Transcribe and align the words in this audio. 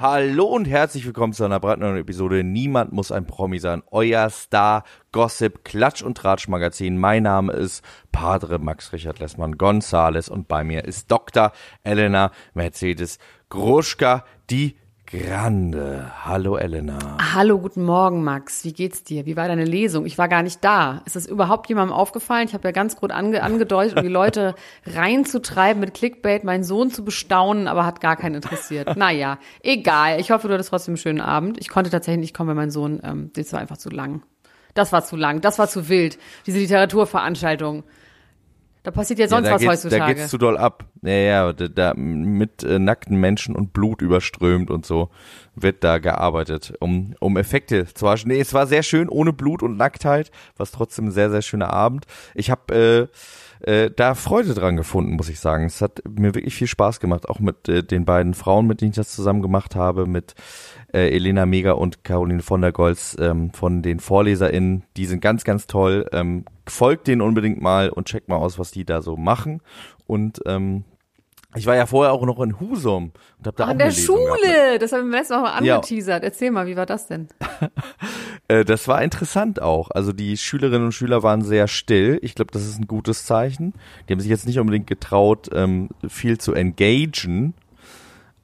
Hallo 0.00 0.44
und 0.44 0.66
herzlich 0.66 1.04
willkommen 1.06 1.32
zu 1.32 1.42
einer 1.42 1.58
brandneuen 1.58 1.96
Episode 1.96 2.44
Niemand 2.44 2.92
muss 2.92 3.10
ein 3.10 3.26
Promi 3.26 3.58
sein. 3.58 3.82
Euer 3.90 4.30
Star 4.30 4.84
Gossip 5.10 5.64
Klatsch 5.64 6.02
und 6.02 6.16
Tratsch 6.16 6.46
Magazin. 6.46 6.98
Mein 6.98 7.24
Name 7.24 7.52
ist 7.52 7.82
Padre 8.12 8.60
Max 8.60 8.92
Richard 8.92 9.18
Lessmann 9.18 9.58
Gonzales 9.58 10.28
und 10.28 10.46
bei 10.46 10.62
mir 10.62 10.84
ist 10.84 11.10
Dr. 11.10 11.50
Elena 11.82 12.30
Mercedes 12.54 13.18
Gruschka, 13.48 14.24
die 14.50 14.76
Grande. 15.10 16.12
Hallo 16.22 16.58
Elena. 16.58 16.98
Hallo, 17.32 17.58
guten 17.58 17.82
Morgen, 17.82 18.22
Max. 18.24 18.62
Wie 18.64 18.74
geht's 18.74 19.04
dir? 19.04 19.24
Wie 19.24 19.38
war 19.38 19.48
deine 19.48 19.64
Lesung? 19.64 20.04
Ich 20.04 20.18
war 20.18 20.28
gar 20.28 20.42
nicht 20.42 20.62
da. 20.62 21.00
Ist 21.06 21.16
das 21.16 21.24
überhaupt 21.24 21.70
jemandem 21.70 21.96
aufgefallen? 21.96 22.46
Ich 22.46 22.52
habe 22.52 22.68
ja 22.68 22.72
ganz 22.72 22.94
gut 22.94 23.10
ange 23.10 23.42
angedeutet, 23.42 23.96
um 23.96 24.02
die 24.02 24.10
Leute 24.10 24.54
reinzutreiben 24.86 25.80
mit 25.80 25.94
Clickbait, 25.94 26.44
meinen 26.44 26.62
Sohn 26.62 26.90
zu 26.90 27.06
bestaunen, 27.06 27.68
aber 27.68 27.86
hat 27.86 28.02
gar 28.02 28.16
keinen 28.16 28.34
interessiert. 28.34 28.98
Naja, 28.98 29.38
egal. 29.62 30.20
Ich 30.20 30.30
hoffe, 30.30 30.46
du 30.46 30.52
hattest 30.52 30.68
trotzdem 30.68 30.92
einen 30.92 30.98
schönen 30.98 31.20
Abend. 31.22 31.56
Ich 31.58 31.70
konnte 31.70 31.88
tatsächlich 31.88 32.20
nicht 32.20 32.34
kommen, 32.34 32.48
weil 32.48 32.56
mein 32.56 32.70
Sohn, 32.70 33.00
ähm, 33.02 33.30
das 33.34 33.50
war 33.54 33.60
einfach 33.60 33.78
zu 33.78 33.88
lang. 33.88 34.22
Das 34.74 34.92
war 34.92 35.06
zu 35.06 35.16
lang. 35.16 35.40
Das 35.40 35.58
war 35.58 35.68
zu 35.68 35.88
wild. 35.88 36.18
Diese 36.46 36.58
Literaturveranstaltung. 36.58 37.84
Da 38.82 38.90
passiert 38.90 39.18
ja 39.18 39.28
sonst 39.28 39.46
ja, 39.46 39.54
was 39.54 39.66
heutzutage. 39.66 40.00
Da 40.00 40.12
geht's 40.12 40.28
zu 40.28 40.38
doll 40.38 40.56
ab. 40.56 40.84
Ja, 41.02 41.12
ja, 41.12 41.52
da, 41.52 41.68
da 41.68 41.94
mit 41.94 42.62
äh, 42.62 42.78
nackten 42.78 43.18
Menschen 43.18 43.56
und 43.56 43.72
Blut 43.72 44.02
überströmt 44.02 44.70
und 44.70 44.86
so 44.86 45.10
wird 45.54 45.82
da 45.84 45.98
gearbeitet, 45.98 46.74
um, 46.80 47.14
um 47.20 47.36
Effekte 47.36 47.86
zu 47.92 48.06
waschen. 48.06 48.28
Nee, 48.28 48.40
es 48.40 48.54
war 48.54 48.66
sehr 48.66 48.82
schön, 48.82 49.08
ohne 49.08 49.32
Blut 49.32 49.62
und 49.62 49.76
Nacktheit, 49.76 50.30
was 50.56 50.70
trotzdem 50.70 51.06
ein 51.06 51.12
sehr, 51.12 51.30
sehr 51.30 51.42
schöner 51.42 51.72
Abend. 51.72 52.06
Ich 52.34 52.50
habe 52.50 53.08
äh, 53.10 53.16
äh, 53.60 53.90
da 53.94 54.14
Freude 54.14 54.54
dran 54.54 54.76
gefunden, 54.76 55.14
muss 55.16 55.28
ich 55.28 55.40
sagen. 55.40 55.64
Es 55.66 55.80
hat 55.82 56.02
mir 56.08 56.34
wirklich 56.34 56.54
viel 56.54 56.66
Spaß 56.66 57.00
gemacht, 57.00 57.28
auch 57.28 57.40
mit 57.40 57.68
äh, 57.68 57.82
den 57.82 58.04
beiden 58.04 58.34
Frauen, 58.34 58.66
mit 58.66 58.80
denen 58.80 58.90
ich 58.90 58.96
das 58.96 59.14
zusammen 59.14 59.42
gemacht 59.42 59.74
habe, 59.76 60.06
mit 60.06 60.34
äh, 60.92 61.08
Elena 61.14 61.46
Mega 61.46 61.72
und 61.72 62.04
Caroline 62.04 62.42
von 62.42 62.60
der 62.62 62.72
Goltz 62.72 63.16
ähm, 63.20 63.52
von 63.52 63.82
den 63.82 64.00
VorleserInnen. 64.00 64.84
Die 64.96 65.06
sind 65.06 65.20
ganz, 65.20 65.44
ganz 65.44 65.66
toll. 65.66 66.06
Ähm, 66.12 66.44
folgt 66.68 67.06
denen 67.08 67.20
unbedingt 67.22 67.60
mal 67.60 67.90
und 67.90 68.06
checkt 68.08 68.28
mal 68.28 68.36
aus, 68.36 68.58
was 68.58 68.70
die 68.70 68.84
da 68.84 69.02
so 69.02 69.16
machen. 69.16 69.60
Und 70.06 70.40
ähm, 70.46 70.84
ich 71.56 71.66
war 71.66 71.74
ja 71.76 71.86
vorher 71.86 72.12
auch 72.12 72.26
noch 72.26 72.40
in 72.40 72.60
Husum 72.60 73.12
und 73.38 73.46
habe 73.46 73.56
da 73.56 73.64
Ach, 73.64 73.68
auch 73.68 73.72
in 73.72 73.78
der 73.78 73.88
gehabt. 73.88 74.02
Schule. 74.02 74.78
Das 74.78 74.92
haben 74.92 75.10
wir 75.10 75.18
letztes 75.18 75.34
Mal 75.36 75.42
mal 75.42 75.64
Ja. 75.64 75.76
angeteasert. 75.76 76.22
Erzähl 76.22 76.50
mal, 76.50 76.66
wie 76.66 76.76
war 76.76 76.86
das 76.86 77.06
denn? 77.06 77.28
Äh, 78.48 78.64
das 78.64 78.88
war 78.88 79.02
interessant 79.02 79.60
auch. 79.62 79.90
Also 79.90 80.12
die 80.12 80.36
Schülerinnen 80.36 80.86
und 80.86 80.92
Schüler 80.92 81.22
waren 81.22 81.42
sehr 81.42 81.68
still. 81.68 82.18
Ich 82.22 82.34
glaube, 82.34 82.50
das 82.50 82.62
ist 82.66 82.78
ein 82.80 82.86
gutes 82.86 83.24
Zeichen. 83.26 83.74
Die 84.08 84.12
haben 84.12 84.20
sich 84.20 84.30
jetzt 84.30 84.46
nicht 84.46 84.58
unbedingt 84.58 84.86
getraut, 84.86 85.48
ähm, 85.52 85.90
viel 86.08 86.38
zu 86.38 86.54
engagen, 86.54 87.54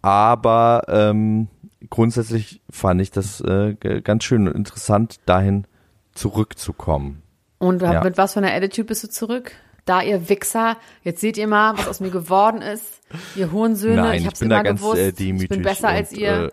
aber 0.02 0.82
ähm, 0.88 1.48
grundsätzlich 1.90 2.60
fand 2.70 3.00
ich 3.00 3.10
das 3.10 3.40
äh, 3.40 3.74
ganz 4.02 4.24
schön 4.24 4.46
und 4.48 4.54
interessant, 4.54 5.20
dahin 5.26 5.66
zurückzukommen. 6.14 7.22
Und 7.58 7.80
Ja. 7.82 8.04
mit 8.04 8.18
was 8.18 8.34
für 8.34 8.40
einer 8.40 8.52
Attitude 8.52 8.84
bist 8.86 9.04
du 9.04 9.08
zurück? 9.08 9.52
Da, 9.86 10.00
ihr 10.02 10.28
Wichser, 10.28 10.76
jetzt 11.02 11.20
seht 11.20 11.36
ihr 11.36 11.46
mal, 11.46 11.76
was 11.76 11.88
aus 11.88 12.00
mir 12.00 12.10
geworden 12.10 12.62
ist. 12.62 13.02
Ihr 13.36 13.52
Hurensöhne, 13.52 13.96
Nein, 13.96 14.14
ich 14.14 14.20
ich 14.22 14.26
hab's 14.26 14.38
bin 14.40 14.46
immer 14.50 14.56
da 14.56 14.62
ganz 14.62 14.80
gewusst. 14.80 14.98
äh, 14.98 15.12
demütig. 15.12 15.42
ich 15.44 15.48
bin 15.50 15.62
besser 15.62 15.88
und, 15.88 15.94
als 15.94 16.12
ihr. 16.12 16.52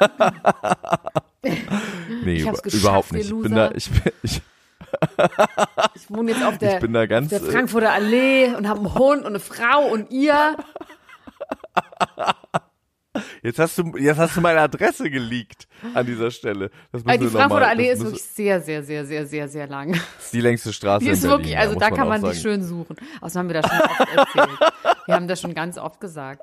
Äh, 0.00 0.08
nee, 2.24 2.40
überhaupt 2.40 3.12
nicht. 3.12 3.30
Ich 3.30 3.42
bin 3.42 3.54
da, 3.54 3.70
ich 3.72 3.90
bin, 3.90 4.12
ich, 4.22 4.42
ich 5.94 6.10
wohne 6.10 6.32
jetzt 6.32 6.44
auf 6.44 6.58
der, 6.58 6.74
ich 6.74 6.80
bin 6.80 6.92
da 6.92 7.06
ganz. 7.06 7.32
auf 7.32 7.40
der 7.40 7.48
äh, 7.48 7.52
Frankfurter 7.52 7.92
Allee 7.92 8.54
und 8.54 8.68
habe 8.68 8.80
einen 8.80 8.94
Hund 8.94 9.20
und 9.20 9.26
eine 9.28 9.40
Frau 9.40 9.86
und 9.88 10.10
ihr. 10.10 10.56
Jetzt 13.42 13.58
hast 13.58 13.78
du, 13.78 13.96
jetzt 13.96 14.18
hast 14.18 14.36
du 14.36 14.40
meine 14.40 14.60
Adresse 14.60 15.08
geleakt 15.08 15.68
an 15.94 16.04
dieser 16.04 16.30
Stelle. 16.30 16.70
Das 16.90 17.04
müssen 17.04 17.20
die 17.20 17.28
Frankfurter 17.28 17.68
Allee 17.68 17.92
ist 17.92 18.02
wirklich 18.02 18.22
sehr, 18.22 18.60
sehr, 18.60 18.82
sehr, 18.82 19.04
sehr, 19.04 19.26
sehr, 19.26 19.48
sehr 19.48 19.66
lang. 19.68 19.92
Das 19.92 20.24
ist 20.24 20.32
die 20.32 20.40
längste 20.40 20.72
Straße 20.72 21.04
Die 21.04 21.08
in 21.08 21.12
ist 21.14 21.20
Berlin. 21.22 21.38
wirklich, 21.38 21.58
also 21.58 21.78
da 21.78 21.90
kann 21.90 22.08
man 22.08 22.20
die 22.22 22.28
sagen. 22.28 22.38
schön 22.40 22.62
suchen. 22.64 22.96
Außerdem 23.20 23.38
haben 23.38 23.54
wir 23.54 23.62
das 23.62 23.70
schon 23.70 23.80
oft 23.80 24.16
erzählt. 24.16 24.58
Wir 25.06 25.14
haben 25.14 25.28
das 25.28 25.40
schon 25.40 25.54
ganz 25.54 25.78
oft 25.78 26.00
gesagt. 26.00 26.42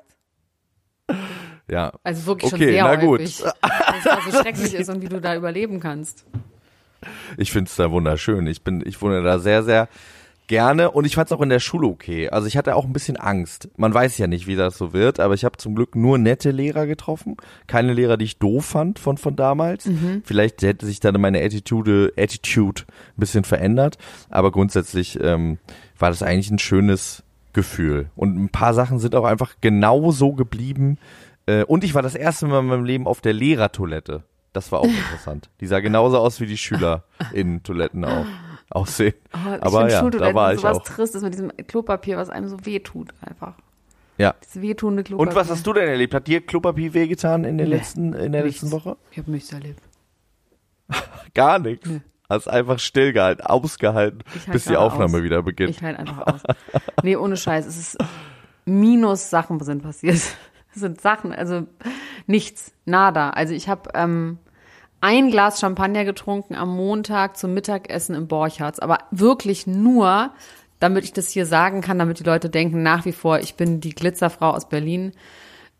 Ja. 1.68 1.92
Also 2.02 2.26
wirklich 2.26 2.52
Okay, 2.52 2.64
schon 2.64 2.72
sehr 2.72 2.84
na 2.84 2.96
gut. 2.96 3.20
häufig. 3.20 3.42
Was 3.42 4.04
da 4.04 4.18
so 4.30 4.38
schrecklich 4.42 4.74
ist 4.74 4.88
und 4.90 5.00
wie 5.02 5.08
du 5.08 5.20
da 5.20 5.34
überleben 5.36 5.80
kannst. 5.80 6.24
Ich 7.36 7.50
find's 7.52 7.76
da 7.76 7.90
wunderschön. 7.90 8.46
Ich 8.46 8.62
bin, 8.62 8.82
ich 8.86 9.00
wohne 9.02 9.22
da 9.22 9.38
sehr, 9.38 9.62
sehr 9.62 9.88
gerne 10.48 10.90
und 10.90 11.04
ich 11.06 11.14
fand's 11.14 11.32
auch 11.32 11.40
in 11.40 11.48
der 11.48 11.60
Schule 11.60 11.86
okay. 11.86 12.28
Also 12.28 12.46
ich 12.46 12.56
hatte 12.56 12.76
auch 12.76 12.84
ein 12.84 12.92
bisschen 12.92 13.16
Angst. 13.16 13.70
Man 13.76 13.94
weiß 13.94 14.18
ja 14.18 14.26
nicht, 14.26 14.46
wie 14.46 14.56
das 14.56 14.76
so 14.76 14.92
wird, 14.92 15.18
aber 15.18 15.34
ich 15.34 15.44
habe 15.44 15.56
zum 15.56 15.74
Glück 15.74 15.94
nur 15.96 16.18
nette 16.18 16.50
Lehrer 16.50 16.86
getroffen. 16.86 17.36
Keine 17.68 17.94
Lehrer, 17.94 18.16
die 18.16 18.26
ich 18.26 18.38
doof 18.38 18.66
fand 18.66 18.98
von, 18.98 19.16
von 19.16 19.34
damals. 19.34 19.88
Vielleicht 20.24 20.62
hätte 20.62 20.84
sich 20.84 21.00
dann 21.00 21.18
meine 21.20 21.40
Attitude, 21.42 22.12
Attitude 22.18 22.82
ein 22.86 23.20
bisschen 23.20 23.44
verändert, 23.44 23.98
aber 24.30 24.50
grundsätzlich 24.50 25.18
ähm, 25.22 25.58
war 25.98 26.10
das 26.10 26.22
eigentlich 26.22 26.50
ein 26.50 26.58
schönes 26.58 27.22
Gefühl. 27.52 28.10
Und 28.16 28.36
ein 28.36 28.48
paar 28.48 28.74
Sachen 28.74 28.98
sind 28.98 29.14
auch 29.14 29.24
einfach 29.24 29.56
genau 29.60 30.10
so 30.10 30.32
geblieben. 30.32 30.98
Äh, 31.46 31.64
und 31.64 31.84
ich 31.84 31.94
war 31.94 32.02
das 32.02 32.14
erste 32.14 32.46
Mal 32.46 32.60
in 32.60 32.66
meinem 32.66 32.84
Leben 32.84 33.06
auf 33.06 33.20
der 33.20 33.32
Lehrertoilette. 33.32 34.22
Das 34.52 34.70
war 34.72 34.80
auch 34.80 34.84
interessant. 34.88 35.50
Die 35.60 35.66
sah 35.66 35.80
genauso 35.80 36.18
aus 36.18 36.40
wie 36.40 36.46
die 36.46 36.56
SchülerInnen-Toiletten 36.58 38.04
auch 38.04 38.26
aussehen. 38.70 39.14
Oh, 39.34 39.38
Aber 39.60 39.90
ja, 39.90 40.08
da 40.10 40.34
war 40.34 40.54
ich 40.54 40.60
sowas 40.60 40.78
auch. 40.78 40.84
Tristes 40.84 41.22
mit 41.22 41.34
diesem 41.34 41.50
Klopapier, 41.66 42.16
was 42.16 42.30
einem 42.30 42.48
so 42.48 42.64
wehtut 42.64 43.10
einfach. 43.20 43.54
Ja. 44.18 44.34
Das 44.40 44.60
wehtuende 44.60 45.02
Klopapier. 45.04 45.28
Und 45.30 45.34
was 45.36 45.50
hast 45.50 45.66
du 45.66 45.72
denn 45.72 45.88
erlebt? 45.88 46.14
Hat 46.14 46.26
dir 46.26 46.40
Klopapier 46.44 46.94
wehgetan 46.94 47.44
in 47.44 47.58
der 47.58 47.66
Nee, 47.66 47.74
letzten, 47.76 48.12
in 48.12 48.32
der 48.32 48.44
nichts. 48.44 48.62
letzten 48.62 48.76
Woche? 48.76 48.96
Ich 49.10 49.18
habe 49.18 49.30
nichts 49.30 49.52
erlebt. 49.52 49.80
Gar 51.34 51.58
nichts. 51.58 51.88
Nee. 51.88 52.00
Hast 52.32 52.48
einfach 52.48 52.78
stillgehalten, 52.78 53.44
ausgehalten, 53.44 54.24
halt 54.32 54.52
bis 54.52 54.64
die 54.64 54.76
Aufnahme 54.76 55.18
aus. 55.18 55.22
wieder 55.22 55.42
beginnt. 55.42 55.70
Ich 55.70 55.82
halt 55.82 55.98
einfach 55.98 56.26
aus. 56.26 56.40
Nee, 57.02 57.16
ohne 57.16 57.36
Scheiß. 57.36 57.66
Es 57.66 57.76
ist 57.76 57.98
minus 58.64 59.30
Sachen 59.30 59.60
sind 59.60 59.82
passiert. 59.82 60.20
Es 60.74 60.80
sind 60.80 61.00
Sachen, 61.00 61.32
also 61.34 61.66
nichts, 62.26 62.72
nada. 62.86 63.30
Also 63.30 63.52
ich 63.52 63.68
habe 63.68 63.90
ähm, 63.94 64.38
ein 65.02 65.30
Glas 65.30 65.60
Champagner 65.60 66.04
getrunken 66.04 66.54
am 66.54 66.74
Montag 66.74 67.36
zum 67.36 67.52
Mittagessen 67.52 68.14
im 68.14 68.26
Borchards, 68.28 68.78
aber 68.78 68.98
wirklich 69.10 69.66
nur, 69.66 70.30
damit 70.80 71.04
ich 71.04 71.12
das 71.12 71.28
hier 71.28 71.44
sagen 71.44 71.82
kann, 71.82 71.98
damit 71.98 72.20
die 72.20 72.24
Leute 72.24 72.48
denken 72.48 72.82
nach 72.82 73.04
wie 73.04 73.12
vor, 73.12 73.40
ich 73.40 73.56
bin 73.56 73.80
die 73.80 73.94
Glitzerfrau 73.94 74.50
aus 74.50 74.68
Berlin. 74.68 75.12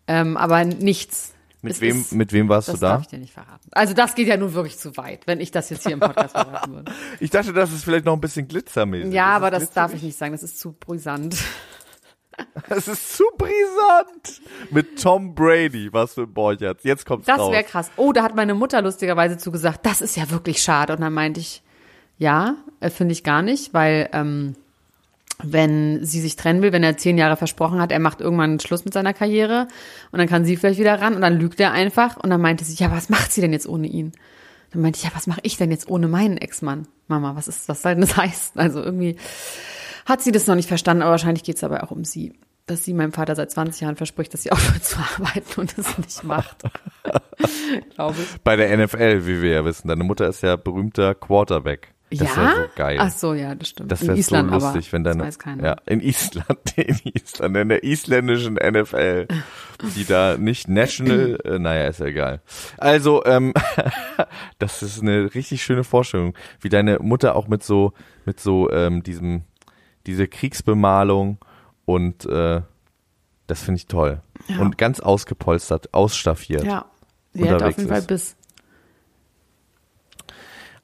Ähm, 0.06 0.36
aber 0.36 0.64
nichts. 0.64 1.32
Mit 1.62 1.72
Es 1.74 1.80
wem, 1.80 2.00
ist- 2.00 2.12
mit 2.12 2.32
wem 2.32 2.48
warst 2.48 2.68
Das 2.68 2.74
du 2.76 2.80
da? 2.80 2.88
darf 2.92 3.02
ich 3.02 3.08
dir 3.08 3.18
nicht 3.18 3.32
verraten. 3.32 3.68
Also 3.72 3.94
das 3.94 4.14
geht 4.14 4.28
ja 4.28 4.36
nun 4.36 4.52
wirklich 4.54 4.78
zu 4.78 4.96
weit, 4.96 5.26
wenn 5.26 5.40
ich 5.40 5.50
das 5.50 5.70
jetzt 5.70 5.84
hier 5.84 5.92
im 5.92 6.00
Podcast 6.00 6.32
verraten 6.32 6.72
würde. 6.74 6.92
Ich 7.20 7.30
dachte, 7.30 7.52
das 7.52 7.72
ist 7.72 7.84
vielleicht 7.84 8.04
noch 8.04 8.14
ein 8.14 8.20
bisschen 8.20 8.48
glitzermäßig. 8.48 9.12
Ja, 9.14 9.30
Ist 9.30 9.36
aber 9.42 9.52
es 9.56 9.64
das 9.64 9.70
darf 9.72 9.94
ich 9.94 10.02
nicht 10.02 10.18
sagen, 10.18 10.32
das 10.32 10.42
ist 10.42 10.58
zu 10.58 10.72
brisant. 10.72 11.36
Das 12.68 12.88
ist 12.88 13.16
zu 13.16 13.24
brisant. 13.36 14.40
Mit 14.70 15.00
Tom 15.02 15.34
Brady, 15.34 15.92
was 15.92 16.14
für 16.14 16.22
ein 16.22 16.32
Borchardt. 16.32 16.82
Jetzt 16.82 17.04
kommt's 17.04 17.26
Das 17.26 17.38
raus. 17.38 17.52
wäre 17.52 17.62
krass. 17.62 17.90
Oh, 17.96 18.12
da 18.12 18.22
hat 18.22 18.34
meine 18.34 18.54
Mutter 18.54 18.80
lustigerweise 18.80 19.36
zugesagt, 19.36 19.84
das 19.84 20.00
ist 20.00 20.16
ja 20.16 20.30
wirklich 20.30 20.62
schade. 20.62 20.94
Und 20.94 21.02
dann 21.02 21.12
meinte 21.12 21.40
ich, 21.40 21.62
ja, 22.16 22.56
äh, 22.80 22.88
finde 22.88 23.12
ich 23.12 23.22
gar 23.22 23.42
nicht, 23.42 23.74
weil 23.74 24.08
ähm, 24.14 24.56
wenn 25.42 26.04
sie 26.04 26.20
sich 26.20 26.36
trennen 26.36 26.62
will, 26.62 26.72
wenn 26.72 26.82
er 26.82 26.96
zehn 26.96 27.18
Jahre 27.18 27.36
versprochen 27.36 27.80
hat, 27.80 27.92
er 27.92 27.98
macht 27.98 28.20
irgendwann 28.20 28.60
Schluss 28.60 28.84
mit 28.84 28.94
seiner 28.94 29.12
Karriere 29.12 29.68
und 30.10 30.18
dann 30.18 30.28
kann 30.28 30.44
sie 30.44 30.56
vielleicht 30.56 30.80
wieder 30.80 31.00
ran 31.00 31.14
und 31.14 31.20
dann 31.20 31.38
lügt 31.38 31.60
er 31.60 31.72
einfach 31.72 32.16
und 32.16 32.30
dann 32.30 32.40
meinte 32.40 32.64
sie, 32.64 32.74
ja, 32.82 32.90
was 32.90 33.08
macht 33.08 33.32
sie 33.32 33.40
denn 33.40 33.52
jetzt 33.52 33.68
ohne 33.68 33.86
ihn? 33.86 34.12
Dann 34.72 34.82
meinte 34.82 34.98
ich, 34.98 35.04
ja, 35.04 35.10
was 35.14 35.26
mache 35.26 35.40
ich 35.42 35.56
denn 35.56 35.70
jetzt 35.70 35.88
ohne 35.88 36.08
meinen 36.08 36.38
Ex-Mann? 36.38 36.86
Mama, 37.08 37.36
was 37.36 37.48
ist, 37.48 37.68
was 37.68 37.82
soll 37.82 37.92
denn 37.92 38.00
das 38.02 38.16
heißen? 38.16 38.60
Also 38.60 38.82
irgendwie 38.82 39.16
hat 40.06 40.22
sie 40.22 40.32
das 40.32 40.46
noch 40.46 40.54
nicht 40.54 40.68
verstanden, 40.68 41.02
aber 41.02 41.12
wahrscheinlich 41.12 41.44
geht 41.44 41.56
es 41.56 41.60
dabei 41.60 41.82
auch 41.82 41.90
um 41.90 42.04
sie. 42.04 42.34
Dass 42.66 42.84
sie 42.84 42.94
meinem 42.94 43.12
Vater 43.12 43.34
seit 43.34 43.50
20 43.50 43.80
Jahren 43.80 43.96
verspricht, 43.96 44.32
dass 44.32 44.42
sie 44.42 44.52
aufhört 44.52 44.84
zu 44.84 44.98
arbeiten 44.98 45.60
und 45.60 45.76
es 45.76 45.98
nicht 45.98 46.24
macht. 46.24 46.62
Glaube 47.94 48.16
ich. 48.20 48.40
Bei 48.42 48.56
der 48.56 48.76
NFL, 48.76 49.26
wie 49.26 49.42
wir 49.42 49.50
ja 49.50 49.64
wissen. 49.64 49.88
Deine 49.88 50.04
Mutter 50.04 50.28
ist 50.28 50.42
ja 50.42 50.56
berühmter 50.56 51.14
Quarterback. 51.14 51.91
Das 52.18 52.28
ja? 52.28 52.36
wäre 52.36 52.54
so 52.56 52.68
geil. 52.76 52.96
Ach 53.00 53.10
so, 53.10 53.34
ja, 53.34 53.54
das 53.54 53.68
stimmt. 53.68 53.90
Das 53.90 54.00
wäre 54.06 54.22
so 54.22 54.36
lustig, 54.36 54.86
aber, 54.88 54.92
wenn 54.92 55.04
deine, 55.04 55.18
das 55.18 55.26
weiß 55.26 55.38
keiner. 55.38 55.64
ja, 55.64 55.76
in 55.86 56.00
Island, 56.00 56.58
in 56.76 57.00
Island, 57.04 57.56
in 57.56 57.68
der 57.68 57.84
isländischen 57.84 58.54
NFL, 58.54 59.28
die 59.96 60.04
da 60.04 60.36
nicht 60.36 60.68
national, 60.68 61.38
äh, 61.44 61.58
naja, 61.58 61.86
ist 61.88 62.00
ja 62.00 62.06
egal. 62.06 62.40
Also, 62.78 63.24
ähm, 63.24 63.54
das 64.58 64.82
ist 64.82 65.00
eine 65.00 65.34
richtig 65.34 65.62
schöne 65.62 65.84
Vorstellung, 65.84 66.34
wie 66.60 66.68
deine 66.68 66.98
Mutter 66.98 67.36
auch 67.36 67.48
mit 67.48 67.62
so, 67.62 67.92
mit 68.24 68.40
so, 68.40 68.70
ähm, 68.70 69.02
diesem, 69.02 69.42
diese 70.06 70.28
Kriegsbemalung 70.28 71.38
und, 71.84 72.26
äh, 72.26 72.62
Das 73.46 73.62
finde 73.62 73.78
ich 73.78 73.86
toll. 73.86 74.20
Ja. 74.48 74.60
Und 74.60 74.78
ganz 74.78 75.00
ausgepolstert, 75.00 75.92
ausstaffiert. 75.92 76.64
Ja. 76.64 76.86
Sie 77.34 77.50
hat 77.50 77.62
auf 77.62 77.76
jeden 77.76 77.88
Fall. 77.88 78.02
Biss. 78.02 78.36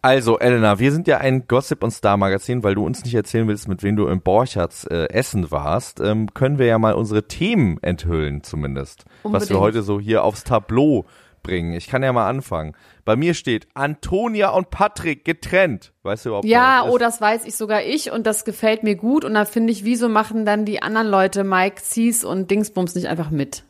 Also, 0.00 0.39
Elena, 0.39 0.79
wir 0.79 0.93
sind 0.93 1.09
ja 1.09 1.19
ein 1.19 1.49
Gossip- 1.49 1.83
und 1.83 1.91
Star-Magazin, 1.91 2.62
weil 2.62 2.77
du 2.77 2.85
uns 2.87 3.03
nicht 3.05 3.15
erzählen 3.15 3.49
willst, 3.49 3.67
mit 3.67 3.83
wem 3.83 3.97
du 3.97 4.06
im 4.06 4.21
Borchards 4.21 4.85
äh, 4.85 5.09
essen 5.09 5.50
warst, 5.50 6.00
ähm, 6.00 6.33
können 6.35 6.59
wir 6.59 6.67
ja 6.67 6.79
mal 6.79 6.95
unsere 6.95 7.27
Themen 7.27 7.83
enthüllen 7.83 8.45
zumindest. 8.45 9.05
Was 9.25 9.33
wir 9.49 9.56
Unbedingt. 9.56 9.61
heute 9.61 9.83
so 9.83 9.99
hier 9.99 10.23
aufs 10.23 10.45
Tableau 10.45 11.06
bringen. 11.43 11.73
Ich 11.73 11.89
kann 11.89 12.03
ja 12.03 12.12
mal 12.12 12.29
anfangen. 12.29 12.75
Bei 13.05 13.17
mir 13.17 13.35
steht 13.35 13.67
Antonia 13.75 14.50
und 14.50 14.71
Patrick 14.71 15.25
getrennt. 15.25 15.93
Weißt 16.03 16.25
du 16.25 16.31
überhaupt 16.31 16.47
Ja, 16.47 16.83
das 16.85 16.93
oh, 16.93 16.99
das 16.99 17.21
weiß 17.21 17.45
ich 17.47 17.56
sogar 17.56 17.83
ich 17.83 18.12
und 18.12 18.27
das 18.27 18.45
gefällt 18.45 18.83
mir 18.83 18.97
gut. 18.97 19.25
Und 19.25 19.35
da 19.35 19.47
finde 19.47 19.73
ich, 19.73 19.85
wieso 19.85 20.09
machen 20.09 20.45
dann 20.45 20.65
die 20.65 20.83
anderen 20.83 21.09
Leute, 21.09 21.43
Mike, 21.43 21.81
Cees 21.83 22.23
und 22.23 22.50
Dingsbums 22.50 22.95
nicht 22.95 23.09
einfach 23.09 23.31
mit? 23.31 23.65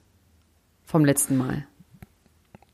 Vom 0.84 1.04
letzten 1.04 1.36
Mal. 1.36 1.67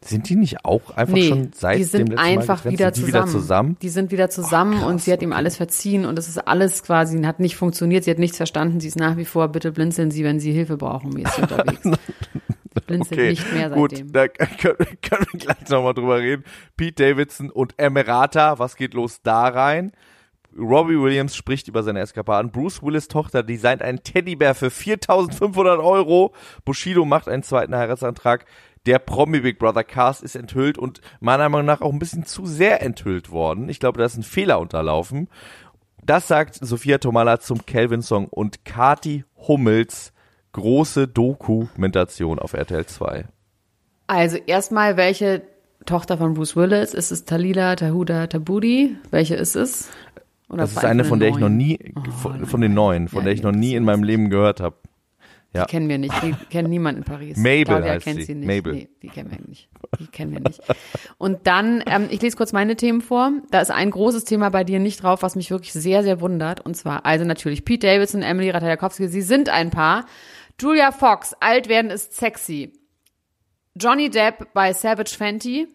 Sind 0.06 0.28
die 0.28 0.36
nicht 0.36 0.64
auch 0.64 0.90
einfach 0.96 1.14
Nee, 1.14 1.28
schon 1.28 1.50
seit 1.54 1.76
die 1.78 1.82
dem 1.82 1.88
sind 1.88 2.08
letzten 2.10 2.18
einfach 2.18 2.64
Mal 2.64 2.70
wieder, 2.72 2.92
zusammen. 2.92 3.08
wieder 3.08 3.26
zusammen? 3.26 3.76
Die 3.82 3.88
sind 3.88 4.10
wieder 4.12 4.30
zusammen 4.30 4.78
krass, 4.78 4.88
und 4.88 5.00
sie 5.02 5.12
hat 5.12 5.22
ihm 5.22 5.32
alles 5.32 5.56
verziehen 5.56 6.04
und 6.04 6.18
es 6.18 6.28
ist 6.28 6.38
alles 6.46 6.82
quasi, 6.82 7.20
hat 7.22 7.40
nicht 7.40 7.56
funktioniert, 7.56 8.04
sie 8.04 8.10
hat 8.10 8.18
nichts 8.18 8.36
verstanden, 8.36 8.80
sie 8.80 8.88
ist 8.88 8.96
nach 8.98 9.16
wie 9.16 9.24
vor, 9.24 9.48
bitte 9.48 9.72
blinzeln 9.72 10.10
Sie, 10.10 10.22
wenn 10.24 10.40
Sie 10.40 10.52
Hilfe 10.52 10.76
brauchen, 10.76 11.16
wie 11.16 11.22
ist 11.22 11.38
unterwegs. 11.38 11.80
Blinzelt 12.86 13.12
Okay, 13.18 13.30
nicht 13.30 13.52
mehr 13.52 13.70
gut, 13.70 13.92
seitdem. 13.92 14.12
da 14.12 14.28
können, 14.28 14.76
können 15.00 15.26
wir 15.32 15.38
gleich 15.40 15.68
nochmal 15.70 15.94
drüber 15.94 16.18
reden. 16.18 16.44
Pete 16.76 17.02
Davidson 17.04 17.50
und 17.50 17.72
Emirata, 17.78 18.58
was 18.58 18.76
geht 18.76 18.92
los 18.94 19.20
da 19.22 19.46
rein? 19.48 19.92
Robbie 20.56 21.00
Williams 21.00 21.34
spricht 21.34 21.66
über 21.68 21.82
seine 21.82 22.00
Eskapaden. 22.00 22.50
Bruce 22.52 22.82
Willis 22.82 23.08
Tochter 23.08 23.42
designt 23.42 23.82
einen 23.82 24.02
Teddybär 24.02 24.54
für 24.54 24.68
4.500 24.68 25.82
Euro. 25.82 26.32
Bushido 26.64 27.04
macht 27.04 27.28
einen 27.28 27.42
zweiten 27.42 27.74
Heiratsantrag. 27.74 28.44
Der 28.86 28.98
Promi 28.98 29.40
Big 29.40 29.58
Brother 29.58 29.84
Cast 29.84 30.22
ist 30.22 30.36
enthüllt 30.36 30.76
und 30.76 31.00
meiner 31.20 31.48
Meinung 31.48 31.66
nach 31.66 31.80
auch 31.80 31.92
ein 31.92 31.98
bisschen 31.98 32.26
zu 32.26 32.44
sehr 32.44 32.82
enthüllt 32.82 33.30
worden. 33.30 33.68
Ich 33.68 33.80
glaube, 33.80 33.98
da 33.98 34.04
ist 34.04 34.16
ein 34.16 34.22
Fehler 34.22 34.60
unterlaufen. 34.60 35.28
Das 36.04 36.28
sagt 36.28 36.56
Sophia 36.60 36.98
Tomala 36.98 37.40
zum 37.40 37.64
Kelvin-Song 37.64 38.26
und 38.26 38.64
Kati 38.66 39.24
Hummels 39.48 40.12
große 40.52 41.08
Dokumentation 41.08 42.38
auf 42.38 42.52
RTL 42.52 42.84
2. 42.84 43.24
Also 44.06 44.36
erstmal, 44.46 44.96
welche 44.98 45.42
Tochter 45.86 46.18
von 46.18 46.34
Bruce 46.34 46.56
Willis? 46.56 46.92
Ist 46.94 47.10
es 47.10 47.24
Talila, 47.24 47.76
Tahuda, 47.76 48.26
Tabudi? 48.26 48.96
Welche 49.10 49.34
ist 49.34 49.56
es? 49.56 49.88
Oder 50.48 50.62
Das 50.62 50.72
ist 50.72 50.84
eine, 50.84 51.04
von 51.04 51.20
der 51.20 51.30
ich 51.30 51.34
noch 51.36 51.48
neuen? 51.48 51.56
nie, 51.56 51.94
von, 52.20 52.44
von 52.46 52.60
den 52.60 52.74
neuen, 52.74 53.08
von 53.08 53.20
Ja, 53.20 53.24
der 53.24 53.32
ich 53.32 53.42
noch 53.42 53.52
nie 53.52 53.74
in 53.74 53.84
meinem 53.84 54.02
Leben 54.02 54.30
gehört 54.30 54.60
habe. 54.60 54.76
Ja. 55.54 55.64
Die 55.64 55.70
kennen 55.70 55.88
wir 55.88 55.98
nicht. 55.98 56.14
Die 56.22 56.34
kennt 56.50 56.68
niemand 56.68 56.98
in 56.98 57.04
Paris. 57.04 57.36
Mabel 57.36 57.64
Claudia 57.64 57.92
heißt 57.92 58.04
kennt 58.04 58.20
sie. 58.20 58.26
sie 58.26 58.34
nicht. 58.34 58.48
Mabel. 58.48 58.72
Nee, 58.72 58.88
die 59.02 59.08
kennen 59.08 59.30
wir 59.30 59.38
nicht. 59.46 59.68
Die 60.00 60.06
kennen 60.08 60.32
wir 60.32 60.40
nicht. 60.40 60.60
Und 61.16 61.46
dann, 61.46 61.82
ähm, 61.86 62.08
ich 62.10 62.20
lese 62.20 62.36
kurz 62.36 62.52
meine 62.52 62.74
Themen 62.74 63.00
vor. 63.00 63.30
Da 63.52 63.60
ist 63.60 63.70
ein 63.70 63.90
großes 63.90 64.24
Thema 64.24 64.48
bei 64.50 64.64
dir 64.64 64.80
nicht 64.80 65.02
drauf, 65.02 65.22
was 65.22 65.36
mich 65.36 65.52
wirklich 65.52 65.72
sehr, 65.72 66.02
sehr 66.02 66.20
wundert. 66.20 66.60
Und 66.60 66.76
zwar, 66.76 67.06
also 67.06 67.24
natürlich 67.24 67.64
Pete 67.64 67.86
Davidson, 67.86 68.22
Emily 68.22 68.50
Ratajkowski, 68.50 69.06
sie 69.06 69.22
sind 69.22 69.48
ein 69.48 69.70
Paar. 69.70 70.06
Julia 70.60 70.90
Fox, 70.90 71.34
alt 71.38 71.68
werden 71.68 71.90
ist 71.92 72.16
sexy. 72.16 72.72
Johnny 73.76 74.10
Depp 74.10 74.52
bei 74.54 74.72
Savage 74.72 75.14
Fenty. 75.16 75.68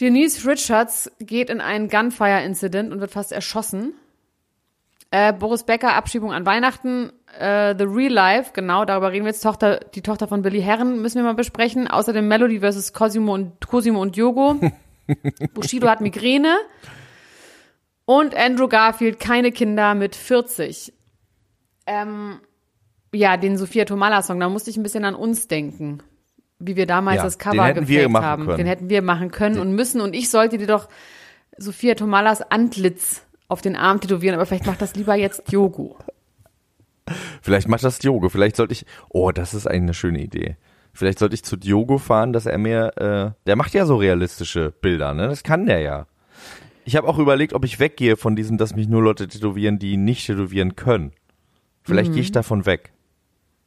Denise 0.00 0.46
Richards 0.46 1.10
geht 1.18 1.50
in 1.50 1.60
einen 1.60 1.88
Gunfire-Incident 1.88 2.92
und 2.92 3.00
wird 3.00 3.10
fast 3.10 3.32
erschossen. 3.32 3.94
Äh, 5.10 5.32
Boris 5.32 5.64
Becker, 5.64 5.94
Abschiebung 5.94 6.32
an 6.32 6.44
Weihnachten. 6.44 7.12
Äh, 7.40 7.74
The 7.78 7.84
Real 7.84 8.12
Life, 8.12 8.50
genau, 8.52 8.84
darüber 8.84 9.12
reden 9.12 9.24
wir 9.24 9.30
jetzt. 9.32 9.42
Tochter, 9.42 9.80
die 9.94 10.02
Tochter 10.02 10.28
von 10.28 10.42
Billy 10.42 10.62
Herren 10.62 11.00
müssen 11.02 11.16
wir 11.16 11.22
mal 11.24 11.34
besprechen. 11.34 11.88
Außerdem 11.88 12.26
Melody 12.26 12.60
versus 12.60 12.92
Cosimo 12.92 13.34
und, 13.34 13.66
Cosimo 13.66 14.00
und 14.00 14.16
Diogo. 14.16 14.56
Bushido 15.54 15.88
hat 15.88 16.00
Migräne. 16.00 16.56
Und 18.04 18.34
Andrew 18.36 18.68
Garfield, 18.68 19.18
keine 19.18 19.50
Kinder 19.52 19.94
mit 19.94 20.14
40. 20.14 20.92
Ähm, 21.86 22.40
ja, 23.12 23.36
den 23.36 23.56
Sophia 23.56 23.84
Tomala-Song, 23.84 24.38
da 24.40 24.48
musste 24.48 24.70
ich 24.70 24.76
ein 24.76 24.82
bisschen 24.82 25.04
an 25.04 25.14
uns 25.14 25.48
denken. 25.48 26.02
Wie 26.58 26.76
wir 26.76 26.86
damals 26.86 27.18
Ja, 27.18 27.22
das 27.24 27.38
Cover 27.38 27.72
gefaked 27.72 28.14
haben. 28.24 28.46
können. 28.46 28.56
Den 28.56 28.66
hätten 28.66 28.88
wir 28.88 29.02
machen 29.02 29.30
können 29.30 29.58
und 29.58 29.72
müssen. 29.72 30.00
Und 30.00 30.14
ich 30.14 30.30
sollte 30.30 30.56
dir 30.56 30.66
doch 30.66 30.88
Sophia 31.58 31.94
Tomalas 31.94 32.42
Antlitz 32.42 33.22
auf 33.48 33.60
den 33.60 33.76
Arm 33.76 34.00
tätowieren, 34.00 34.34
aber 34.34 34.46
vielleicht 34.46 34.66
macht 34.66 34.80
das 34.82 34.94
lieber 34.96 35.14
jetzt 35.14 35.50
Diogo. 35.52 35.98
Vielleicht 37.42 37.68
macht 37.68 37.84
das 37.84 37.98
Diogo. 37.98 38.28
Vielleicht 38.28 38.56
sollte 38.56 38.72
ich. 38.72 38.84
Oh, 39.08 39.30
das 39.30 39.54
ist 39.54 39.66
eigentlich 39.66 39.82
eine 39.82 39.94
schöne 39.94 40.20
Idee. 40.20 40.56
Vielleicht 40.92 41.18
sollte 41.18 41.34
ich 41.34 41.44
zu 41.44 41.56
Diogo 41.56 41.98
fahren, 41.98 42.32
dass 42.32 42.46
er 42.46 42.58
mir. 42.58 42.96
Äh, 42.96 43.42
der 43.46 43.56
macht 43.56 43.74
ja 43.74 43.86
so 43.86 43.96
realistische 43.96 44.72
Bilder, 44.80 45.14
ne? 45.14 45.28
Das 45.28 45.42
kann 45.42 45.66
der 45.66 45.80
ja. 45.80 46.06
Ich 46.84 46.96
habe 46.96 47.08
auch 47.08 47.18
überlegt, 47.18 47.52
ob 47.52 47.64
ich 47.64 47.80
weggehe 47.80 48.16
von 48.16 48.36
diesem, 48.36 48.58
dass 48.58 48.76
mich 48.76 48.88
nur 48.88 49.02
Leute 49.02 49.26
tätowieren, 49.26 49.78
die 49.78 49.96
nicht 49.96 50.24
tätowieren 50.26 50.76
können. 50.76 51.12
Vielleicht 51.82 52.12
gehe 52.12 52.22
ich 52.22 52.32
davon 52.32 52.66
weg. 52.66 52.92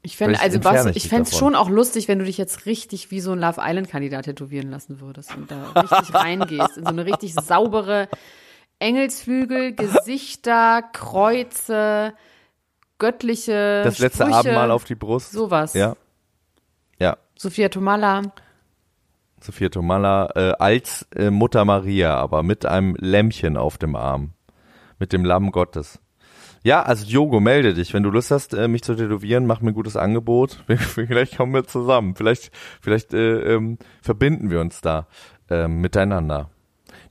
Ich 0.02 0.16
fände, 0.16 0.40
also 0.40 0.64
was, 0.64 0.86
ich 0.96 1.10
fände 1.10 1.30
es 1.30 1.38
schon 1.38 1.56
auch 1.56 1.70
lustig, 1.70 2.08
wenn 2.08 2.20
du 2.20 2.26
dich 2.26 2.38
jetzt 2.38 2.66
richtig 2.66 3.12
wie 3.12 3.20
so 3.20 3.34
ein 3.34 3.40
Love 3.40 3.60
Island-Kandidat 3.60 4.26
tätowieren 4.26 4.70
lassen 4.70 5.02
würdest 5.02 5.36
und 5.36 5.52
da 5.52 5.72
richtig 5.72 6.14
reingehst, 6.14 6.78
in 6.78 6.84
so 6.86 6.90
eine 6.90 7.06
richtig 7.06 7.34
saubere 7.34 8.08
Engelsflügel, 8.80 9.76
Gesichter, 9.76 10.82
Kreuze, 10.94 12.14
göttliche 13.00 13.81
Das 13.84 14.00
letzte 14.00 14.24
Sprüche, 14.24 14.38
Abendmahl 14.38 14.72
auf 14.72 14.84
die 14.84 14.96
Brust. 14.96 15.31
sowas. 15.31 15.74
Ja. 15.74 15.96
Ja. 17.00 17.18
Sophia 17.38 17.69
Tomala, 17.69 18.22
Sophia 19.42 19.69
Tomala 19.69 20.30
äh, 20.36 20.54
als 20.60 21.07
äh, 21.16 21.30
Mutter 21.30 21.63
Maria, 21.66 22.16
aber 22.16 22.44
mit 22.44 22.66
einem 22.66 22.96
Lämmchen 23.00 23.57
auf 23.57 23.78
dem 23.78 23.96
Arm. 23.96 24.34
Mit 25.00 25.13
dem 25.13 25.24
Lamm 25.24 25.51
Gottes. 25.51 26.00
Ja, 26.62 26.81
also 26.84 27.06
Diogo, 27.06 27.40
melde 27.40 27.74
dich. 27.74 27.94
Wenn 27.94 28.04
du 28.04 28.10
Lust 28.10 28.31
hast, 28.31 28.54
äh, 28.54 28.68
mich 28.68 28.84
zu 28.84 28.96
tätowieren, 28.96 29.45
mach 29.45 29.62
mir 29.62 29.72
ein 29.72 29.75
gutes 29.75 29.95
Angebot. 29.95 30.62
Vielleicht 30.68 31.38
kommen 31.38 31.54
wir 31.54 31.66
zusammen. 31.66 32.16
Vielleicht, 32.16 32.52
vielleicht 32.81 33.13
äh, 33.13 33.56
ähm, 33.56 33.78
verbinden 34.02 34.50
wir 34.50 34.60
uns 34.60 34.81
da 34.81 35.07
ähm, 35.50 35.80
miteinander. 35.80 36.50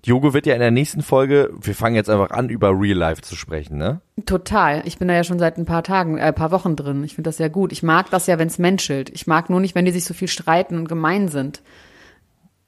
Diogo 0.09 0.33
wird 0.33 0.47
ja 0.47 0.55
in 0.55 0.61
der 0.61 0.71
nächsten 0.71 1.03
Folge, 1.03 1.51
wir 1.61 1.75
fangen 1.75 1.95
jetzt 1.95 2.09
einfach 2.09 2.31
an, 2.31 2.49
über 2.49 2.71
Real 2.71 2.97
Life 2.97 3.21
zu 3.23 3.37
sprechen, 3.37 3.77
ne? 3.77 4.01
total. 4.25 4.83
Ich 4.87 4.99
bin 4.99 5.07
da 5.07 5.15
ja 5.15 5.23
schon 5.23 5.39
seit 5.39 5.59
ein 5.59 5.67
paar 5.67 5.83
Tagen, 5.83 6.17
äh, 6.19 6.23
ein 6.23 6.35
paar 6.35 6.51
Wochen 6.51 6.75
drin. 6.77 7.05
Ich 7.05 7.15
finde 7.15 7.29
das 7.29 7.37
sehr 7.37 7.51
gut. 7.51 7.73
Ich 7.73 7.83
mag 7.83 8.11
das 8.11 8.27
ja, 8.27 8.39
wenn 8.39 8.49
es 8.49 8.59
menschelt. 8.59 9.11
Ich 9.11 9.27
mag 9.27 9.51
nur 9.51 9.61
nicht, 9.61 9.75
wenn 9.75 9.85
die 9.85 9.91
sich 9.93 10.05
so 10.05 10.15
viel 10.15 10.29
streiten 10.29 10.77
und 10.79 10.89
gemein 10.89 11.29
sind. 11.29 11.63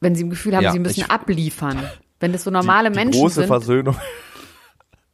Wenn 0.00 0.14
sie 0.14 0.22
im 0.22 0.30
Gefühl 0.30 0.54
haben, 0.54 0.62
Ja, 0.64 0.72
sie 0.72 0.78
müssen 0.78 1.00
ich- 1.00 1.10
abliefern. 1.10 1.78
Wenn 2.20 2.32
das 2.32 2.44
so 2.44 2.50
normale 2.52 2.90
die, 2.90 2.98
die 2.98 3.04
Menschen 3.04 3.20
große 3.20 3.34
sind. 3.40 3.46
Versöhnung. 3.46 3.96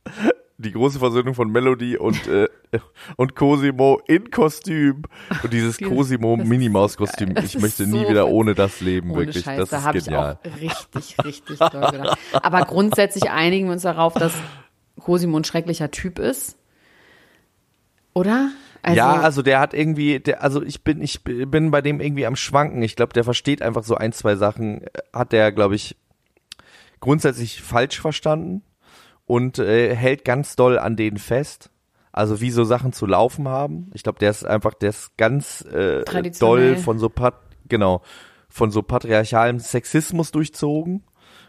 Die 0.58 0.72
große 0.72 0.98
Versöhnung 0.98 1.34
von 1.34 1.50
Melody 1.50 1.98
und, 1.98 2.26
äh, 2.28 2.48
und 3.16 3.34
Cosimo 3.34 4.00
in 4.06 4.30
Kostüm. 4.30 5.02
Und 5.42 5.52
dieses 5.52 5.78
Cosimo 5.78 6.36
das 6.36 6.44
ist 6.44 6.48
Minnie 6.48 6.68
Maus 6.70 6.94
so 6.94 6.98
geil. 6.98 7.06
Kostüm. 7.06 7.34
Das 7.34 7.44
Ich 7.44 7.60
möchte 7.60 7.86
nie 7.86 8.04
so 8.04 8.08
wieder 8.08 8.28
ohne 8.28 8.54
das 8.54 8.80
leben, 8.80 9.10
Ohne 9.10 9.26
wirklich. 9.26 9.44
Scheiß, 9.44 9.68
das 9.68 9.70
da 9.70 9.90
ist 9.90 9.96
ich 9.96 10.04
genial. 10.04 10.38
auch 10.42 10.60
richtig, 10.60 11.24
richtig 11.24 11.58
doll 11.58 11.90
gedacht. 11.90 12.18
Aber 12.32 12.62
grundsätzlich 12.62 13.30
einigen 13.30 13.66
wir 13.66 13.72
uns 13.72 13.82
darauf, 13.82 14.14
dass 14.14 14.32
Cosimo 14.98 15.38
ein 15.38 15.44
schrecklicher 15.44 15.90
Typ 15.90 16.18
ist. 16.18 16.56
Oder? 18.14 18.50
Also, 18.82 18.96
ja, 18.96 19.14
also 19.14 19.42
der 19.42 19.60
hat 19.60 19.74
irgendwie, 19.74 20.20
der, 20.20 20.42
also 20.42 20.62
ich 20.62 20.82
bin, 20.82 21.02
ich 21.02 21.22
bin 21.22 21.70
bei 21.70 21.82
dem 21.82 22.00
irgendwie 22.00 22.24
am 22.24 22.36
Schwanken. 22.36 22.80
Ich 22.82 22.96
glaube, 22.96 23.12
der 23.12 23.24
versteht 23.24 23.60
einfach 23.60 23.84
so 23.84 23.96
ein, 23.96 24.12
zwei 24.12 24.36
Sachen, 24.36 24.82
äh, 24.82 24.88
hat 25.12 25.32
der, 25.32 25.52
glaube 25.52 25.74
ich, 25.74 25.96
grundsätzlich 27.00 27.60
falsch 27.60 28.00
verstanden 28.00 28.62
und 29.26 29.58
äh, 29.58 29.94
hält 29.94 30.24
ganz 30.24 30.56
doll 30.56 30.78
an 30.78 30.96
denen 30.96 31.18
fest. 31.18 31.70
Also 32.12 32.40
wie 32.40 32.50
so 32.50 32.64
Sachen 32.64 32.92
zu 32.94 33.04
laufen 33.04 33.46
haben. 33.48 33.90
Ich 33.92 34.02
glaube, 34.02 34.18
der 34.18 34.30
ist 34.30 34.44
einfach, 34.46 34.72
der 34.72 34.88
ist 34.90 35.16
ganz 35.18 35.60
äh, 35.62 36.02
doll 36.38 36.76
von 36.78 36.98
so 36.98 37.10
pat 37.10 37.34
genau 37.68 38.00
von 38.48 38.70
so 38.70 38.80
patriarchalem 38.82 39.58
Sexismus 39.58 40.30
durchzogen. 40.32 41.04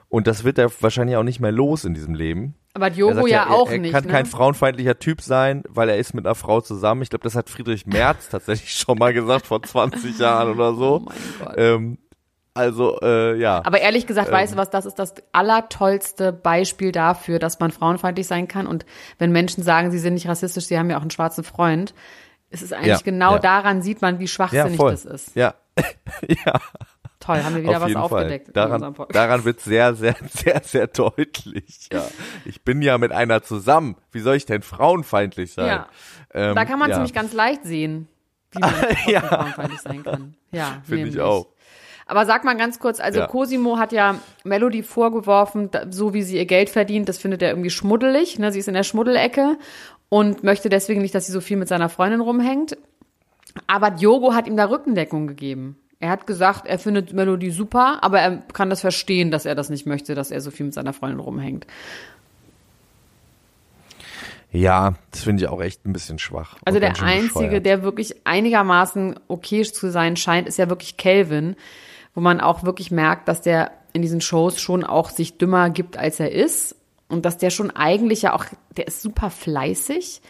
Und 0.09 0.27
das 0.27 0.43
wird 0.43 0.57
er 0.57 0.69
wahrscheinlich 0.81 1.15
auch 1.15 1.23
nicht 1.23 1.39
mehr 1.39 1.51
los 1.53 1.85
in 1.85 1.93
diesem 1.93 2.15
Leben. 2.15 2.55
aber 2.73 2.87
Er 2.87 2.91
Diogo 2.91 3.27
ja, 3.27 3.43
er, 3.43 3.51
auch 3.51 3.69
er 3.69 3.77
nicht. 3.77 3.91
kann 3.93 4.05
ne? 4.05 4.11
kein 4.11 4.25
frauenfeindlicher 4.25 4.99
Typ 4.99 5.21
sein, 5.21 5.63
weil 5.69 5.87
er 5.89 5.97
ist 5.97 6.13
mit 6.13 6.25
einer 6.25 6.35
Frau 6.35 6.59
zusammen. 6.61 7.01
Ich 7.01 7.09
glaube, 7.09 7.23
das 7.23 7.35
hat 7.35 7.49
Friedrich 7.49 7.85
Merz 7.85 8.27
tatsächlich 8.29 8.73
schon 8.77 8.97
mal 8.97 9.13
gesagt 9.13 9.47
vor 9.47 9.61
20 9.63 10.17
Jahren 10.19 10.53
oder 10.53 10.71
Oh 10.71 10.75
so. 10.75 10.99
mein 11.05 11.17
Gott. 11.39 11.55
Ähm, 11.57 11.97
also, 12.57 12.99
äh, 13.01 13.37
ja. 13.39 13.61
Aber 13.65 13.79
ehrlich 13.79 14.07
gesagt, 14.07 14.31
weißt 14.31 14.51
Ähm. 14.53 14.57
du 14.57 14.61
was, 14.61 14.69
das 14.69 14.85
ist 14.85 14.99
das 14.99 15.15
allertollste 15.31 16.33
Beispiel 16.33 16.91
dafür, 16.91 17.39
dass 17.39 17.59
man 17.59 17.71
frauenfeindlich 17.71 18.27
sein 18.27 18.47
kann. 18.47 18.67
Und 18.67 18.85
wenn 19.19 19.31
Menschen 19.31 19.63
sagen, 19.63 19.91
sie 19.91 19.99
sind 19.99 20.15
nicht 20.15 20.27
rassistisch, 20.27 20.65
sie 20.65 20.77
haben 20.77 20.89
ja 20.89 20.97
auch 20.97 21.01
einen 21.01 21.11
schwarzen 21.11 21.43
Freund, 21.43 21.93
es 22.49 22.61
ist 22.61 22.73
eigentlich 22.73 22.87
Ja, 22.87 22.99
genau 23.03 23.33
ja. 23.33 23.39
daran 23.39 23.81
sieht 23.81 24.01
man, 24.01 24.19
wie 24.19 24.23
ja, 24.25 24.29
schwachsinnig 24.29 24.77
voll. 24.77 24.91
das 24.91 25.05
ist. 25.05 25.35
Ja, 25.35 25.53
ja 26.27 26.59
Toll, 27.19 27.43
haben 27.43 27.55
wir 27.55 27.63
wieder 27.63 27.77
auf 27.77 27.83
was 27.83 27.95
aufgedeckt 27.95 28.45
Fall. 28.45 28.53
Daran, 28.53 28.95
daran 29.09 29.43
wird 29.43 29.59
sehr, 29.59 29.95
sehr, 29.95 30.15
sehr, 30.29 30.61
sehr 30.63 30.87
deutlich. 30.87 31.89
Ja. 31.91 32.03
Ich 32.45 32.63
bin 32.63 32.81
ja 32.81 32.97
mit 32.97 33.11
einer 33.11 33.41
zusammen. 33.43 33.97
Wie 34.11 34.19
soll 34.19 34.35
ich 34.35 34.45
denn 34.45 34.61
frauenfeindlich 34.61 35.51
sein? 35.53 35.67
Ja. 35.67 35.87
Ähm, 36.33 36.55
Da 36.55 36.63
kann 36.65 36.79
man 36.79 36.89
es 36.89 36.93
ja. 36.93 36.97
nämlich 36.99 37.13
ganz 37.13 37.33
leicht 37.33 37.63
sehen. 37.65 38.07
wie 38.51 38.59
man 38.59 38.73
Ja. 39.07 39.21
frauenfeindlich 39.21 39.81
sein 39.81 40.03
kann. 40.03 40.35
Ja, 40.51 40.81
Finde 40.85 41.09
ich 41.09 41.19
auch. 41.19 41.47
Aber 42.07 42.25
sag 42.25 42.43
mal 42.43 42.55
ganz 42.55 42.79
kurz, 42.79 42.99
also 42.99 43.19
Ja. 43.19 43.27
Cosimo 43.27 43.77
hat 43.77 43.91
ja 43.91 44.15
Melody 44.43 44.81
vorgeworfen, 44.81 45.69
so 45.89 46.13
wie 46.13 46.23
sie 46.23 46.37
ihr 46.37 46.45
Geld 46.45 46.69
verdient, 46.69 47.09
das 47.09 47.17
findet 47.17 47.41
er 47.41 47.49
irgendwie 47.49 47.69
schmuddelig. 47.69 48.39
Ne? 48.39 48.51
Sie 48.51 48.59
ist 48.59 48.67
in 48.67 48.73
der 48.73 48.83
Schmuddelecke 48.83 49.57
und 50.09 50.43
möchte 50.43 50.69
deswegen 50.69 51.01
nicht, 51.01 51.13
dass 51.13 51.25
sie 51.25 51.33
so 51.33 51.41
viel 51.41 51.57
mit 51.57 51.67
seiner 51.67 51.89
Freundin 51.89 52.21
rumhängt. 52.21 52.77
Aber 53.65 53.91
Diogo 53.91 54.33
hat 54.33 54.47
ihm 54.47 54.55
da 54.55 54.65
Rückendeckung 54.65 55.27
gegeben. 55.27 55.77
Er 55.99 56.09
hat 56.09 56.27
gesagt, 56.27 56.67
er 56.67 56.77
findet 56.77 57.13
Melody 57.13 57.49
super, 57.49 58.03
aber 58.03 58.19
er 58.19 58.37
kann 58.53 58.69
das 58.69 58.81
verstehen, 58.81 59.31
dass 59.31 59.45
er 59.45 59.55
das 59.55 59.69
nicht 59.69 59.87
möchte, 59.87 60.13
dass 60.13 60.29
er 60.29 60.41
so 60.41 60.51
viel 60.51 60.67
mit 60.67 60.75
seiner 60.75 60.93
Freundin 60.93 61.19
rumhängt. 61.19 61.65
Ja, 64.51 64.93
das 65.11 65.23
finde 65.23 65.43
ich 65.43 65.49
auch 65.49 65.61
echt 65.61 65.85
ein 65.85 65.93
bisschen 65.93 66.19
schwach. 66.19 66.57
Also 66.63 66.79
der 66.79 67.01
einzige, 67.01 67.45
bescheuert. 67.45 67.65
der 67.65 67.83
wirklich 67.83 68.15
einigermaßen 68.25 69.19
okay 69.27 69.63
zu 69.63 69.91
sein 69.91 70.15
scheint, 70.15 70.47
ist 70.47 70.57
ja 70.57 70.69
wirklich 70.69 70.97
Kelvin, 70.97 71.55
wo 72.17 72.21
man 72.21 72.41
auch 72.41 72.63
wirklich 72.63 72.89
merkt, 72.89 73.27
dass 73.27 73.43
der 73.43 73.69
in 73.93 74.01
diesen 74.01 74.21
Shows 74.21 74.59
schon 74.59 74.83
auch 74.83 75.11
sich 75.11 75.37
dümmer 75.37 75.69
gibt, 75.69 75.97
als 75.97 76.19
er 76.19 76.31
ist. 76.31 76.75
Und 77.09 77.25
dass 77.25 77.37
der 77.37 77.51
schon 77.51 77.69
eigentlich 77.69 78.23
ja 78.23 78.33
auch, 78.33 78.43
der 78.75 78.87
ist 78.87 79.03
super 79.03 79.29
fleißig. 79.29 80.23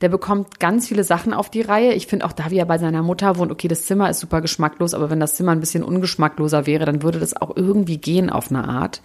Der 0.00 0.08
bekommt 0.08 0.58
ganz 0.58 0.88
viele 0.88 1.04
Sachen 1.04 1.34
auf 1.34 1.50
die 1.50 1.60
Reihe. 1.60 1.92
Ich 1.92 2.06
finde 2.06 2.24
auch 2.24 2.32
da, 2.32 2.50
wie 2.50 2.56
er 2.56 2.64
bei 2.64 2.78
seiner 2.78 3.02
Mutter 3.02 3.36
wohnt, 3.36 3.52
okay, 3.52 3.68
das 3.68 3.84
Zimmer 3.84 4.08
ist 4.08 4.20
super 4.20 4.40
geschmacklos, 4.40 4.94
aber 4.94 5.10
wenn 5.10 5.20
das 5.20 5.34
Zimmer 5.34 5.52
ein 5.52 5.60
bisschen 5.60 5.84
ungeschmackloser 5.84 6.64
wäre, 6.66 6.86
dann 6.86 7.02
würde 7.02 7.20
das 7.20 7.36
auch 7.36 7.54
irgendwie 7.54 7.98
gehen 7.98 8.30
auf 8.30 8.48
eine 8.48 8.66
Art. 8.66 9.02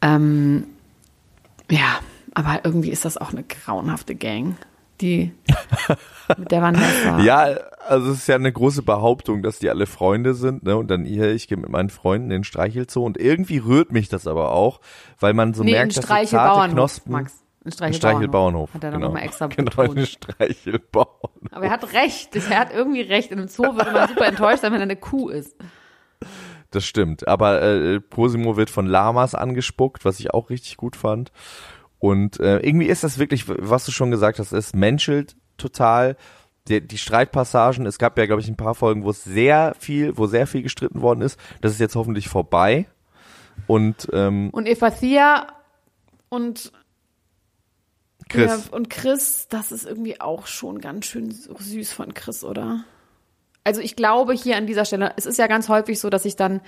Ähm, 0.00 0.64
ja, 1.70 1.98
aber 2.32 2.60
irgendwie 2.64 2.90
ist 2.90 3.04
das 3.04 3.18
auch 3.18 3.32
eine 3.32 3.42
grauenhafte 3.42 4.14
Gang, 4.14 4.56
die 5.00 5.32
mit 6.38 6.50
der 6.50 6.62
Vanessa. 6.62 7.20
Ja, 7.20 7.48
also 7.86 8.12
es 8.12 8.18
ist 8.18 8.28
ja 8.28 8.36
eine 8.36 8.52
große 8.52 8.82
Behauptung, 8.82 9.42
dass 9.42 9.58
die 9.58 9.70
alle 9.70 9.86
Freunde 9.86 10.34
sind, 10.34 10.62
ne? 10.62 10.76
Und 10.76 10.88
dann 10.90 11.04
hier, 11.04 11.32
ich 11.32 11.48
gehe 11.48 11.58
mit 11.58 11.68
meinen 11.68 11.90
Freunden 11.90 12.26
in 12.26 12.38
den 12.38 12.44
Streichelzoo 12.44 13.04
und 13.04 13.18
irgendwie 13.18 13.58
rührt 13.58 13.92
mich 13.92 14.08
das 14.08 14.26
aber 14.26 14.52
auch, 14.52 14.80
weil 15.20 15.34
man 15.34 15.54
so 15.54 15.62
nee, 15.62 15.72
merkt, 15.72 15.96
dass 15.96 16.06
so 16.06 16.36
zarte 16.36 16.72
Knospen. 16.72 17.12
Max. 17.12 17.44
In 17.64 17.72
Ein 17.80 17.94
Streichelbauernhof. 17.94 18.74
Hat 18.74 18.84
er 18.84 18.90
dann 18.90 19.00
genau. 19.00 19.06
nochmal 19.06 19.24
extra 19.24 19.46
Genau, 19.48 19.80
ein 19.80 20.04
Streichelbauernhof. 20.04 21.30
Aber 21.50 21.64
er 21.64 21.70
hat 21.70 21.94
recht. 21.94 22.36
Er 22.36 22.58
hat 22.58 22.74
irgendwie 22.74 23.00
recht. 23.00 23.30
In 23.30 23.38
einem 23.38 23.48
Zoo 23.48 23.62
würde 23.62 23.90
man 23.90 24.08
super 24.08 24.26
enttäuscht 24.26 24.60
sein, 24.60 24.72
wenn 24.72 24.80
er 24.80 24.82
eine 24.82 24.96
Kuh 24.96 25.30
ist. 25.30 25.56
Das 26.70 26.84
stimmt. 26.84 27.26
Aber 27.26 27.62
äh, 27.62 28.00
Cosimo 28.10 28.58
wird 28.58 28.68
von 28.68 28.86
Lamas 28.86 29.34
angespuckt, 29.34 30.04
was 30.04 30.20
ich 30.20 30.34
auch 30.34 30.50
richtig 30.50 30.76
gut 30.76 30.94
fand. 30.94 31.32
Und 32.04 32.38
äh, 32.38 32.58
irgendwie 32.58 32.84
ist 32.84 33.02
das 33.02 33.16
wirklich, 33.16 33.46
was 33.48 33.86
du 33.86 33.90
schon 33.90 34.10
gesagt 34.10 34.38
hast, 34.38 34.52
es 34.52 34.74
menschelt 34.74 35.36
total. 35.56 36.18
Die, 36.68 36.86
die 36.86 36.98
Streitpassagen, 36.98 37.86
es 37.86 37.96
gab 37.96 38.18
ja, 38.18 38.26
glaube 38.26 38.42
ich, 38.42 38.48
ein 38.48 38.58
paar 38.58 38.74
Folgen, 38.74 39.04
wo 39.04 39.10
es 39.10 39.24
sehr 39.24 39.74
viel, 39.78 40.14
wo 40.18 40.26
sehr 40.26 40.46
viel 40.46 40.60
gestritten 40.60 41.00
worden 41.00 41.22
ist. 41.22 41.40
Das 41.62 41.72
ist 41.72 41.80
jetzt 41.80 41.96
hoffentlich 41.96 42.28
vorbei. 42.28 42.86
Und 43.66 44.06
ähm, 44.12 44.50
Und 44.50 44.66
Evathia 44.66 45.46
und 46.28 46.72
Chris, 48.28 48.50
Ja, 48.50 48.76
und 48.76 48.90
Chris, 48.90 49.48
das 49.48 49.72
ist 49.72 49.86
irgendwie 49.86 50.20
auch 50.20 50.46
schon 50.46 50.82
ganz 50.82 51.06
schön 51.06 51.30
süß 51.30 51.90
von 51.90 52.12
Chris, 52.12 52.44
oder? 52.44 52.84
Also 53.64 53.80
ich 53.80 53.96
glaube 53.96 54.34
hier 54.34 54.58
an 54.58 54.66
dieser 54.66 54.84
Stelle, 54.84 55.14
es 55.16 55.24
ist 55.24 55.38
ja 55.38 55.46
ganz 55.46 55.70
häufig 55.70 55.98
so, 55.98 56.10
dass 56.10 56.24
sich 56.24 56.36
dann 56.36 56.60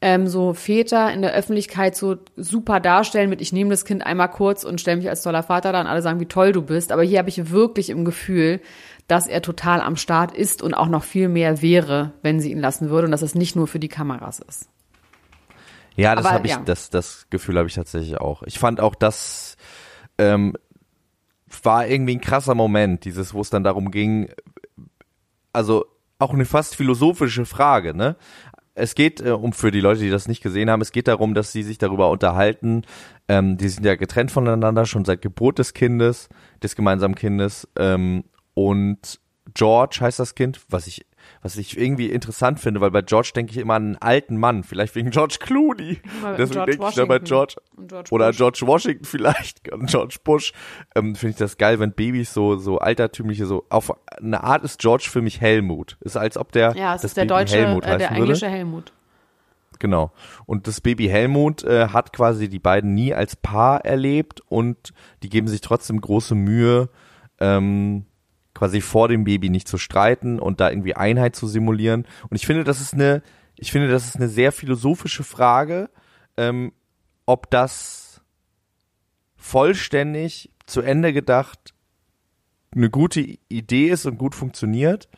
ähm, 0.00 0.26
so 0.26 0.52
Väter 0.52 1.12
in 1.12 1.22
der 1.22 1.32
Öffentlichkeit 1.32 1.96
so 1.96 2.16
super 2.36 2.80
darstellen 2.80 3.30
mit, 3.30 3.40
ich 3.40 3.52
nehme 3.52 3.70
das 3.70 3.84
Kind 3.84 4.04
einmal 4.04 4.30
kurz 4.30 4.64
und 4.64 4.80
stelle 4.80 4.98
mich 4.98 5.08
als 5.08 5.22
toller 5.22 5.42
Vater 5.42 5.72
da 5.72 5.80
und 5.80 5.86
alle 5.86 6.02
sagen, 6.02 6.20
wie 6.20 6.26
toll 6.26 6.52
du 6.52 6.62
bist. 6.62 6.92
Aber 6.92 7.02
hier 7.02 7.18
habe 7.18 7.28
ich 7.28 7.50
wirklich 7.50 7.90
im 7.90 8.04
Gefühl, 8.04 8.60
dass 9.08 9.26
er 9.26 9.40
total 9.40 9.80
am 9.80 9.96
Start 9.96 10.36
ist 10.36 10.62
und 10.62 10.74
auch 10.74 10.88
noch 10.88 11.04
viel 11.04 11.28
mehr 11.28 11.62
wäre, 11.62 12.12
wenn 12.22 12.40
sie 12.40 12.50
ihn 12.50 12.60
lassen 12.60 12.90
würde 12.90 13.06
und 13.06 13.12
dass 13.12 13.22
es 13.22 13.34
nicht 13.34 13.56
nur 13.56 13.66
für 13.66 13.78
die 13.78 13.88
Kameras 13.88 14.40
ist. 14.40 14.68
Ja, 15.94 16.14
das 16.14 16.30
habe 16.30 16.46
ich, 16.46 16.52
ja. 16.52 16.62
das, 16.62 16.90
das 16.90 17.26
Gefühl 17.30 17.56
habe 17.56 17.68
ich 17.68 17.74
tatsächlich 17.74 18.18
auch. 18.18 18.42
Ich 18.42 18.58
fand 18.58 18.80
auch, 18.80 18.94
das 18.94 19.56
ähm, 20.18 20.54
war 21.62 21.86
irgendwie 21.86 22.16
ein 22.16 22.20
krasser 22.20 22.54
Moment, 22.54 23.04
dieses, 23.06 23.32
wo 23.32 23.40
es 23.40 23.48
dann 23.48 23.64
darum 23.64 23.90
ging, 23.90 24.28
also 25.54 25.86
auch 26.18 26.32
eine 26.32 26.44
fast 26.44 26.76
philosophische 26.76 27.44
Frage, 27.44 27.94
ne? 27.94 28.16
Es 28.76 28.94
geht 28.94 29.20
äh, 29.20 29.30
um 29.30 29.52
für 29.52 29.70
die 29.70 29.80
Leute, 29.80 30.00
die 30.00 30.10
das 30.10 30.28
nicht 30.28 30.42
gesehen 30.42 30.70
haben, 30.70 30.82
es 30.82 30.92
geht 30.92 31.08
darum, 31.08 31.34
dass 31.34 31.50
sie 31.50 31.62
sich 31.62 31.78
darüber 31.78 32.10
unterhalten. 32.10 32.82
Ähm, 33.26 33.56
die 33.56 33.68
sind 33.68 33.84
ja 33.84 33.96
getrennt 33.96 34.30
voneinander 34.30 34.84
schon 34.84 35.04
seit 35.04 35.22
Geburt 35.22 35.58
des 35.58 35.72
Kindes, 35.72 36.28
des 36.62 36.76
gemeinsamen 36.76 37.14
Kindes. 37.14 37.66
Ähm, 37.78 38.24
und 38.54 39.18
George 39.54 39.98
heißt 40.00 40.18
das 40.18 40.34
Kind, 40.34 40.60
was 40.68 40.86
ich, 40.86 41.06
was 41.42 41.56
ich 41.56 41.78
irgendwie 41.78 42.10
interessant 42.10 42.60
finde, 42.60 42.80
weil 42.80 42.90
bei 42.90 43.02
George 43.02 43.30
denke 43.34 43.52
ich 43.52 43.58
immer 43.58 43.74
an 43.74 43.84
einen 43.84 43.96
alten 43.96 44.36
Mann, 44.36 44.64
vielleicht 44.64 44.94
wegen 44.94 45.10
George 45.10 45.36
Clooney. 45.40 46.00
Deswegen 46.36 46.50
George 46.52 46.72
denke 46.72 46.88
ich 46.88 46.94
da 46.94 47.04
bei 47.04 47.18
George 47.20 47.54
George 47.86 48.08
oder 48.10 48.26
Bush. 48.28 48.36
George 48.36 48.60
Washington 48.66 49.04
vielleicht, 49.04 49.72
und 49.72 49.86
George 49.90 50.16
Bush. 50.24 50.52
Ähm, 50.94 51.14
finde 51.14 51.30
ich 51.30 51.36
das 51.36 51.56
geil, 51.58 51.78
wenn 51.78 51.92
Babys 51.92 52.34
so 52.34 52.56
so 52.56 52.78
altertümliche 52.78 53.46
so 53.46 53.64
auf 53.68 53.92
eine 54.18 54.42
Art 54.42 54.64
ist 54.64 54.80
George 54.80 55.08
für 55.10 55.22
mich 55.22 55.40
Helmut. 55.40 55.96
Ist 56.00 56.16
als 56.16 56.36
ob 56.36 56.52
der 56.52 56.74
Ja, 56.76 56.94
es 56.94 57.02
das 57.02 57.10
ist 57.12 57.16
der 57.16 57.22
Baby 57.22 57.28
deutsche, 57.28 57.56
Helmut 57.56 57.84
äh, 57.84 57.86
der 57.86 57.94
heißen 57.94 58.08
würde. 58.10 58.22
englische 58.22 58.48
Helmut. 58.48 58.92
Genau. 59.78 60.10
Und 60.46 60.66
das 60.66 60.80
Baby 60.80 61.06
Helmut 61.06 61.62
äh, 61.64 61.88
hat 61.88 62.12
quasi 62.12 62.48
die 62.48 62.58
beiden 62.58 62.94
nie 62.94 63.12
als 63.14 63.36
Paar 63.36 63.84
erlebt 63.84 64.40
und 64.48 64.92
die 65.22 65.28
geben 65.28 65.48
sich 65.48 65.60
trotzdem 65.60 66.00
große 66.00 66.34
Mühe, 66.34 66.88
ähm, 67.40 68.06
quasi 68.56 68.80
vor 68.80 69.08
dem 69.08 69.24
Baby 69.24 69.50
nicht 69.50 69.68
zu 69.68 69.76
streiten 69.76 70.40
und 70.40 70.60
da 70.60 70.70
irgendwie 70.70 70.96
Einheit 70.96 71.36
zu 71.36 71.46
simulieren. 71.46 72.06
Und 72.30 72.36
ich 72.36 72.46
finde, 72.46 72.64
das 72.64 72.80
ist 72.80 72.94
eine, 72.94 73.22
ich 73.54 73.70
finde, 73.70 73.88
das 73.88 74.06
ist 74.06 74.16
eine 74.16 74.28
sehr 74.28 74.50
philosophische 74.50 75.24
Frage, 75.24 75.90
ähm, 76.38 76.72
ob 77.26 77.50
das 77.50 78.22
vollständig 79.36 80.50
zu 80.64 80.80
Ende 80.80 81.12
gedacht 81.12 81.74
eine 82.74 82.90
gute 82.90 83.20
Idee 83.48 83.88
ist 83.88 84.06
und 84.06 84.18
gut 84.18 84.34
funktioniert, 84.34 85.08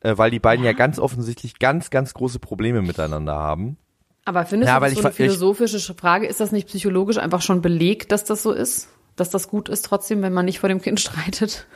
äh, 0.00 0.16
weil 0.16 0.30
die 0.30 0.38
beiden 0.38 0.64
ja. 0.64 0.72
ganz 0.72 0.98
offensichtlich 0.98 1.58
ganz, 1.58 1.90
ganz 1.90 2.14
große 2.14 2.38
Probleme 2.38 2.82
miteinander 2.82 3.34
haben. 3.34 3.78
Aber 4.24 4.44
findest 4.44 4.68
Ja, 4.68 4.76
du, 4.76 4.82
weil 4.82 4.90
das 4.90 4.98
ich 4.98 5.02
so 5.02 5.08
eine 5.08 5.14
philosophische 5.14 5.94
Frage, 5.94 6.26
ist 6.26 6.40
das 6.40 6.52
nicht 6.52 6.68
psychologisch 6.68 7.18
einfach 7.18 7.42
schon 7.42 7.62
belegt, 7.62 8.12
dass 8.12 8.24
das 8.24 8.42
so 8.42 8.52
ist? 8.52 8.88
Dass 9.16 9.30
das 9.30 9.48
gut 9.48 9.68
ist 9.68 9.84
trotzdem, 9.84 10.22
wenn 10.22 10.32
man 10.32 10.44
nicht 10.44 10.58
vor 10.58 10.68
dem 10.68 10.80
Kind 10.80 11.00
streitet? 11.00 11.66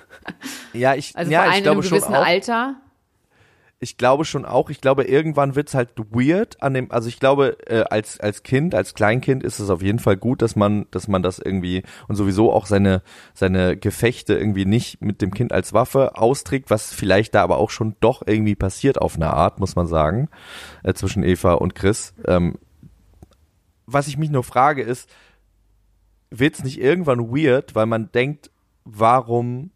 Ja, 0.72 0.94
ich, 0.94 1.16
Also 1.16 1.30
ja, 1.30 1.42
vor 1.42 1.50
allem 1.50 1.52
ich 1.52 1.58
in 1.58 1.68
einem 1.68 1.80
glaube 1.80 1.82
schon 1.88 1.98
gewissen 1.98 2.14
auch. 2.14 2.26
Alter? 2.26 2.76
Ich 3.80 3.96
glaube 3.96 4.24
schon 4.24 4.44
auch. 4.44 4.70
Ich 4.70 4.80
glaube, 4.80 5.04
irgendwann 5.04 5.54
wird's 5.54 5.72
halt 5.72 5.90
weird 6.10 6.60
an 6.60 6.74
dem, 6.74 6.90
also 6.90 7.08
ich 7.08 7.20
glaube, 7.20 7.58
äh, 7.68 7.84
als, 7.88 8.18
als 8.18 8.42
Kind, 8.42 8.74
als 8.74 8.94
Kleinkind 8.94 9.44
ist 9.44 9.60
es 9.60 9.70
auf 9.70 9.82
jeden 9.82 10.00
Fall 10.00 10.16
gut, 10.16 10.42
dass 10.42 10.56
man, 10.56 10.86
dass 10.90 11.06
man 11.06 11.22
das 11.22 11.38
irgendwie 11.38 11.84
und 12.08 12.16
sowieso 12.16 12.52
auch 12.52 12.66
seine, 12.66 13.02
seine 13.34 13.76
Gefechte 13.76 14.34
irgendwie 14.34 14.64
nicht 14.64 15.00
mit 15.00 15.22
dem 15.22 15.32
Kind 15.32 15.52
als 15.52 15.74
Waffe 15.74 16.16
austrägt, 16.16 16.70
was 16.70 16.92
vielleicht 16.92 17.36
da 17.36 17.44
aber 17.44 17.58
auch 17.58 17.70
schon 17.70 17.94
doch 18.00 18.22
irgendwie 18.26 18.56
passiert 18.56 19.00
auf 19.00 19.14
eine 19.14 19.32
Art, 19.32 19.60
muss 19.60 19.76
man 19.76 19.86
sagen, 19.86 20.28
äh, 20.82 20.94
zwischen 20.94 21.22
Eva 21.22 21.54
und 21.54 21.76
Chris. 21.76 22.14
Ähm, 22.26 22.58
was 23.86 24.08
ich 24.08 24.18
mich 24.18 24.30
nur 24.30 24.42
frage 24.42 24.82
ist, 24.82 25.08
wird's 26.30 26.62
nicht 26.64 26.80
irgendwann 26.80 27.30
weird, 27.30 27.74
weil 27.74 27.86
man 27.86 28.10
denkt, 28.12 28.50
warum 28.84 29.70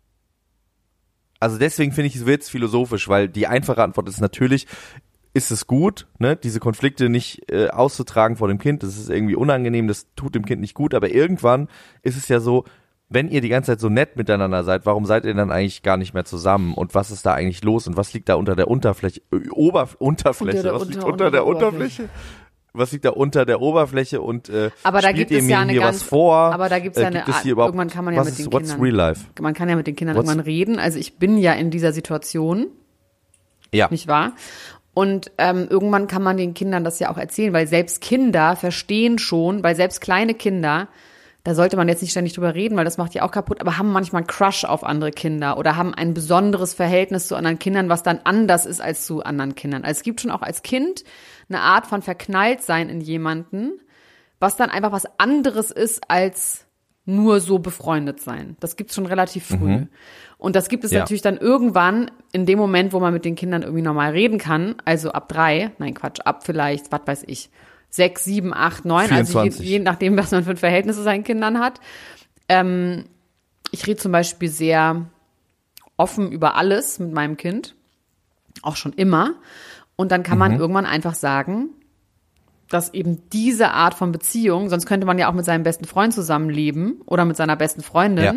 also 1.41 1.59
deswegen 1.59 1.91
finde 1.93 2.07
ich, 2.07 2.15
es 2.17 2.25
wird's 2.27 2.49
philosophisch, 2.49 3.09
weil 3.09 3.29
die 3.29 3.49
einfache 3.49 3.83
Antwort 3.83 4.09
ist 4.09 4.21
natürlich, 4.21 4.69
ist 5.35 5.51
es 5.51 5.67
gut, 5.67 6.07
ne, 6.19 6.37
diese 6.37 6.61
Konflikte 6.61 7.09
nicht 7.09 7.51
äh, 7.51 7.69
auszutragen 7.69 8.37
vor 8.37 8.47
dem 8.47 8.59
Kind, 8.59 8.85
das 8.85 8.97
ist 8.97 9.11
irgendwie 9.11 9.35
unangenehm, 9.35 9.89
das 9.89 10.07
tut 10.15 10.37
dem 10.37 10.45
Kind 10.45 10.61
nicht 10.61 10.75
gut, 10.75 10.95
aber 10.95 11.11
irgendwann 11.11 11.69
ist 12.03 12.17
es 12.17 12.29
ja 12.29 12.39
so, 12.39 12.65
wenn 13.09 13.29
ihr 13.29 13.41
die 13.41 13.49
ganze 13.49 13.73
Zeit 13.73 13.81
so 13.81 13.89
nett 13.89 14.17
miteinander 14.17 14.63
seid, 14.63 14.87
warum 14.87 15.05
seid 15.05 15.25
ihr 15.25 15.35
dann 15.35 15.51
eigentlich 15.51 15.83
gar 15.83 15.97
nicht 15.97 16.15
mehr 16.15 16.25
zusammen 16.25 16.75
und 16.75 16.95
was 16.95 17.11
ist 17.11 17.27
da 17.27 17.35
eigentlich 17.35 17.65
los 17.65 17.89
und 17.89 17.97
was 17.97 18.13
liegt 18.15 18.29
da 18.29 18.37
unter 18.37 18.55
der 18.55 18.69
Unterfläche, 18.69 19.21
äh, 19.33 19.49
Ober, 19.51 19.89
Unterfläche, 19.99 20.59
Unter 20.59 20.63
der 20.63 20.75
was 20.75 20.83
Unter- 20.83 20.93
liegt 20.93 21.03
unter 21.05 21.13
unter 21.13 21.25
der 21.25 21.41
der 21.41 21.47
Oberfläche? 21.47 22.03
Unterfläche? 22.05 22.09
Was 22.75 22.91
liegt 22.93 23.05
da 23.05 23.11
unter 23.11 23.45
der 23.45 23.61
Oberfläche 23.61 24.23
und 24.23 24.49
äh, 24.49 24.71
Aber 24.83 25.01
da 25.03 25.09
spielt 25.09 25.17
gibt 25.29 25.31
ihr 25.33 25.39
es 25.39 25.45
mir 25.45 25.51
ja 25.51 25.61
eine 25.61 25.75
ganz, 25.75 26.01
was 26.01 26.03
vor? 26.05 26.35
aber 26.37 26.69
da 26.71 26.79
gibt's 26.79 26.97
ja 26.99 27.05
Äh, 27.05 27.07
eine 27.09 27.17
gibt 27.25 27.29
es 27.37 27.43
hier 27.43 27.53
überhaupt, 27.53 27.75
irgendwann 27.75 27.91
kann 27.91 28.05
man 28.05 28.15
ja 28.15 28.21
mit 28.25 28.31
ist, 28.31 28.39
den 28.39 28.53
what's 28.53 28.71
Kindern, 28.71 28.81
real 28.83 28.95
life? 28.95 29.27
man 29.41 29.53
kann 29.55 29.69
ja 29.69 29.77
mit 29.77 29.87
den 29.87 29.95
Kindern 29.97 30.17
What's- 30.17 30.25
irgendwann 30.29 30.41
reden. 30.47 30.79
Also 30.79 30.99
ich 30.99 31.19
bin 31.19 31.37
ja 31.37 31.53
in 31.53 31.71
dieser 31.71 31.93
Situation, 31.93 32.69
Ja. 33.73 33.89
nicht 33.91 34.09
wahr? 34.09 34.33
Und 34.95 35.31
ähm, 35.39 35.67
irgendwann 35.71 36.07
kann 36.07 36.23
man 36.23 36.37
den 36.37 36.53
Kindern 36.55 36.85
das 36.85 36.99
ja 36.99 37.11
auch 37.11 37.17
erzählen, 37.19 37.53
weil 37.55 37.67
selbst 37.67 38.01
Kinder 38.03 38.57
verstehen 38.57 39.19
schon, 39.19 39.63
weil 39.63 39.75
selbst 39.75 40.01
kleine 40.03 40.35
Kinder, 40.35 40.89
da 41.45 41.55
sollte 41.55 41.77
man 41.77 41.89
jetzt 41.89 42.03
nicht 42.03 42.11
ständig 42.11 42.35
drüber 42.35 42.55
reden, 42.55 42.77
weil 42.77 42.85
das 42.85 42.99
macht 42.99 43.15
ja 43.15 43.23
auch 43.23 43.31
kaputt, 43.31 43.61
aber 43.63 43.79
haben 43.79 43.91
manchmal 43.91 44.21
einen 44.21 44.27
Crush 44.29 44.65
auf 44.65 44.85
andere 44.85 45.11
Kinder 45.11 45.57
oder 45.59 45.77
haben 45.77 45.95
ein 45.95 46.13
besonderes 46.15 46.75
Verhältnis 46.75 47.27
zu 47.27 47.37
anderen 47.37 47.59
Kindern, 47.59 47.89
was 47.89 48.03
dann 48.03 48.21
anders 48.25 48.65
ist 48.67 48.81
als 48.83 49.07
zu 49.07 49.23
anderen 49.25 49.55
Kindern. 49.55 49.83
Also 49.85 49.99
es 49.99 50.03
gibt 50.05 50.21
schon 50.21 50.31
auch 50.31 50.43
als 50.43 50.63
Kind 50.63 51.05
eine 51.55 51.63
Art 51.63 51.87
von 51.87 52.03
Verknalltsein 52.03 52.89
in 52.89 53.01
jemanden, 53.01 53.81
was 54.41 54.57
dann 54.57 54.71
einfach 54.71 54.93
was 54.93 55.07
anderes 55.19 55.71
ist 55.71 56.11
als 56.11 56.67
nur 57.05 57.41
so 57.41 57.59
befreundet 57.59 58.21
sein. 58.21 58.57
Das 58.61 58.77
gibt's 58.77 58.95
schon 58.95 59.07
relativ 59.07 59.47
früh. 59.47 59.87
Und 60.39 60.57
das 60.57 60.69
gibt 60.69 60.85
es 60.85 60.93
Ja. 60.93 61.01
natürlich 61.01 61.23
dann 61.23 61.37
irgendwann 61.37 62.11
in 62.33 62.47
dem 62.47 62.59
Moment, 62.59 62.93
wo 62.93 63.01
man 63.01 63.13
mit 63.13 63.25
den 63.25 63.35
Kindern 63.35 63.63
irgendwie 63.63 63.83
normal 63.83 64.13
reden 64.13 64.39
kann, 64.39 64.77
also 64.85 65.11
ab 65.13 65.29
drei, 65.29 65.73
nein 65.79 65.95
Quatsch, 65.95 66.21
ab 66.25 66.45
vielleicht, 66.45 66.91
was 66.93 67.01
weiß 67.05 67.25
ich, 67.27 67.51
sechs, 67.91 68.25
sieben, 68.25 68.55
acht, 68.55 68.85
neun, 68.85 69.11
also 69.11 69.43
je, 69.43 69.51
24. 69.51 69.69
je 69.69 69.79
nachdem, 69.81 70.17
was 70.17 70.31
man 70.31 70.45
für 70.45 70.51
ein 70.51 70.57
Verhältnis 70.57 70.97
zu 70.97 71.03
seinen 71.03 71.25
Kindern 71.25 71.59
hat. 71.59 71.81
Ähm, 72.49 73.05
ich 73.71 73.87
rede 73.87 73.99
zum 74.01 74.13
Beispiel 74.13 74.49
sehr 74.49 75.07
offen 75.97 76.31
über 76.33 76.57
alles 76.57 76.99
mit 76.99 77.13
meinem 77.13 77.37
Kind, 77.37 77.75
auch 78.63 78.77
schon 78.77 78.93
immer. 78.93 79.35
Und 79.97 80.11
dann 80.13 80.23
kann 80.23 80.39
man 80.39 80.59
irgendwann 80.59 80.87
einfach 80.87 81.15
sagen, 81.15 81.71
dass 82.69 82.95
eben 82.95 83.29
diese 83.31 83.73
Art 83.73 83.93
von 83.93 84.13
Beziehung, 84.13 84.71
sonst 84.71 84.87
könnte 84.87 85.07
man 85.07 85.19
ja 85.19 85.29
auch 85.29 85.35
mit 85.35 85.45
seinem 85.45 85.63
besten 85.63 85.85
Freund 85.85 86.15
zusammenleben 86.15 87.03
oder 87.05 87.27
mit 87.27 87.37
seiner 87.37 87.55
besten 87.55 87.83
Freundin, 87.83 88.25
Ja. 88.25 88.35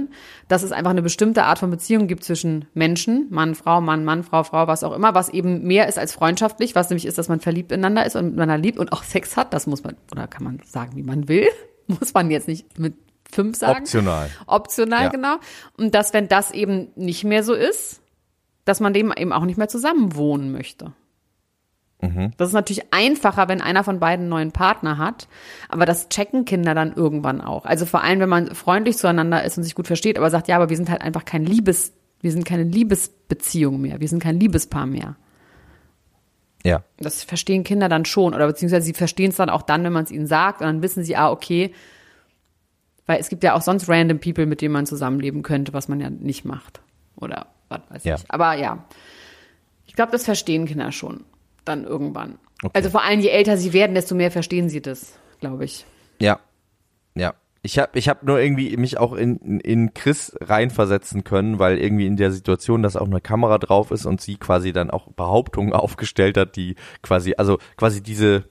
dass 0.50 0.62
es 0.62 0.74
einfach 0.74 0.92
eine 0.92 1.02
bestimmte 1.02 1.46
Art 1.46 1.58
von 1.58 1.72
Beziehung 1.72 2.08
gibt 2.08 2.26
zwischen 2.26 2.66
Menschen, 2.74 3.28
Mann, 3.30 3.56
Frau, 3.56 3.80
Mann, 3.80 4.04
Mann, 4.04 4.24
Frau, 4.24 4.44
Frau, 4.44 4.68
was 4.68 4.84
auch 4.84 4.94
immer, 4.94 5.16
was 5.16 5.30
eben 5.30 5.64
mehr 5.64 5.88
ist 5.88 5.98
als 5.98 6.12
freundschaftlich, 6.14 6.76
was 6.76 6.90
nämlich 6.90 7.06
ist, 7.06 7.18
dass 7.18 7.30
man 7.30 7.40
verliebt 7.40 7.72
ineinander 7.72 8.06
ist 8.06 8.18
und 8.18 8.26
miteinander 8.32 8.58
liebt 8.58 8.78
und 8.78 8.92
auch 8.92 9.04
Sex 9.04 9.38
hat. 9.38 9.54
Das 9.54 9.68
muss 9.68 9.86
man, 9.86 9.96
oder 10.12 10.28
kann 10.28 10.44
man 10.44 10.60
sagen, 10.66 10.98
wie 10.98 11.04
man 11.04 11.30
will. 11.30 11.48
Muss 11.88 12.14
man 12.16 12.30
jetzt 12.32 12.48
nicht 12.50 12.78
mit 12.80 12.96
fünf 13.32 13.56
sagen. 13.58 13.82
Optional. 13.84 14.30
Optional, 14.48 15.04
Ja. 15.04 15.10
genau. 15.10 15.36
Und 15.78 15.94
dass, 15.96 16.14
wenn 16.14 16.28
das 16.28 16.50
eben 16.52 16.88
nicht 16.96 17.24
mehr 17.24 17.44
so 17.44 17.54
ist, 17.54 18.02
dass 18.66 18.80
man 18.82 18.92
dem 18.92 19.14
eben 19.16 19.32
auch 19.32 19.46
nicht 19.46 19.58
mehr 19.58 19.68
zusammen 19.70 20.16
wohnen 20.16 20.52
möchte. 22.14 22.32
Das 22.38 22.50
ist 22.50 22.54
natürlich 22.54 22.94
einfacher, 22.94 23.48
wenn 23.48 23.62
einer 23.62 23.84
von 23.84 24.00
beiden 24.00 24.24
einen 24.24 24.30
neuen 24.30 24.52
Partner 24.52 24.98
hat, 24.98 25.28
aber 25.70 25.86
das 25.86 26.10
checken 26.10 26.46
Kinder 26.46 26.74
dann 26.76 26.94
irgendwann 26.94 27.42
auch. 27.42 27.66
Also 27.66 27.86
vor 27.86 28.04
allem, 28.04 28.20
wenn 28.20 28.30
man 28.30 28.54
freundlich 28.56 28.98
zueinander 28.98 29.44
ist 29.44 29.58
und 29.58 29.64
sich 29.64 29.76
gut 29.76 29.88
versteht, 29.88 30.18
aber 30.18 30.30
sagt, 30.30 30.48
ja, 30.48 30.56
aber 30.56 30.70
wir 30.70 30.78
sind 30.78 30.90
halt 30.90 31.02
einfach 31.02 31.26
kein 31.26 31.46
Liebes, 31.46 31.94
wir 32.22 32.32
sind 32.32 32.46
keine 32.46 32.64
Liebesbeziehung 32.64 33.82
mehr, 33.82 34.00
wir 34.00 34.08
sind 34.08 34.22
kein 34.22 34.40
Liebespaar 34.40 34.86
mehr. 34.86 35.16
Ja. 36.64 36.84
Das 36.98 37.24
verstehen 37.24 37.64
Kinder 37.64 37.90
dann 37.90 38.06
schon 38.06 38.34
oder 38.34 38.48
beziehungsweise 38.48 38.86
sie 38.86 38.94
verstehen 38.94 39.30
es 39.30 39.36
dann 39.36 39.52
auch 39.52 39.62
dann, 39.62 39.84
wenn 39.84 39.94
man 39.94 40.04
es 40.04 40.12
ihnen 40.12 40.26
sagt 40.26 40.62
und 40.62 40.68
dann 40.68 40.82
wissen 40.82 41.04
sie, 41.04 41.16
ah, 41.16 41.30
okay, 41.30 41.74
weil 43.06 43.20
es 43.20 43.30
gibt 43.30 43.44
ja 43.44 43.54
auch 43.54 43.62
sonst 43.62 43.88
random 43.88 44.20
People, 44.20 44.48
mit 44.48 44.62
denen 44.62 44.74
man 44.74 44.88
zusammenleben 44.88 45.44
könnte, 45.44 45.74
was 45.74 45.88
man 45.88 46.00
ja 46.00 46.10
nicht 46.10 46.44
macht 46.44 46.82
oder 47.16 47.48
was 47.70 47.82
weiß 47.90 48.04
Ja. 48.04 48.16
ich. 48.16 48.24
Aber 48.30 48.54
ja, 48.56 48.84
ich 49.86 49.94
glaube, 49.94 50.12
das 50.12 50.26
verstehen 50.26 50.66
Kinder 50.66 50.92
schon 50.92 51.24
dann 51.66 51.84
irgendwann. 51.84 52.38
Okay. 52.64 52.72
Also 52.74 52.90
vor 52.90 53.04
allem, 53.04 53.20
je 53.20 53.30
älter 53.30 53.58
sie 53.58 53.74
werden, 53.74 53.96
desto 53.96 54.16
mehr 54.16 54.32
verstehen 54.32 54.70
sie 54.70 54.82
das, 54.82 55.20
glaube 55.40 55.66
ich. 55.66 55.86
Ja. 56.22 56.40
Ja. 57.16 57.34
Ich 57.62 57.80
habe 57.80 57.98
ich 57.98 58.08
hab 58.10 58.22
nur 58.22 58.40
irgendwie 58.40 58.78
mich 58.78 59.00
auch 59.00 59.14
in, 59.14 59.38
in- 59.62 59.94
Chris 59.96 60.38
reinversetzen 60.40 61.24
können, 61.24 61.58
weil 61.58 61.80
irgendwie 61.80 62.06
in 62.06 62.16
der 62.16 62.32
Situation, 62.32 62.84
dass 62.84 62.96
auch 62.96 63.08
eine 63.08 63.22
Kamera 63.22 63.58
drauf 63.58 63.90
ist 63.90 64.06
und 64.06 64.22
sie 64.22 64.36
quasi 64.38 64.72
dann 64.72 64.92
auch 64.92 65.12
Behauptungen 65.14 65.74
aufgestellt 65.74 66.38
hat, 66.38 66.56
die 66.56 66.76
quasi, 67.02 67.34
also 67.38 67.58
quasi 67.76 68.04
diese, 68.04 68.44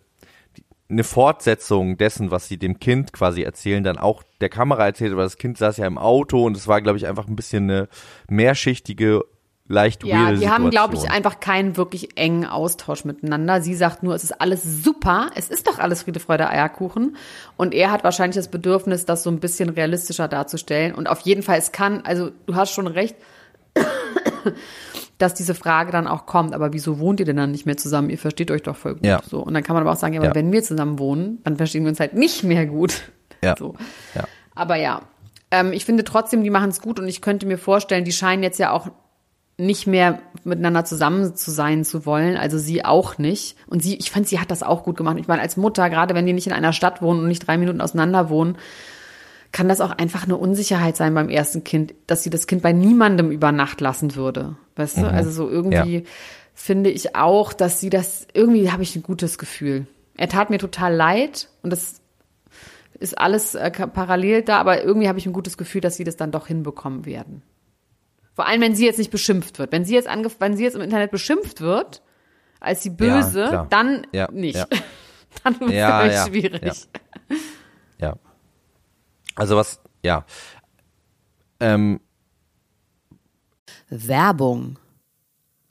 die, 0.56 0.64
eine 0.90 1.04
Fortsetzung 1.04 1.96
dessen, 1.96 2.32
was 2.32 2.48
sie 2.48 2.58
dem 2.58 2.80
Kind 2.80 3.12
quasi 3.12 3.42
erzählen, 3.42 3.84
dann 3.84 3.98
auch 3.98 4.24
der 4.40 4.48
Kamera 4.48 4.84
erzählt, 4.86 5.12
aber 5.12 5.22
das 5.22 5.38
Kind 5.38 5.58
saß 5.58 5.76
ja 5.76 5.86
im 5.86 5.96
Auto 5.96 6.44
und 6.44 6.56
es 6.56 6.66
war, 6.66 6.82
glaube 6.82 6.98
ich, 6.98 7.06
einfach 7.06 7.28
ein 7.28 7.36
bisschen 7.36 7.70
eine 7.70 7.88
mehrschichtige, 8.28 9.22
leicht 9.68 10.04
Ja, 10.04 10.26
weirde 10.26 10.38
die 10.38 10.48
haben, 10.48 10.70
glaube 10.70 10.94
ich, 10.94 11.10
einfach 11.10 11.40
keinen 11.40 11.76
wirklich 11.76 12.16
engen 12.18 12.44
Austausch 12.46 13.04
miteinander. 13.04 13.62
Sie 13.62 13.74
sagt 13.74 14.02
nur, 14.02 14.14
es 14.14 14.22
ist 14.24 14.40
alles 14.40 14.84
super, 14.84 15.30
es 15.34 15.48
ist 15.48 15.66
doch 15.66 15.78
alles 15.78 16.02
Friede, 16.02 16.20
Freude, 16.20 16.48
Eierkuchen. 16.48 17.16
Und 17.56 17.72
er 17.74 17.90
hat 17.90 18.04
wahrscheinlich 18.04 18.36
das 18.36 18.48
Bedürfnis, 18.48 19.06
das 19.06 19.22
so 19.22 19.30
ein 19.30 19.40
bisschen 19.40 19.70
realistischer 19.70 20.28
darzustellen. 20.28 20.94
Und 20.94 21.08
auf 21.08 21.20
jeden 21.20 21.42
Fall, 21.42 21.58
es 21.58 21.72
kann, 21.72 22.02
also 22.04 22.30
du 22.46 22.54
hast 22.54 22.72
schon 22.72 22.86
recht, 22.86 23.16
dass 25.18 25.34
diese 25.34 25.54
Frage 25.54 25.92
dann 25.92 26.06
auch 26.06 26.26
kommt, 26.26 26.54
aber 26.54 26.72
wieso 26.72 26.98
wohnt 26.98 27.20
ihr 27.20 27.26
denn 27.26 27.36
dann 27.36 27.50
nicht 27.52 27.66
mehr 27.66 27.76
zusammen? 27.76 28.10
Ihr 28.10 28.18
versteht 28.18 28.50
euch 28.50 28.62
doch 28.62 28.76
voll 28.76 28.94
gut. 28.94 29.06
Ja. 29.06 29.22
So. 29.28 29.40
Und 29.40 29.54
dann 29.54 29.62
kann 29.62 29.74
man 29.74 29.82
aber 29.82 29.92
auch 29.92 29.96
sagen, 29.98 30.14
ja, 30.14 30.20
aber 30.20 30.28
Ja. 30.30 30.34
wenn 30.34 30.52
wir 30.52 30.62
zusammen 30.62 30.98
wohnen, 30.98 31.38
dann 31.44 31.56
verstehen 31.56 31.84
wir 31.84 31.88
uns 31.90 32.00
halt 32.00 32.14
nicht 32.14 32.44
mehr 32.44 32.66
gut. 32.66 33.12
Ja. 33.42 33.54
So. 33.56 33.74
Ja. 34.14 34.24
Aber 34.54 34.76
ja, 34.76 35.02
ähm, 35.50 35.72
ich 35.72 35.84
finde 35.84 36.04
trotzdem, 36.04 36.42
die 36.42 36.50
machen 36.50 36.70
es 36.70 36.80
gut 36.80 36.98
und 37.00 37.08
ich 37.08 37.20
könnte 37.22 37.46
mir 37.46 37.58
vorstellen, 37.58 38.04
die 38.04 38.12
scheinen 38.12 38.42
jetzt 38.42 38.58
ja 38.58 38.70
auch 38.72 38.88
nicht 39.56 39.86
mehr 39.86 40.20
miteinander 40.42 40.84
zusammen 40.84 41.36
zu 41.36 41.50
sein 41.50 41.84
zu 41.84 42.06
wollen, 42.06 42.36
also 42.36 42.58
sie 42.58 42.84
auch 42.84 43.18
nicht. 43.18 43.56
Und 43.66 43.82
sie, 43.82 43.96
ich 43.96 44.10
fand, 44.10 44.26
sie 44.26 44.40
hat 44.40 44.50
das 44.50 44.62
auch 44.62 44.82
gut 44.82 44.96
gemacht. 44.96 45.16
Ich 45.18 45.28
meine, 45.28 45.42
als 45.42 45.56
Mutter, 45.56 45.88
gerade 45.90 46.14
wenn 46.14 46.26
die 46.26 46.32
nicht 46.32 46.46
in 46.46 46.52
einer 46.52 46.72
Stadt 46.72 47.02
wohnen 47.02 47.20
und 47.20 47.28
nicht 47.28 47.46
drei 47.46 47.56
Minuten 47.56 47.80
auseinander 47.80 48.30
wohnen, 48.30 48.58
kann 49.52 49.68
das 49.68 49.80
auch 49.80 49.92
einfach 49.92 50.24
eine 50.24 50.36
Unsicherheit 50.36 50.96
sein 50.96 51.14
beim 51.14 51.28
ersten 51.28 51.62
Kind, 51.62 51.94
dass 52.08 52.24
sie 52.24 52.30
das 52.30 52.48
Kind 52.48 52.62
bei 52.62 52.72
niemandem 52.72 53.30
über 53.30 53.52
Nacht 53.52 53.80
lassen 53.80 54.16
würde. 54.16 54.56
Weißt 54.74 54.98
du? 54.98 55.08
Also 55.08 55.30
so 55.30 55.48
irgendwie 55.48 56.04
finde 56.54 56.90
ich 56.90 57.14
auch, 57.14 57.52
dass 57.52 57.78
sie 57.78 57.90
das, 57.90 58.26
irgendwie 58.32 58.72
habe 58.72 58.82
ich 58.82 58.96
ein 58.96 59.04
gutes 59.04 59.38
Gefühl. 59.38 59.86
Er 60.16 60.28
tat 60.28 60.50
mir 60.50 60.58
total 60.58 60.94
leid 60.94 61.48
und 61.62 61.70
das 61.70 62.00
ist 62.98 63.18
alles 63.18 63.54
äh, 63.54 63.70
parallel 63.70 64.42
da, 64.42 64.58
aber 64.58 64.82
irgendwie 64.82 65.08
habe 65.08 65.18
ich 65.18 65.26
ein 65.26 65.32
gutes 65.32 65.56
Gefühl, 65.56 65.80
dass 65.80 65.96
sie 65.96 66.04
das 66.04 66.16
dann 66.16 66.32
doch 66.32 66.48
hinbekommen 66.48 67.06
werden. 67.06 67.42
Vor 68.34 68.46
allem, 68.46 68.60
wenn 68.60 68.74
sie 68.74 68.84
jetzt 68.84 68.98
nicht 68.98 69.10
beschimpft 69.10 69.58
wird. 69.58 69.72
Wenn 69.72 69.84
sie 69.84 69.94
jetzt 69.94 70.08
angef 70.08 70.36
wenn 70.40 70.56
sie 70.56 70.64
jetzt 70.64 70.74
im 70.74 70.82
Internet 70.82 71.10
beschimpft 71.10 71.60
wird, 71.60 72.02
als 72.60 72.82
sie 72.82 72.90
böse, 72.90 73.46
klar. 73.48 73.66
dann 73.70 74.06
Ja, 74.12 74.28
nicht. 74.32 74.56
ja. 74.56 74.66
dann 75.44 75.60
wird 75.60 75.70
es 75.70 75.76
Ja, 75.76 76.06
ja, 76.06 76.12
ja, 76.12 76.26
schwierig. 76.26 76.62
ja. 76.62 77.36
Ja. 77.98 78.14
Also 79.36 79.56
was, 79.56 79.80
ja. 80.02 80.24
Ähm, 81.60 82.00
Werbung. 83.88 84.78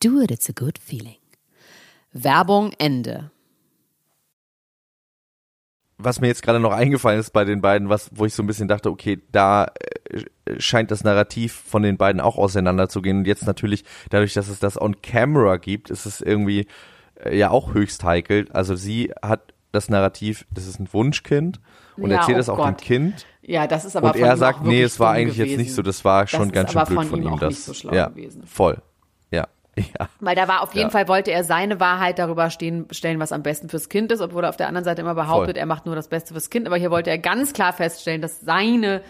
Do 0.00 0.20
it, 0.20 0.30
it's 0.30 0.48
a 0.48 0.52
good 0.52 0.78
feeling. 0.78 1.16
Werbung 2.12 2.72
Ende. 2.78 3.30
was 6.00 6.20
mir 6.20 6.28
jetzt 6.28 6.42
gerade 6.44 6.60
noch 6.60 6.70
eingefallen 6.72 7.18
ist 7.18 7.32
bei 7.32 7.44
den 7.44 7.60
beiden, 7.60 7.88
was, 7.88 8.08
wo 8.14 8.24
ich 8.24 8.32
so 8.32 8.44
ein 8.44 8.46
bisschen 8.46 8.68
dachte, 8.68 8.88
okay, 8.88 9.20
da 9.32 9.66
äh, 10.10 10.60
scheint 10.60 10.92
das 10.92 11.02
Narrativ 11.02 11.52
von 11.52 11.82
den 11.82 11.96
beiden 11.96 12.20
auch 12.20 12.38
auseinanderzugehen. 12.38 13.18
Und 13.18 13.24
jetzt 13.26 13.44
natürlich, 13.48 13.84
dadurch, 14.10 14.32
dass 14.32 14.46
es 14.48 14.60
das 14.60 14.80
on 14.80 15.02
camera 15.02 15.56
gibt, 15.56 15.90
ist 15.90 16.06
es 16.06 16.20
irgendwie 16.20 16.68
äh, 17.16 17.36
ja 17.36 17.50
auch 17.50 17.74
höchst 17.74 18.04
heikel. 18.04 18.46
Also 18.52 18.76
sie 18.76 19.12
hat 19.22 19.52
das 19.72 19.88
Narrativ, 19.88 20.46
das 20.52 20.68
ist 20.68 20.78
ein 20.78 20.88
Wunschkind 20.92 21.60
und 21.96 22.10
Ja, 22.12 22.18
erzählt 22.18 22.36
oh 22.36 22.38
das 22.38 22.48
auch 22.48 22.56
Gott. 22.58 22.68
dem 22.68 22.76
Kind. 22.76 23.26
Ja, 23.42 23.66
das 23.66 23.84
ist 23.84 23.96
aber 23.96 24.08
Und 24.08 24.18
von 24.18 24.24
er 24.24 24.34
ihm 24.34 24.38
sagt, 24.38 24.60
auch 24.60 24.64
nee, 24.64 24.82
es 24.82 25.00
war 25.00 25.12
eigentlich 25.14 25.36
jetzt 25.38 25.46
gewesen. 25.46 25.60
nicht 25.62 25.74
so, 25.74 25.82
das 25.82 26.04
war 26.04 26.22
Das 26.22 26.30
schon 26.30 26.50
ist 26.50 26.52
ganz 26.54 26.72
schön 26.72 26.84
blöd 26.84 26.94
von 27.00 27.06
von 27.08 27.22
ihm 27.22 27.26
ihm. 27.26 27.32
auch 27.34 27.40
das, 27.40 27.48
nicht 27.54 27.64
so 27.64 27.74
schlau 27.74 27.92
ja, 27.92 28.06
gewesen. 28.06 28.44
voll. 28.46 28.80
Ja. 29.78 30.08
Weil 30.20 30.36
da 30.36 30.48
war 30.48 30.62
auf 30.62 30.74
jeden 30.74 30.88
Ja. 30.88 30.90
Fall, 30.90 31.08
wollte 31.08 31.30
er 31.30 31.44
seine 31.44 31.80
Wahrheit 31.80 32.18
darüber 32.18 32.50
stehen, 32.50 32.86
stellen, 32.90 33.18
was 33.20 33.32
am 33.32 33.42
besten 33.42 33.68
fürs 33.68 33.88
Kind 33.88 34.12
ist, 34.12 34.20
obwohl 34.20 34.44
er 34.44 34.50
auf 34.50 34.56
der 34.56 34.68
anderen 34.68 34.84
Seite 34.84 35.00
immer 35.02 35.14
behauptet, 35.14 35.56
Voll. 35.56 35.60
er 35.60 35.66
macht 35.66 35.86
nur 35.86 35.94
das 35.96 36.08
Beste 36.08 36.34
fürs 36.34 36.50
Kind. 36.50 36.66
Aber 36.66 36.76
hier 36.76 36.90
wollte 36.90 37.10
er 37.10 37.18
ganz 37.18 37.52
klar 37.52 37.72
feststellen, 37.72 38.20
dass 38.22 38.40
seine, 38.40 39.02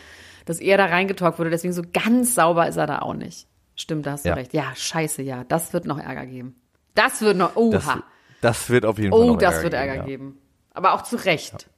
dass 0.46 0.60
er 0.60 0.76
da 0.76 0.86
reingetalkt 0.86 1.38
wurde. 1.38 1.50
Deswegen 1.50 1.72
so 1.72 1.82
ganz 1.92 2.34
sauber 2.34 2.66
ist 2.68 2.76
er 2.76 2.86
da 2.86 3.00
auch 3.00 3.14
nicht. 3.14 3.46
Stimmt, 3.76 4.06
da 4.06 4.12
hast 4.12 4.24
du 4.24 4.30
Ja. 4.30 4.34
recht. 4.34 4.52
Ja, 4.54 4.72
scheiße, 4.74 5.22
ja. 5.22 5.44
Das 5.44 5.72
wird 5.72 5.84
noch 5.86 5.98
Ärger 5.98 6.26
geben. 6.26 6.56
Das 6.94 7.20
wird 7.22 7.36
noch, 7.36 7.54
oha. 7.54 7.70
Das, 7.72 7.98
das 8.40 8.70
wird 8.70 8.84
auf 8.84 8.98
jeden 8.98 9.12
Fall 9.12 9.20
oh, 9.20 9.32
noch 9.32 9.38
das 9.38 9.62
wird 9.62 9.72
geben, 9.72 9.74
Ärger 9.74 9.94
ja. 9.96 10.02
geben. 10.04 10.38
Aber 10.74 10.94
auch 10.94 11.02
zu 11.02 11.16
Recht. 11.16 11.68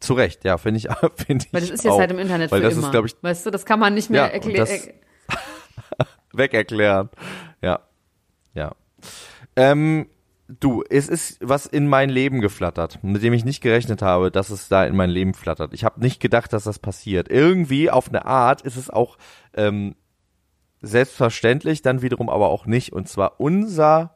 Zu 0.00 0.14
Recht, 0.14 0.44
ja, 0.44 0.58
finde 0.58 0.78
ich, 0.78 0.88
finde 1.26 1.44
ich 1.46 1.52
Weil 1.52 1.60
das 1.60 1.70
ist 1.70 1.84
jetzt 1.84 1.92
auch. 1.92 2.00
halt 2.00 2.10
im 2.10 2.18
Internet 2.18 2.50
Weil 2.50 2.60
für 2.60 2.64
das 2.70 2.74
immer. 2.76 3.04
ist, 3.04 3.14
ich, 3.16 3.22
weißt 3.22 3.46
du, 3.46 3.50
das 3.50 3.64
kann 3.64 3.78
man 3.78 3.94
nicht 3.94 4.10
mehr 4.10 4.32
erklären. 4.32 4.56
das- 4.66 4.88
weg 6.32 6.54
erklären. 6.54 7.08
Ähm, 9.56 10.06
du, 10.60 10.82
es 10.88 11.08
ist 11.08 11.38
was 11.40 11.66
in 11.66 11.88
mein 11.88 12.10
Leben 12.10 12.40
geflattert, 12.40 13.02
mit 13.02 13.22
dem 13.22 13.32
ich 13.32 13.44
nicht 13.44 13.60
gerechnet 13.60 14.02
habe, 14.02 14.30
dass 14.30 14.50
es 14.50 14.68
da 14.68 14.84
in 14.84 14.96
mein 14.96 15.10
Leben 15.10 15.34
flattert. 15.34 15.74
Ich 15.74 15.84
habe 15.84 16.00
nicht 16.00 16.20
gedacht, 16.20 16.52
dass 16.52 16.64
das 16.64 16.78
passiert. 16.78 17.30
Irgendwie 17.30 17.90
auf 17.90 18.08
eine 18.08 18.24
Art 18.26 18.62
ist 18.62 18.76
es 18.76 18.90
auch 18.90 19.18
ähm, 19.54 19.94
selbstverständlich, 20.80 21.82
dann 21.82 22.02
wiederum 22.02 22.28
aber 22.28 22.48
auch 22.48 22.66
nicht. 22.66 22.92
Und 22.92 23.08
zwar 23.08 23.40
unser 23.40 24.14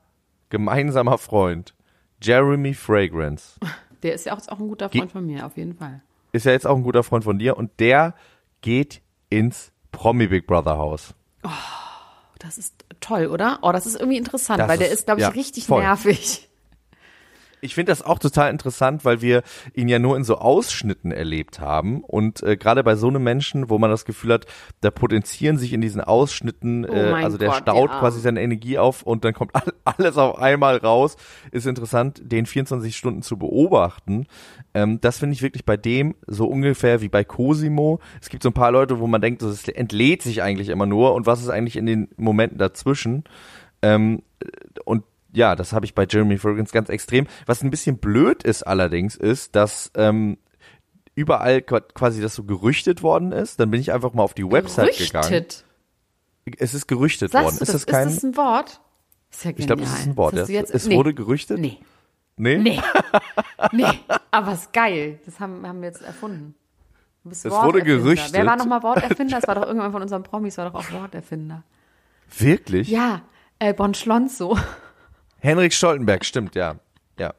gemeinsamer 0.51 1.18
Freund, 1.18 1.75
Jeremy 2.22 2.75
Fragrance. 2.75 3.59
Der 4.03 4.14
ist 4.14 4.27
ja 4.27 4.37
auch, 4.37 4.49
auch 4.49 4.61
ein 4.61 4.68
guter 4.68 4.88
Freund 4.88 5.12
von 5.12 5.27
mir, 5.27 5.46
auf 5.46 5.57
jeden 5.57 5.75
Fall. 5.75 6.03
Ist 6.33 6.44
ja 6.44 6.53
jetzt 6.53 6.66
auch 6.66 6.77
ein 6.77 6.83
guter 6.83 7.03
Freund 7.03 7.25
von 7.25 7.38
dir 7.38 7.57
und 7.57 7.70
der 7.81 8.14
geht 8.61 9.01
ins 9.31 9.72
Promi 9.90 10.27
Big 10.27 10.46
Brother 10.46 10.77
Haus. 10.77 11.14
Das 12.38 12.59
ist 12.59 12.75
toll, 13.01 13.27
oder? 13.29 13.59
Oh, 13.62 13.72
das 13.72 13.87
ist 13.87 13.94
irgendwie 13.99 14.18
interessant, 14.18 14.61
Das 14.61 14.68
weil 14.68 14.79
der 14.79 14.88
ist- 14.88 15.01
ist, 15.01 15.07
glaube 15.07 15.20
ich, 15.20 15.27
ja, 15.27 15.33
richtig 15.33 15.66
voll. 15.66 15.83
nervig. 15.83 16.49
Ich 17.62 17.75
finde 17.75 17.90
das 17.90 18.03
auch 18.03 18.19
total 18.19 18.51
interessant, 18.51 19.05
weil 19.05 19.23
wir 19.23 19.42
ihn 19.75 19.88
ja 19.88 19.99
nur 19.99 20.16
in 20.16 20.25
so 20.25 20.37
Ausschnitten 20.37 21.11
erlebt 21.11 21.59
haben. 21.59 22.03
Und 22.05 22.42
äh, 22.42 22.57
gerade 22.57 22.85
bei 22.85 22.97
so 22.97 23.09
einem 23.09 23.23
Menschen, 23.23 23.71
wo 23.71 23.79
man 23.79 23.90
das 23.90 24.05
Gefühl 24.05 24.35
hat, 24.35 24.47
da 24.83 24.90
potenzieren 24.90 25.57
sich 25.57 25.73
in 25.73 25.81
diesen 25.81 26.01
Ausschnitten, 26.01 26.85
äh, 26.85 27.12
Oh 27.12 27.14
also 27.14 27.38
der 27.38 27.49
Gott, 27.49 27.59
staut 27.59 27.90
ja. 27.90 27.99
quasi 27.99 28.21
seine 28.21 28.42
Energie 28.42 28.79
auf 28.79 29.03
und 29.03 29.25
dann 29.25 29.33
kommt 29.35 29.55
all- 29.55 29.73
alles 29.85 30.16
auf 30.19 30.38
einmal 30.38 30.77
raus. 30.77 31.16
Ist 31.51 31.66
interessant, 31.66 32.21
den 32.25 32.47
24 32.47 32.95
Stunden 32.97 33.23
zu 33.23 33.38
beobachten. 33.38 34.27
Ähm, 34.75 35.01
das 35.01 35.19
finde 35.19 35.33
ich 35.35 35.42
wirklich 35.42 35.64
bei 35.64 35.77
dem 35.77 36.14
so 36.27 36.47
ungefähr 36.47 37.01
wie 37.01 37.09
bei 37.09 37.25
Cosimo. 37.25 38.01
Es 38.21 38.29
gibt 38.29 38.42
so 38.42 38.51
ein 38.51 38.55
paar 38.55 38.71
Leute, 38.73 39.01
wo 39.01 39.07
man 39.07 39.21
denkt, 39.21 39.42
es 39.42 39.66
entlädt 39.69 40.23
sich 40.23 40.42
eigentlich 40.42 40.69
immer 40.69 40.87
nur 40.87 41.14
und 41.14 41.27
was 41.27 41.40
ist 41.40 41.49
eigentlich 41.49 41.77
in 41.77 41.87
den 41.87 42.09
Momenten 42.16 42.59
dazwischen? 42.59 43.25
Ähm, 43.83 44.23
und 44.85 45.05
ja, 45.37 45.55
das 45.55 45.72
habe 45.72 45.85
ich 45.87 45.94
bei 45.94 46.07
Jeremy 46.09 46.38
Fragrance 46.38 46.72
ganz 46.72 46.88
extrem. 46.88 47.27
Was 47.46 47.62
ein 47.62 47.70
bisschen 47.70 47.99
blöd 47.99 48.42
ist 48.42 48.62
allerdings, 48.66 49.16
ist, 49.16 49.55
dass 49.55 49.90
ähm, 49.94 50.38
überall 51.14 51.62
qua- 51.62 51.81
quasi 51.81 52.20
das 52.20 52.35
so 52.35 52.44
gerüchtet 52.44 53.03
worden 53.03 53.33
ist. 53.33 53.61
Dann 53.61 53.70
bin 53.70 53.81
ich 53.81 53.92
einfach 53.92 54.12
mal 54.14 54.22
auf 54.22 54.35
die 54.35 54.51
Website 54.51 54.96
gegangen. 54.99 55.29
Gerüchtet. 55.29 55.64
Es 56.59 56.75
ist 56.75 56.87
gerüchtet 56.87 57.33
Sagst 57.33 57.44
worden. 57.44 57.57
du 57.59 57.62
ist 57.64 57.75
das? 57.75 57.85
das 57.85 57.94
kein? 57.94 58.09
ist 58.09 58.16
das 58.16 58.25
ein 58.25 58.37
Wort? 58.37 58.81
Ist 59.31 59.44
ja 59.44 59.51
ich 59.57 59.66
glaube, 59.66 59.83
es 59.83 59.88
genial. 59.88 60.01
ist 60.01 60.07
ein 60.09 60.16
Wort. 60.16 60.35
Ja. 60.35 60.44
jetzt, 60.46 60.75
es 60.75 60.87
nee. 60.87 60.96
wurde 60.96 61.12
gerüchtet. 61.14 61.59
Nee, 61.59 61.79
Nee? 62.38 62.59
nee, 62.59 62.81
nee. 63.72 63.87
Aber 64.31 64.53
ist 64.53 64.72
geil. 64.72 65.18
Das 65.27 65.40
haben, 65.40 65.66
haben 65.66 65.81
wir 65.81 65.88
jetzt 65.88 66.03
erfunden. 66.03 66.55
Du 67.25 67.31
bist 67.31 67.44
Es 67.44 67.53
wurde 67.53 67.83
gerüchtet. 67.83 68.33
Wer 68.33 68.46
war 68.46 68.57
nochmal 68.57 68.83
Worterfinder? 68.83 69.40
Das 69.40 69.49
war 69.49 69.55
doch 69.57 69.66
irgendwann 69.66 69.90
von 69.92 70.03
unseren 70.03 70.22
Promis, 70.22 70.57
war 70.59 70.70
doch 70.70 70.75
auch 70.79 70.92
Worterfinder. 70.92 71.62
Wirklich? 72.38 72.88
Ja, 72.88 73.22
äh, 73.59 73.72
Bon 73.75 73.92
Schlonzo. 73.94 74.57
Henrik 75.47 75.73
Stoltenberg, 75.73 76.25
stimmt, 76.25 76.55
ja. 76.55 76.77
Ja. 77.19 77.33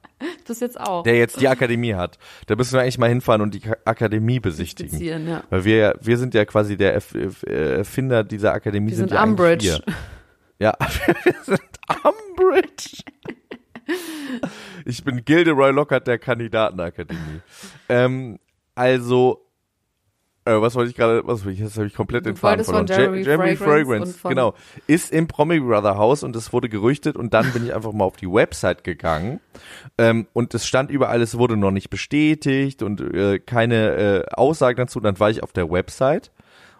Das 0.47 0.59
jetzt 0.59 0.79
auch. 0.79 1.03
Der 1.03 1.17
jetzt 1.17 1.39
die 1.39 1.47
Akademie 1.47 1.93
hat. 1.93 2.17
Da 2.47 2.55
müssen 2.55 2.73
wir 2.73 2.81
eigentlich 2.81 2.97
mal 2.97 3.09
hinfahren 3.09 3.41
und 3.41 3.53
die 3.53 3.59
Ka- 3.59 3.77
Akademie 3.85 4.39
besichtigen. 4.39 4.99
Ja. 5.27 5.43
Weil 5.51 5.65
wir, 5.65 5.95
wir 6.01 6.17
sind 6.17 6.33
ja 6.33 6.45
quasi 6.45 6.77
der 6.77 6.93
Erf 6.95 7.13
Erf- 7.13 7.45
Erfinder 7.47 8.23
dieser 8.23 8.53
Akademie. 8.53 8.89
Wir 8.89 8.97
sind 8.97 9.11
ja 9.11 9.17
eigentlich 9.21 9.29
Umbridge. 9.29 9.83
Ja, 10.57 10.73
wir 11.23 11.35
sind 11.43 11.61
Umbridge. 12.03 13.03
Ich 14.85 15.03
bin 15.03 15.23
Gilderoy 15.23 15.71
Lockhart 15.71 16.07
der 16.07 16.17
Kandidatenakademie. 16.17 17.41
Ähm, 17.89 18.39
also, 18.73 19.46
äh, 20.47 20.61
was 20.61 20.75
wollte 20.75 20.89
ich 20.91 20.95
gerade, 20.95 21.21
was 21.27 21.45
wollte 21.45 21.57
ich, 21.57 21.63
das 21.63 21.75
habe 21.77 21.87
ich 21.87 21.93
komplett 21.93 22.25
den 22.25 22.35
Faden 22.35 22.63
verloren. 22.65 22.87
Jeremy 23.25 23.49
Je- 23.49 23.55
Fragrance 23.57 24.13
von- 24.17 24.29
genau. 24.29 24.53
Ist 24.87 25.11
im 25.11 25.27
Promi 25.27 25.59
Brother 25.59 25.97
Haus 25.97 26.23
und 26.23 26.35
es 26.35 26.51
wurde 26.53 26.69
gerüchtet 26.69 27.15
und 27.15 27.33
dann 27.33 27.51
bin 27.53 27.65
ich 27.65 27.73
einfach 27.75 27.91
mal 27.93 28.05
auf 28.05 28.15
die 28.17 28.31
Website 28.31 28.83
gegangen 28.83 29.39
ähm, 29.97 30.27
und 30.33 30.53
es 30.53 30.65
stand 30.65 30.89
überall, 30.91 31.21
es 31.21 31.37
wurde 31.37 31.57
noch 31.57 31.71
nicht 31.71 31.89
bestätigt 31.89 32.81
und 32.83 33.01
äh, 33.01 33.39
keine 33.39 33.93
äh, 33.95 34.25
Aussagen 34.33 34.77
dazu. 34.77 34.99
Und 34.99 35.03
dann 35.03 35.19
war 35.19 35.29
ich 35.29 35.43
auf 35.43 35.53
der 35.53 35.69
Website 35.69 36.31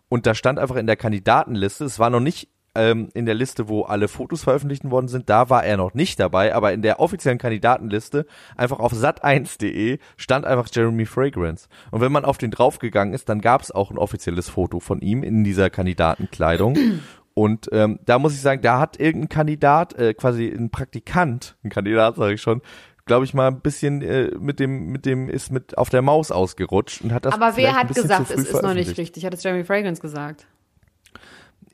und 0.10 0.26
da 0.26 0.34
stand 0.36 0.58
einfach 0.60 0.76
in 0.78 0.88
der 0.88 0.96
Kandidatenliste, 0.96 1.86
es 1.86 2.00
war 2.00 2.10
noch 2.10 2.20
nicht 2.22 2.50
ähm, 2.78 3.10
in 3.14 3.26
der 3.26 3.36
Liste, 3.36 3.68
wo 3.68 3.84
alle 3.84 4.08
Fotos 4.08 4.44
veröffentlicht 4.44 4.90
worden 4.90 5.08
sind, 5.08 5.30
da 5.30 5.50
war 5.50 5.66
er 5.66 5.78
noch 5.78 5.94
nicht 5.94 6.20
dabei, 6.20 6.54
aber 6.56 6.72
in 6.72 6.82
der 6.82 7.00
offiziellen 7.00 7.40
Kandidatenliste, 7.40 8.26
einfach 8.56 8.80
auf 8.80 8.94
sat1.de, 8.94 10.00
stand 10.16 10.46
einfach 10.46 10.68
Jeremy 10.72 11.06
Fragrance. 11.06 11.68
Und 11.92 12.02
wenn 12.02 12.12
man 12.12 12.24
auf 12.24 12.38
den 12.38 12.52
draufgegangen 12.52 13.14
ist, 13.14 13.28
dann 13.30 13.42
gab 13.42 13.62
es 13.62 13.72
auch 13.72 13.92
ein 13.92 13.98
offizielles 13.98 14.50
Foto 14.50 14.80
von 14.80 15.02
ihm 15.02 15.24
in 15.24 15.44
dieser 15.44 15.70
Kandidatenkleidung. 15.70 16.78
Und 17.34 17.70
ähm, 17.72 18.00
da 18.04 18.18
muss 18.18 18.34
ich 18.34 18.42
sagen, 18.42 18.64
da 18.64 18.80
hat 18.80 19.00
irgendein 19.00 19.30
Kandidat, 19.30 19.94
äh, 19.94 20.16
quasi 20.16 20.48
ein 20.48 20.72
Praktikant, 20.72 21.56
ein 21.64 21.70
Kandidat 21.70 22.16
sage 22.16 22.34
ich 22.34 22.42
schon, 22.42 22.64
glaube 23.06 23.26
ich 23.26 23.34
mal 23.36 23.48
ein 23.48 23.62
bisschen 23.62 24.02
äh, 24.02 24.32
mit 24.40 24.60
dem 24.60 24.88
mit 24.88 25.06
dem 25.06 25.30
ist 25.30 25.52
mit 25.52 25.78
auf 25.78 25.90
der 25.90 26.02
Maus 26.02 26.32
ausgerutscht 26.32 27.02
und 27.02 27.14
hat 27.14 27.26
das 27.26 27.34
Aber 27.34 27.56
wer 27.56 27.76
hat 27.76 27.88
gesagt, 27.94 28.32
es 28.32 28.50
ist 28.50 28.62
noch 28.62 28.74
nicht 28.74 28.98
richtig? 28.98 29.24
Hat 29.24 29.36
es 29.36 29.44
Jeremy 29.44 29.64
Fragrance 29.64 30.02
gesagt? 30.02 30.48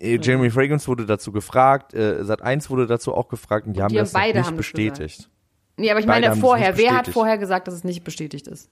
Äh, 0.03 0.19
Jeremy 0.21 0.49
Fragrance 0.49 0.87
wurde 0.87 1.05
dazu 1.05 1.31
gefragt, 1.31 1.93
äh, 1.93 2.23
Sat 2.23 2.41
1 2.41 2.69
wurde 2.69 2.87
dazu 2.87 3.13
auch 3.13 3.29
gefragt 3.29 3.67
und 3.67 3.73
die 3.73 3.81
haben 3.81 3.89
die 3.89 3.95
das 3.95 4.13
noch 4.13 4.19
beide 4.19 4.39
nicht 4.39 4.47
haben 4.47 4.57
das 4.57 4.57
bestätigt. 4.57 5.29
Nee, 5.77 5.89
aber 5.89 5.99
ich 5.99 6.05
Beide 6.05 6.21
meine 6.21 6.31
haben 6.31 6.41
vorher. 6.41 6.77
Wer 6.77 6.95
hat 6.95 7.07
vorher 7.07 7.37
gesagt, 7.37 7.67
dass 7.67 7.73
es 7.73 7.83
nicht 7.83 8.03
bestätigt 8.03 8.47
ist? 8.47 8.69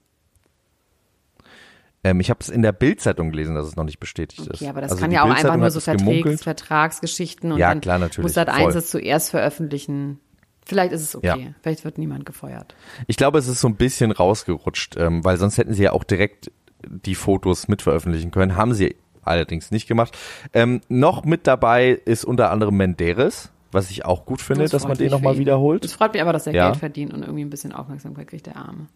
Ähm, 2.04 2.20
ich 2.20 2.30
habe 2.30 2.40
es 2.40 2.48
in 2.48 2.62
der 2.62 2.72
Bildzeitung 2.72 3.30
gelesen, 3.30 3.54
dass 3.54 3.66
es 3.66 3.76
noch 3.76 3.84
nicht 3.84 4.00
bestätigt 4.00 4.46
ist. 4.46 4.60
Okay, 4.60 4.68
aber 4.68 4.80
das 4.80 4.92
Also 4.92 5.02
kann 5.02 5.12
ja 5.12 5.22
auch 5.22 5.30
einfach 5.30 5.56
nur 5.56 5.70
so 5.70 5.80
Vertrags. 5.80 6.42
Vertragsgeschichten 6.42 7.52
und 7.52 7.58
Ja, 7.58 7.74
klar, 7.76 7.98
natürlich, 7.98 8.24
muss 8.24 8.34
Sat 8.34 8.50
voll. 8.50 8.66
1 8.66 8.74
es 8.74 8.90
zuerst 8.90 9.30
veröffentlichen. 9.30 10.20
Vielleicht 10.64 10.92
ist 10.92 11.02
es 11.02 11.16
okay. 11.16 11.26
Ja. 11.26 11.54
Vielleicht 11.60 11.84
wird 11.84 11.98
niemand 11.98 12.26
gefeuert. 12.26 12.74
Ich 13.08 13.16
glaube, 13.16 13.38
es 13.38 13.48
ist 13.48 13.60
so 13.60 13.68
ein 13.68 13.76
bisschen 13.76 14.12
rausgerutscht, 14.12 14.96
ähm, 14.96 15.24
weil 15.24 15.36
sonst 15.36 15.58
hätten 15.58 15.74
sie 15.74 15.84
ja 15.84 15.92
auch 15.92 16.04
direkt 16.04 16.52
die 16.84 17.14
Fotos 17.14 17.68
mit 17.68 17.82
veröffentlichen 17.82 18.30
können. 18.30 18.56
Haben 18.56 18.74
sie 18.74 18.96
allerdings 19.22 19.70
nicht 19.70 19.86
gemacht. 19.88 20.16
Ähm, 20.52 20.80
noch 20.88 21.24
mit 21.24 21.46
dabei 21.46 21.90
ist 22.04 22.24
unter 22.24 22.50
anderem 22.50 22.76
Menderes, 22.76 23.50
was 23.70 23.90
ich 23.90 24.04
auch 24.04 24.24
gut 24.26 24.40
finde, 24.42 24.62
Das 24.64 24.70
dass 24.72 24.86
man 24.88 24.96
den 24.98 25.10
nochmal 25.10 25.38
wiederholt. 25.38 25.84
Es 25.84 25.92
freut 25.94 26.12
mich 26.12 26.22
aber, 26.22 26.32
dass 26.32 26.46
er 26.46 26.54
Ja. 26.54 26.66
Geld 26.66 26.76
verdient 26.78 27.12
und 27.14 27.22
irgendwie 27.22 27.44
ein 27.44 27.50
bisschen 27.50 27.72
Aufmerksamkeit 27.72 28.28
kriegt, 28.28 28.46
der 28.46 28.56
Arme. 28.56 28.86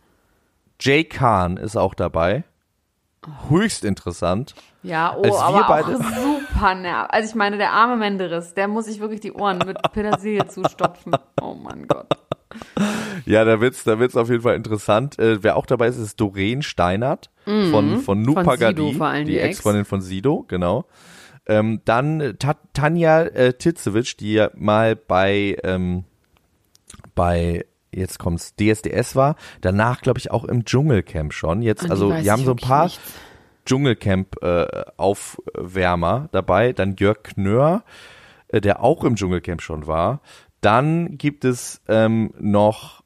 Jay 0.81 1.05
Kahn 1.05 1.57
ist 1.57 1.77
auch 1.77 1.95
dabei. 1.95 2.45
Höchst 3.49 3.85
interessant. 3.85 4.55
Ja, 4.85 5.17
oh, 5.17 5.23
Als 5.23 5.37
aber 5.39 5.63
auch 5.65 5.69
beide- 5.69 5.97
super 5.97 6.75
nerv. 6.77 7.09
Also 7.11 7.29
ich 7.31 7.35
meine, 7.35 7.57
der 7.57 7.73
arme 7.73 7.97
Menderes, 7.97 8.55
der 8.55 8.69
muss 8.69 8.85
sich 8.85 9.01
wirklich 9.01 9.21
die 9.21 9.33
Ohren 9.33 9.59
mit 9.67 9.79
Petersilie 9.93 10.47
zustopfen. 10.47 11.13
Oh 11.43 11.55
mein 11.55 11.87
Gott. 11.89 12.07
Ja, 13.25 13.45
da 13.45 13.61
wird's, 13.61 13.85
da 13.85 13.99
wird's 13.99 14.17
auf 14.17 14.31
jeden 14.31 14.43
Fall 14.43 14.55
interessant. 14.55 15.19
Äh, 15.19 15.43
wer 15.43 15.57
auch 15.57 15.67
dabei 15.67 15.89
ist, 15.89 15.99
ist 15.99 16.21
Doreen 16.21 16.63
Steinert 16.63 17.31
von, 17.45 17.71
von 17.71 17.91
Mhm. 17.91 18.01
Von 18.01 18.23
Nupagadi, 18.23 18.93
die 18.93 19.25
die 19.25 19.39
Ex. 19.39 19.57
Ex-Freundin 19.57 19.85
von 19.85 20.01
Sido, 20.01 20.45
genau. 20.49 20.87
Ähm, 21.47 21.81
dann 21.85 22.21
äh, 22.21 22.35
Ta 22.35 22.57
Tanja 22.73 23.23
äh, 23.23 23.55
Titzewitsch, 23.55 24.17
die 24.19 24.35
ja 24.35 24.51
mal 24.55 24.97
bei, 24.97 25.57
ähm, 25.63 26.05
bei, 27.15 27.65
jetzt 27.93 28.19
kommt's, 28.19 28.55
DSDS 28.57 29.15
war, 29.15 29.37
danach 29.61 30.03
glaube 30.03 30.19
ich 30.19 30.31
auch 30.31 30.45
im 30.45 30.65
Dschungelcamp 30.65 31.33
schon. 31.33 31.63
Jetzt, 31.63 31.85
An 31.85 31.91
also 31.93 32.13
die 32.13 32.31
haben 32.31 32.45
so 32.45 32.53
ein 32.53 32.57
paar. 32.57 32.91
Dschungelcamp-Aufwärmer 33.67 36.29
dabei. 36.33 36.73
Dann 36.73 36.97
Jörg 36.97 37.23
Knör, 37.25 37.85
äh, 38.49 38.61
der 38.61 38.83
auch 38.83 39.05
im 39.05 39.17
Dschungelcamp 39.17 39.61
schon 39.61 39.87
war. 39.87 40.21
Dann 40.67 41.17
gibt 41.17 41.45
es 41.45 41.81
ähm, 41.87 42.35
noch, 42.41 43.05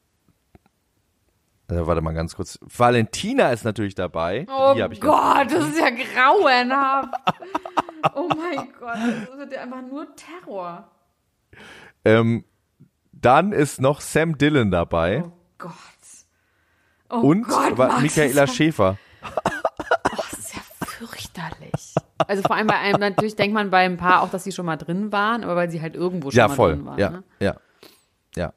äh, 1.69 1.75
warte 1.75 2.01
mal 2.01 2.15
ganz 2.15 2.35
kurz, 2.35 2.59
Valentina 2.63 3.53
ist 3.53 3.65
natürlich 3.65 3.95
dabei. 3.95 4.47
Oh 4.49 4.75
Gott, 4.99 5.53
das 5.53 5.69
ist 5.69 5.79
ja 5.79 5.91
grauenhaft. 5.91 7.13
Oh 8.15 8.29
mein 8.29 8.73
Gott, 8.81 9.29
das 9.29 9.37
wird 9.37 9.53
ja 9.53 9.61
einfach 9.61 9.83
nur 9.83 10.07
Terror. 10.17 10.91
Ähm, 12.07 12.47
dann 13.13 13.53
ist 13.53 13.79
noch 13.79 14.01
Sam 14.01 14.39
Dillon 14.39 14.71
dabei 14.71 15.25
Oh 15.27 15.33
Gott. 15.59 15.75
Oh 17.11 17.17
und 17.17 17.43
Gott, 17.43 17.77
Max, 17.77 18.01
Michaela 18.01 18.47
Schäfer. 18.47 18.97
das 19.21 20.33
ist 20.39 20.55
ja 20.55 20.63
fürchterlich. 20.87 21.95
Also 22.29 22.43
vor 22.43 22.57
allem 22.57 22.67
bei 22.67 22.75
einem, 22.79 23.01
natürlich 23.01 23.37
denkt 23.37 23.55
man 23.55 23.71
bei 23.71 23.85
ein 23.85 23.97
paar 23.97 24.23
auch, 24.23 24.31
dass 24.31 24.45
sie 24.45 24.53
schon 24.53 24.67
mal 24.67 24.77
drin 24.77 25.13
waren, 25.13 25.45
aber 25.45 25.57
weil 25.57 25.71
sie 25.71 25.81
halt 25.81 25.95
irgendwo 25.95 26.31
schon 26.31 26.39
Ja, 26.39 26.49
mal 26.49 26.55
voll. 26.55 26.75
drin 26.77 26.87
waren. 26.87 26.99
ja, 26.99 27.11
Ne? 27.11 27.23
ja, 27.41 27.57
ja. 28.37 28.53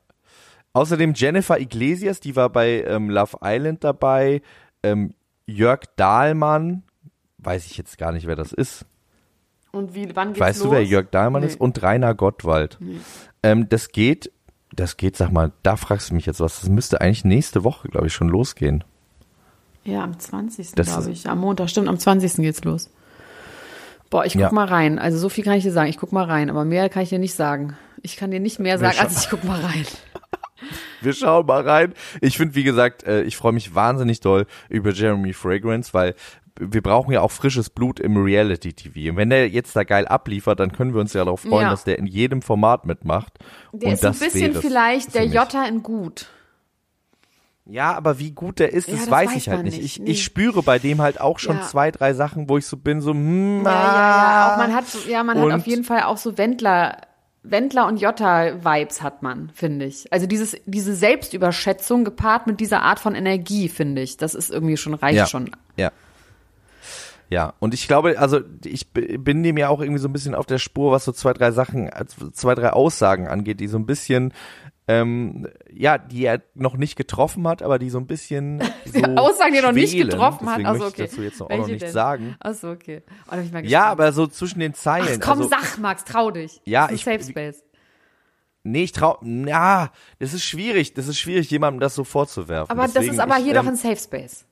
Außerdem 0.73 1.13
Jennifer 1.15 1.59
Iglesias, 1.59 2.19
die 2.19 2.35
war 2.35 2.49
bei 2.49 2.83
ähm, 2.83 3.09
Love 3.09 3.37
Island 3.43 3.83
dabei. 3.83 4.41
Ähm, 4.81 5.13
Jörg 5.45 5.81
Dahlmann, 5.95 6.83
weiß 7.39 7.65
ich 7.67 7.77
jetzt 7.77 7.97
gar 7.97 8.11
nicht, 8.11 8.25
wer 8.27 8.35
das 8.35 8.53
ist. 8.53 8.85
Und 9.71 9.93
wie, 9.95 10.15
wann 10.15 10.29
geht's 10.29 10.39
Weißt 10.39 10.59
los? 10.59 10.69
du, 10.69 10.71
wer 10.75 10.83
Jörg 10.83 11.09
Dahlmann 11.11 11.41
Nee. 11.41 11.47
ist? 11.49 11.59
Und 11.61 11.81
Rainer 11.83 12.13
Gottwald. 12.15 12.77
Ähm, 13.43 13.67
das 13.69 13.89
geht, 13.91 14.31
das 14.71 14.97
geht, 14.97 15.17
sag 15.17 15.31
mal, 15.31 15.51
da 15.63 15.75
fragst 15.75 16.09
du 16.11 16.15
mich 16.15 16.25
jetzt 16.25 16.39
was. 16.39 16.61
Das 16.61 16.69
müsste 16.69 17.01
eigentlich 17.01 17.25
nächste 17.25 17.63
Woche, 17.63 17.87
glaube 17.89 18.07
ich, 18.07 18.13
schon 18.13 18.29
losgehen. 18.29 18.83
Ja, 19.83 20.03
am 20.03 20.17
20. 20.17 20.71
Das 20.73 20.87
glaube 20.87 21.11
ich. 21.11 21.27
Am 21.29 21.39
Montag, 21.39 21.69
stimmt, 21.69 21.89
am 21.89 21.99
20. 21.99 22.35
geht's 22.37 22.63
los. 22.63 22.89
Boah, 24.13 24.25
ich 24.25 24.33
guck 24.33 24.41
Ja. 24.41 24.51
mal 24.51 24.67
rein. 24.67 24.99
Also 24.99 25.17
so 25.17 25.27
viel 25.27 25.43
kann 25.43 25.53
ich 25.55 25.63
dir 25.63 25.71
sagen. 25.71 25.89
Ich 25.89 25.97
guck 25.97 26.11
mal 26.11 26.25
rein, 26.25 26.51
aber 26.51 26.65
mehr 26.65 26.87
kann 26.89 27.01
ich 27.01 27.09
dir 27.09 27.17
nicht 27.17 27.33
sagen. 27.33 27.75
Ich 28.03 28.15
kann 28.15 28.29
dir 28.29 28.39
nicht 28.39 28.59
mehr 28.59 28.77
sagen, 28.77 28.95
als 28.99 29.23
ich 29.23 29.29
guck 29.29 29.43
mal 29.43 29.59
rein. 29.59 29.85
Wir 31.01 31.13
schauen 31.13 31.45
mal 31.47 31.67
rein. 31.67 31.93
Ich 32.21 32.37
finde, 32.37 32.53
wie 32.55 32.63
gesagt, 32.63 33.03
äh, 33.03 33.23
ich 33.23 33.35
freue 33.35 33.51
mich 33.53 33.73
wahnsinnig 33.75 34.19
doll 34.19 34.45
über 34.69 34.91
Jeremy 34.91 35.33
Fragrance, 35.33 35.93
weil 35.95 36.13
wir 36.59 36.83
brauchen 36.83 37.11
ja 37.11 37.21
auch 37.21 37.31
frisches 37.31 37.71
Blut 37.71 37.99
im 37.99 38.15
Reality-TV. 38.15 39.09
Und 39.09 39.17
wenn 39.17 39.31
der 39.31 39.49
jetzt 39.49 39.75
da 39.75 39.83
geil 39.83 40.07
abliefert, 40.07 40.59
dann 40.59 40.71
können 40.71 40.93
wir 40.93 41.01
uns 41.01 41.11
ja 41.13 41.25
darauf 41.25 41.41
freuen, 41.41 41.63
Ja. 41.63 41.69
dass 41.71 41.83
der 41.83 41.97
in 41.97 42.05
jedem 42.05 42.43
Format 42.43 42.85
mitmacht. 42.85 43.33
Der 43.73 43.87
Und 43.87 43.93
ist 43.95 44.05
ein 44.05 44.11
das 44.11 44.19
bisschen 44.19 44.53
vielleicht 44.53 45.15
der. 45.15 45.25
Jota 45.25 45.65
in 45.65 45.81
gut. 45.81 46.27
Ja, 47.65 47.93
aber 47.93 48.19
wie 48.19 48.31
gut 48.31 48.59
der 48.59 48.73
ist, 48.73 48.87
Ja, 48.87 48.95
das, 48.95 49.03
das 49.03 49.11
weiß 49.11 49.35
ich 49.35 49.47
halt 49.47 49.59
man 49.59 49.65
nicht. 49.65 49.77
nicht. 49.77 49.85
Ich, 49.85 49.99
Nee. 49.99 50.11
ich 50.11 50.23
spüre 50.23 50.63
bei 50.63 50.79
dem 50.79 51.01
halt 51.01 51.21
auch 51.21 51.39
schon 51.39 51.57
Ja. 51.57 51.61
zwei, 51.63 51.91
drei 51.91 52.13
Sachen, 52.13 52.49
wo 52.49 52.57
ich 52.57 52.65
so 52.67 52.75
bin, 52.75 52.99
so, 52.99 53.11
hm, 53.11 53.63
Ja, 53.63 53.71
ja, 53.71 53.77
ja. 53.83 54.53
Auch 54.53 54.57
man 54.57 54.71
ah. 54.71 54.75
hat, 54.75 54.87
so- 54.87 55.09
ja, 55.09 55.23
man 55.23 55.39
hat 55.39 55.51
auf 55.61 55.65
jeden 55.67 55.85
Fall 55.85 56.03
auch 56.03 56.17
so 56.17 56.37
Wendler, 56.37 56.97
Wendler 57.41 57.87
und 57.87 58.01
Jota-Vibes 58.01 59.01
hat 59.01 59.23
man, 59.23 59.49
finde 59.53 59.85
ich. 59.85 60.11
Also 60.11 60.27
dieses, 60.27 60.57
diese 60.65 60.93
Selbstüberschätzung 60.95 62.03
gepaart 62.03 62.47
mit 62.47 62.59
dieser 62.59 62.81
Art 62.81 62.99
von 62.99 63.15
Energie, 63.15 63.69
finde 63.69 64.01
ich. 64.01 64.17
Das 64.17 64.35
ist 64.35 64.49
irgendwie 64.49 64.77
schon, 64.77 64.93
reicht 64.93 65.17
ja. 65.17 65.25
schon. 65.27 65.51
Ja. 65.77 65.91
Ja, 67.29 67.53
und 67.59 67.73
ich 67.73 67.87
glaube, 67.87 68.19
also 68.19 68.41
ich 68.63 68.91
bin 68.91 69.41
dem 69.41 69.57
ja 69.57 69.69
auch 69.69 69.79
irgendwie 69.81 69.99
so 69.99 70.07
ein 70.07 70.13
bisschen 70.13 70.35
auf 70.35 70.45
der 70.45 70.59
Spur, 70.59 70.91
was 70.91 71.05
so 71.05 71.11
zwei, 71.11 71.33
drei 71.33 71.51
Sachen, 71.51 71.87
äh, 71.87 72.05
zwei, 72.33 72.53
drei 72.53 72.71
Aussagen 72.73 73.27
angeht, 73.27 73.59
die 73.59 73.67
so 73.67 73.77
ein 73.77 73.85
bisschen, 73.87 74.33
ähm, 74.87 75.47
ja, 75.71 75.97
die 75.97 76.25
er 76.25 76.41
noch 76.55 76.75
nicht 76.75 76.95
getroffen 76.95 77.47
hat, 77.47 77.61
aber 77.61 77.79
die 77.79 77.89
so 77.89 77.97
ein 77.99 78.07
bisschen 78.07 78.61
so 78.85 79.01
Aussagen, 79.01 79.53
die 79.53 79.59
er 79.59 79.63
noch 79.63 79.71
nicht 79.71 79.95
getroffen 79.95 80.49
hat. 80.49 80.61
Möchte 80.61 80.85
okay. 80.85 81.03
ich 81.03 81.09
dazu 81.09 81.21
jetzt 81.21 81.39
noch, 81.39 81.49
auch 81.49 81.57
noch 81.57 81.67
nichts 81.67 81.83
denn? 81.83 81.93
sagen. 81.93 82.35
Achso, 82.39 82.71
okay. 82.71 83.03
Oh, 83.31 83.35
ich 83.37 83.69
Ja, 83.69 83.85
aber 83.85 84.11
so 84.11 84.27
zwischen 84.27 84.59
den 84.59 84.73
Zeilen. 84.73 85.19
Ach, 85.21 85.25
komm, 85.25 85.37
also, 85.39 85.49
sag, 85.49 85.77
Max, 85.79 86.03
trau 86.03 86.31
dich. 86.31 86.61
Ja, 86.65 86.87
das 86.87 86.95
ist 87.01 87.07
ein 87.07 87.15
ich- 87.15 87.21
Safe 87.23 87.31
Space. 87.31 87.63
Nee, 88.65 88.83
ich 88.83 88.93
trau, 88.93 89.19
ja, 89.21 89.91
das 90.19 90.33
ist 90.33 90.45
schwierig, 90.45 90.93
das 90.93 91.09
ist 91.09 91.19
schwierig, 91.19 91.51
jemandem 91.51 91.81
das 91.81 91.95
so 91.95 92.05
vorzuwerfen. 92.05 92.71
Aber 92.71 92.83
das 92.83 92.93
Deswegen, 92.93 93.15
ist 93.15 93.19
aber 93.19 93.37
ich, 93.37 93.43
hier 93.43 93.55
ähm, 93.55 93.65
doch 93.65 93.67
ein 93.71 93.75
Safe 93.75 93.97
Space. 93.97 94.45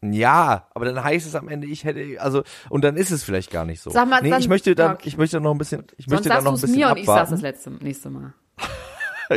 Ja, 0.00 0.68
aber 0.74 0.84
dann 0.84 1.02
heißt 1.02 1.26
es 1.26 1.34
am 1.34 1.48
Ende, 1.48 1.66
ich 1.66 1.84
hätte, 1.84 2.20
also, 2.20 2.42
und 2.68 2.84
dann 2.84 2.96
ist 2.96 3.10
es 3.10 3.24
vielleicht 3.24 3.50
gar 3.50 3.64
nicht 3.64 3.80
so. 3.80 3.90
Sag 3.90 4.08
mal, 4.08 4.22
nee, 4.22 4.30
dann- 4.30 4.40
ich 4.40 4.48
möchte 4.48 4.74
dann, 4.76 4.94
okay. 4.94 5.08
ich 5.08 5.16
möchte 5.16 5.40
noch 5.40 5.52
ein 5.52 5.58
bisschen, 5.58 5.84
ich 5.96 6.06
Sonst 6.06 6.24
möchte 6.24 6.28
dann 6.28 6.44
noch 6.44 6.54
ein 6.54 6.60
bisschen 6.60 6.76
mir 6.76 6.90
und 6.90 6.98
ich 6.98 7.06
sag's 7.06 7.32
abwarten. 7.32 7.32
das 7.32 7.42
letzte, 7.42 7.70
nächste 7.70 8.10
Mal. 8.10 8.34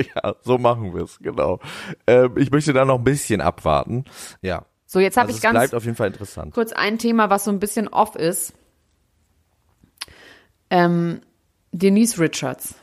ja, 0.16 0.36
so 0.44 0.58
machen 0.58 0.94
wir 0.94 1.04
es, 1.04 1.20
genau. 1.20 1.60
Ähm, 2.08 2.38
ich 2.38 2.52
möchte 2.52 2.74
da 2.74 2.86
noch 2.86 2.98
ein 3.00 3.04
bisschen 3.04 3.42
abwarten. 3.42 4.06
Ja. 4.42 4.66
So, 4.86 5.00
jetzt 5.00 5.18
habe 5.18 5.28
Also 5.28 5.32
ich 5.32 5.38
es 5.38 5.42
ganz 5.44 5.54
bleibt 5.54 5.74
auf 5.76 5.84
jeden 5.86 5.96
Fall 5.96 6.08
interessant. 6.08 6.54
kurz 6.54 6.72
ein 6.72 6.98
Thema, 7.00 7.30
was 7.30 7.44
so 7.46 7.52
ein 7.52 7.60
bisschen 7.60 7.88
off 7.88 8.16
ist. 8.16 8.54
Ähm, 10.70 11.22
Denise 11.72 12.20
Richards. 12.20 12.76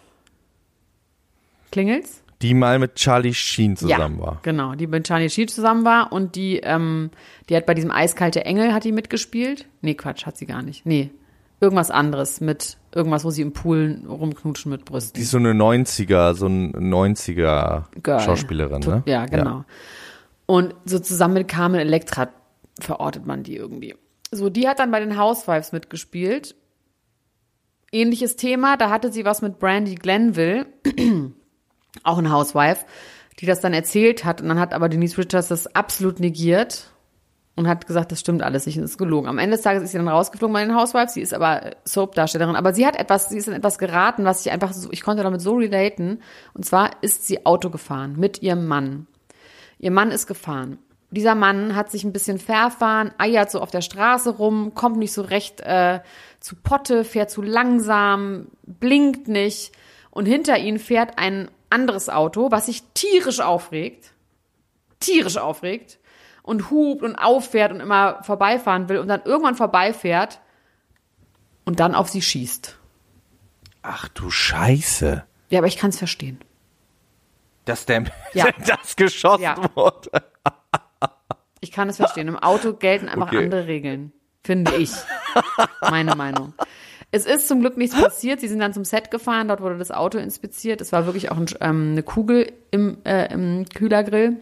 Klingelt's? 1.71 2.23
Die 2.43 2.55
mal 2.55 2.79
mit 2.81 2.97
Charlie 2.97 3.35
Sheen 3.35 3.77
zusammen 3.77 4.19
ja, 4.19 4.27
war. 4.27 4.41
genau, 4.43 4.75
die 4.75 4.89
mit 4.89 5.07
Charlie 5.07 5.31
Sheen 5.31 5.47
zusammen 5.49 5.85
war 5.85 6.13
und 6.13 6.35
die, 6.35 6.59
ähm, 6.59 7.11
die 7.49 7.57
hat 7.57 7.67
bei 7.67 7.75
diesem 7.75 7.93
Eiskalte 7.93 8.45
Engel 8.45 8.75
hat 8.75 8.83
die 8.85 8.91
mitgespielt. 8.93 9.67
Nee, 9.81 9.95
Quatsch, 9.95 10.27
hat 10.27 10.37
sie 10.37 10.47
gar 10.47 10.63
nicht. 10.63 10.85
Nee, 10.85 11.11
irgendwas 11.61 11.93
anderes 11.93 12.41
mit 12.41 12.79
irgendwas, 12.95 13.25
wo 13.25 13.31
sie 13.31 13.43
im 13.43 13.53
Pool 13.53 14.03
rumknutschen 14.07 14.71
mit 14.71 14.85
Brüsten. 14.85 15.15
Die 15.15 15.23
ist 15.23 15.31
so 15.31 15.39
eine 15.39 15.53
90er, 15.53 16.35
so 16.35 16.47
ein 16.47 16.73
90er 16.73 17.85
Girl. 18.03 18.21
Schauspielerin, 18.21 18.81
ne? 18.81 19.03
Ja, 19.07 19.27
genau. 19.27 19.65
Und 20.47 20.75
so 20.85 20.99
zusammen 20.99 21.35
mit 21.35 21.49
Carmen 21.49 21.81
Electra 21.81 22.29
verortet 22.81 23.27
man 23.27 23.43
die 23.43 23.57
irgendwie. 23.57 23.95
So, 24.31 24.51
die 24.51 24.69
hat 24.69 24.79
dann 24.79 24.91
bei 24.91 25.01
den 25.01 25.19
Housewives 25.19 25.73
mitgespielt. 25.73 26.55
Ähnliches 27.91 28.37
Thema, 28.37 28.77
da 28.77 28.91
hatte 28.91 29.13
sie 29.13 29.25
was 29.25 29.43
mit 29.43 29.59
Brandy 29.59 29.95
Glenville, 29.95 30.67
auch 32.03 32.19
ein 32.19 32.33
Housewife, 32.33 32.87
die 33.39 33.47
das 33.47 33.61
dann 33.61 33.75
erzählt 33.75 34.25
hat. 34.25 34.41
Und 34.41 34.49
dann 34.49 34.59
hat 34.59 34.73
aber 34.73 34.89
Denise 34.89 35.19
Richards 35.19 35.49
das 35.49 35.75
absolut 35.75 36.21
negiert 36.21 36.92
und 37.63 37.69
hat 37.69 37.87
gesagt, 37.87 38.11
das 38.11 38.21
stimmt 38.21 38.43
alles 38.43 38.67
nicht, 38.67 38.79
das 38.79 38.91
ist 38.91 38.99
gelogen. 38.99 39.29
Am 39.29 39.39
Ende 39.39 39.57
des 39.57 39.63
Tages 39.63 39.85
ist 39.85 39.93
sie 39.93 39.99
dann 39.99 40.09
rausgeflogen 40.09 40.53
bei 40.53 40.65
den 40.65 40.75
Housewives, 40.75 41.15
sie 41.15 41.21
ist 41.21 41.33
aber 41.33 41.71
Soap-Darstellerin, 41.85 42.57
aber 42.57 42.75
sie 42.75 42.85
hat 42.85 42.97
etwas, 42.97 43.29
sie 43.29 43.39
ist 43.39 43.47
in 43.47 43.55
etwas 43.55 43.79
geraten, 43.79 44.25
was 44.25 44.45
ich 44.45 44.53
einfach 44.53 44.73
so, 44.73 44.91
ich 44.91 45.03
konnte 45.03 45.23
damit 45.23 45.41
so 45.41 45.55
relaten. 45.55 46.21
Und 46.55 46.65
zwar 46.65 46.91
ist 47.03 47.27
sie 47.27 47.47
Auto 47.47 47.71
gefahren 47.71 48.17
mit 48.19 48.43
ihrem 48.43 48.67
Mann. 48.67 49.07
Ihr 49.79 49.93
Mann 49.93 50.11
ist 50.11 50.27
gefahren. 50.27 50.79
dieser 51.11 51.35
Mann 51.35 51.77
hat 51.77 51.91
sich 51.91 52.05
ein 52.05 52.13
bisschen 52.13 52.39
verfahren, 52.39 53.13
eiert 53.19 53.51
so 53.51 53.61
auf 53.61 53.71
der 53.71 53.83
Straße 53.83 54.31
rum, 54.31 54.75
kommt 54.75 54.97
nicht 54.97 55.13
so 55.13 55.23
recht 55.23 55.61
äh, 55.61 56.01
zu 56.41 56.57
Potte, 56.57 57.05
fährt 57.05 57.31
zu 57.31 57.43
langsam, 57.43 58.49
blinkt 58.65 59.29
nicht 59.29 59.73
und 60.11 60.27
hinter 60.27 60.59
ihm 60.59 60.79
fährt 60.79 61.19
ein 61.19 61.49
anderes 61.71 62.09
Auto, 62.09 62.51
was 62.51 62.67
sich 62.67 62.83
tierisch 62.95 63.41
aufregt, 63.41 64.13
tierisch 64.99 65.37
aufregt 65.37 65.99
und 66.43 66.71
hupt 66.71 67.03
und 67.03 67.17
auffährt 67.17 67.73
und 67.73 67.81
immer 67.81 68.23
vorbeifahren 68.23 68.89
will 68.89 68.99
und 68.99 69.09
dann 69.09 69.23
irgendwann 69.25 69.55
vorbeifährt 69.55 70.41
und 71.65 71.81
dann 71.81 71.95
auf 71.95 72.09
sie 72.09 72.23
schießt. 72.23 72.77
Ach 73.83 74.09
du 74.09 74.31
Scheiße. 74.31 75.25
Ja, 75.51 75.59
aber 75.59 75.67
ich 75.67 75.77
kann 75.77 75.91
es 75.91 75.99
verstehen. 75.99 76.41
Dass 77.65 77.87
der 77.87 78.05
Ja. 78.33 78.47
das 78.67 78.97
geschossen 78.97 79.43
Ja. 79.43 79.57
wurde. 79.75 80.11
Ich 81.61 81.71
kann 81.71 81.89
es 81.89 81.97
verstehen. 81.97 82.27
Im 82.29 82.39
Auto 82.39 82.73
gelten 82.75 83.09
einfach 83.09 83.29
Okay. 83.29 83.45
andere 83.45 83.67
Regeln. 83.67 84.13
Finde 84.45 84.75
ich. 84.75 84.91
Meine 85.81 86.17
Meinung. 86.17 86.55
Es 87.13 87.27
ist 87.27 87.47
zum 87.47 87.61
Glück 87.61 87.77
nichts 87.77 87.95
passiert. 88.01 88.41
Sie 88.41 88.49
sind 88.49 88.59
dann 88.59 88.73
zum 88.73 88.85
Set 88.85 89.11
gefahren. 89.13 89.47
Dort 89.47 89.61
wurde 89.61 89.79
das 89.79 89.93
Auto 89.93 90.19
inspiziert. 90.19 90.81
Es 90.81 90.91
war 90.91 91.07
wirklich 91.07 91.31
auch 91.31 91.37
ein, 91.37 91.47
ähm, 91.61 91.93
eine 91.93 92.03
Kugel 92.03 92.53
im, 92.73 92.99
äh, 93.05 93.33
im 93.33 93.67
Kühlergrill. 93.69 94.39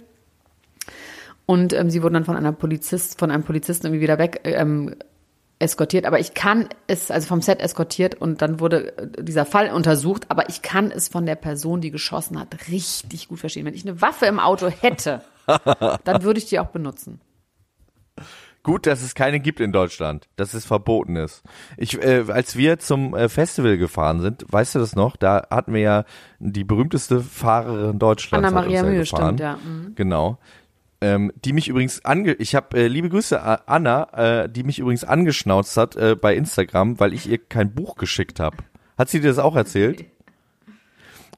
Und 1.50 1.72
ähm, 1.72 1.90
sie 1.90 2.00
wurden 2.04 2.14
dann 2.14 2.24
von 2.24 2.36
einer 2.36 2.52
Polizist, 2.52 3.18
von 3.18 3.32
einem 3.32 3.42
Polizisten 3.42 3.88
irgendwie 3.88 4.02
wieder 4.02 4.20
weg 4.20 4.42
ähm, 4.44 4.94
eskortiert. 5.58 6.06
Aber 6.06 6.20
ich 6.20 6.32
kann 6.32 6.68
es, 6.86 7.10
also 7.10 7.26
vom 7.26 7.42
Set 7.42 7.60
eskortiert 7.60 8.14
und 8.14 8.40
dann 8.40 8.60
wurde 8.60 8.96
äh, 8.96 9.24
dieser 9.24 9.44
Fall 9.44 9.72
untersucht. 9.72 10.26
Aber 10.28 10.48
ich 10.48 10.62
kann 10.62 10.92
es 10.92 11.08
von 11.08 11.26
der 11.26 11.34
Person, 11.34 11.80
die 11.80 11.90
geschossen 11.90 12.38
hat, 12.38 12.68
richtig 12.68 13.26
gut 13.26 13.40
verstehen. 13.40 13.66
Wenn 13.66 13.74
ich 13.74 13.84
eine 13.84 14.00
Waffe 14.00 14.26
im 14.26 14.38
Auto 14.38 14.68
hätte, 14.68 15.22
dann 16.04 16.22
würde 16.22 16.38
ich 16.38 16.46
die 16.46 16.60
auch 16.60 16.68
benutzen. 16.68 17.20
Gut, 18.62 18.86
dass 18.86 19.02
es 19.02 19.16
keine 19.16 19.40
gibt 19.40 19.58
in 19.58 19.72
Deutschland, 19.72 20.28
dass 20.36 20.54
es 20.54 20.64
verboten 20.64 21.16
ist. 21.16 21.42
Ich, 21.78 22.00
äh, 22.00 22.26
als 22.28 22.54
wir 22.56 22.78
zum 22.78 23.16
äh, 23.16 23.28
Festival 23.28 23.76
gefahren 23.76 24.20
sind, 24.20 24.44
weißt 24.48 24.76
du 24.76 24.78
das 24.78 24.94
noch? 24.94 25.16
Da 25.16 25.48
hatten 25.50 25.74
wir 25.74 25.80
ja 25.80 26.04
die 26.38 26.62
berühmteste 26.62 27.20
Fahrerin 27.20 27.98
Deutschlands. 27.98 28.52
uns 28.52 28.72
ja 28.72 28.82
Mühe, 28.84 29.00
gefahren. 29.00 29.36
stimmt, 29.36 29.40
ja. 29.40 29.56
Mhm. 29.56 29.94
Genau. 29.96 30.38
Ähm, 31.02 31.32
die 31.34 31.54
mich 31.54 31.68
übrigens 31.68 32.04
ange, 32.04 32.34
ich 32.34 32.54
habe 32.54 32.76
äh, 32.76 32.86
liebe 32.86 33.08
Grüße 33.08 33.40
Anna, 33.66 34.42
äh, 34.44 34.48
die 34.50 34.64
mich 34.64 34.78
übrigens 34.78 35.04
angeschnauzt 35.04 35.78
hat 35.78 35.96
äh, 35.96 36.14
bei 36.14 36.34
Instagram, 36.34 37.00
weil 37.00 37.14
ich 37.14 37.26
ihr 37.26 37.38
kein 37.38 37.74
Buch 37.74 37.96
geschickt 37.96 38.38
habe. 38.38 38.58
Hat 38.98 39.08
sie 39.08 39.20
dir 39.20 39.28
das 39.28 39.38
auch 39.38 39.56
erzählt? 39.56 40.04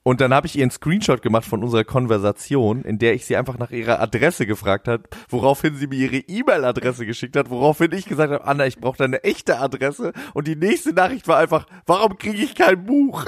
Und 0.03 0.21
dann 0.21 0.35
habe 0.35 0.49
ich 0.49 0.57
ihr 0.57 0.63
einen 0.63 0.73
Screenshot 0.73 1.23
gemacht 1.23 1.45
von 1.45 1.63
unserer 1.63 1.85
Konversation, 1.85 2.83
in 2.83 2.99
der 2.99 3.15
ich 3.15 3.25
sie 3.25 3.37
einfach 3.37 3.57
nach 3.59 3.71
ihrer 3.71 4.01
Adresse 4.01 4.47
gefragt 4.47 4.89
hat, 4.89 5.03
woraufhin 5.29 5.77
sie 5.77 5.87
mir 5.87 5.97
ihre 5.97 6.17
E-Mail-Adresse 6.17 7.07
geschickt 7.07 7.37
hat, 7.37 7.51
woraufhin 7.51 7.93
ich 7.93 8.07
gesagt 8.07 8.33
habe, 8.33 8.45
Anna, 8.45 8.67
ich 8.67 8.79
brauche 8.79 8.99
deine 8.99 9.23
echte 9.23 9.61
Adresse. 9.61 10.13
Und 10.35 10.49
die 10.49 10.57
nächste 10.57 10.93
Nachricht 10.93 11.29
war 11.29 11.39
einfach, 11.39 11.67
warum 11.87 12.19
kriege 12.19 12.43
ich 12.43 12.57
kein 12.57 12.85
Buch? 12.85 13.25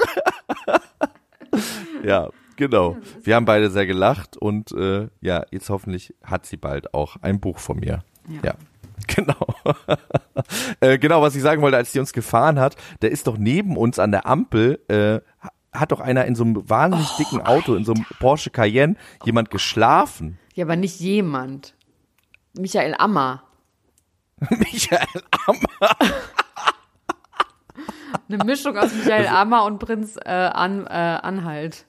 ja, 2.03 2.29
genau. 2.55 2.97
Wir 3.23 3.35
haben 3.35 3.45
beide 3.45 3.69
sehr 3.69 3.85
gelacht 3.85 4.37
und 4.37 4.71
äh, 4.71 5.07
ja, 5.21 5.45
jetzt 5.51 5.69
hoffentlich 5.69 6.13
hat 6.23 6.45
sie 6.45 6.57
bald 6.57 6.93
auch 6.93 7.17
ein 7.21 7.39
Buch 7.39 7.59
von 7.59 7.79
mir. 7.79 8.03
Ja. 8.43 8.55
Genau. 9.07 9.35
äh, 10.79 10.97
genau, 10.97 11.21
was 11.21 11.35
ich 11.35 11.41
sagen 11.41 11.61
wollte, 11.61 11.75
als 11.75 11.91
die 11.91 11.99
uns 11.99 12.13
gefahren 12.13 12.59
hat, 12.59 12.75
da 13.01 13.07
ist 13.07 13.27
doch 13.27 13.37
neben 13.37 13.75
uns 13.75 13.99
an 13.99 14.11
der 14.11 14.25
Ampel, 14.25 14.79
äh, 14.87 15.19
hat 15.73 15.91
doch 15.91 15.99
einer 15.99 16.25
in 16.25 16.33
so 16.33 16.43
einem 16.43 16.67
wahnsinnig 16.67 17.09
dicken 17.17 17.41
Auto, 17.41 17.75
in 17.75 17.83
so 17.83 17.93
einem 17.93 18.05
Porsche 18.19 18.49
Cayenne, 18.49 18.95
jemand 19.25 19.51
geschlafen. 19.51 20.39
Ja, 20.53 20.65
aber 20.65 20.75
nicht 20.75 20.99
jemand. 21.01 21.75
Michael 22.53 22.95
Ammer. 22.97 23.43
Michael, 24.49 25.05
Eine 28.27 28.43
Mischung 28.43 28.77
aus 28.77 28.93
Michael 28.93 29.27
Ammer 29.27 29.65
und 29.65 29.79
Prinz 29.79 30.17
äh, 30.17 30.29
An, 30.29 30.85
äh, 30.87 30.89
Anhalt. 30.89 31.85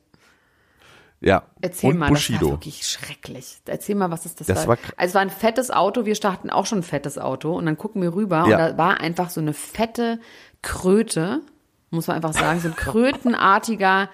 Ja. 1.27 1.43
Erzähl 1.61 1.91
und 1.91 1.99
mal, 1.99 2.07
das 2.07 2.11
war 2.13 2.17
Bushido. 2.39 2.51
wirklich 2.53 2.87
schrecklich. 2.87 3.59
Erzähl 3.67 3.95
mal, 3.97 4.11
was 4.11 4.25
ist 4.27 4.41
das, 4.41 4.47
Das 4.47 4.67
war. 4.67 4.79
also 4.97 5.11
es 5.11 5.15
war 5.15 5.21
ein 5.23 5.31
fettes 5.31 5.71
Auto, 5.71 6.05
wir 6.07 6.15
starten 6.15 6.49
auch 6.51 6.65
schon 6.67 6.79
ein 6.79 6.83
fettes 6.85 7.19
Auto 7.19 7.55
und 7.57 7.67
dann 7.67 7.77
gucken 7.77 8.01
wir 8.03 8.15
rüber 8.15 8.37
Ja. 8.39 8.43
und 8.45 8.51
da 8.53 8.79
war 8.79 9.01
einfach 9.01 9.29
so 9.31 9.41
eine 9.41 9.53
fette 9.53 10.21
Kröte, 10.63 11.41
muss 11.91 12.07
man 12.07 12.17
einfach 12.17 12.33
sagen, 12.33 12.61
so 12.61 12.69
ein 12.69 12.77
krötenartiger, 12.77 14.09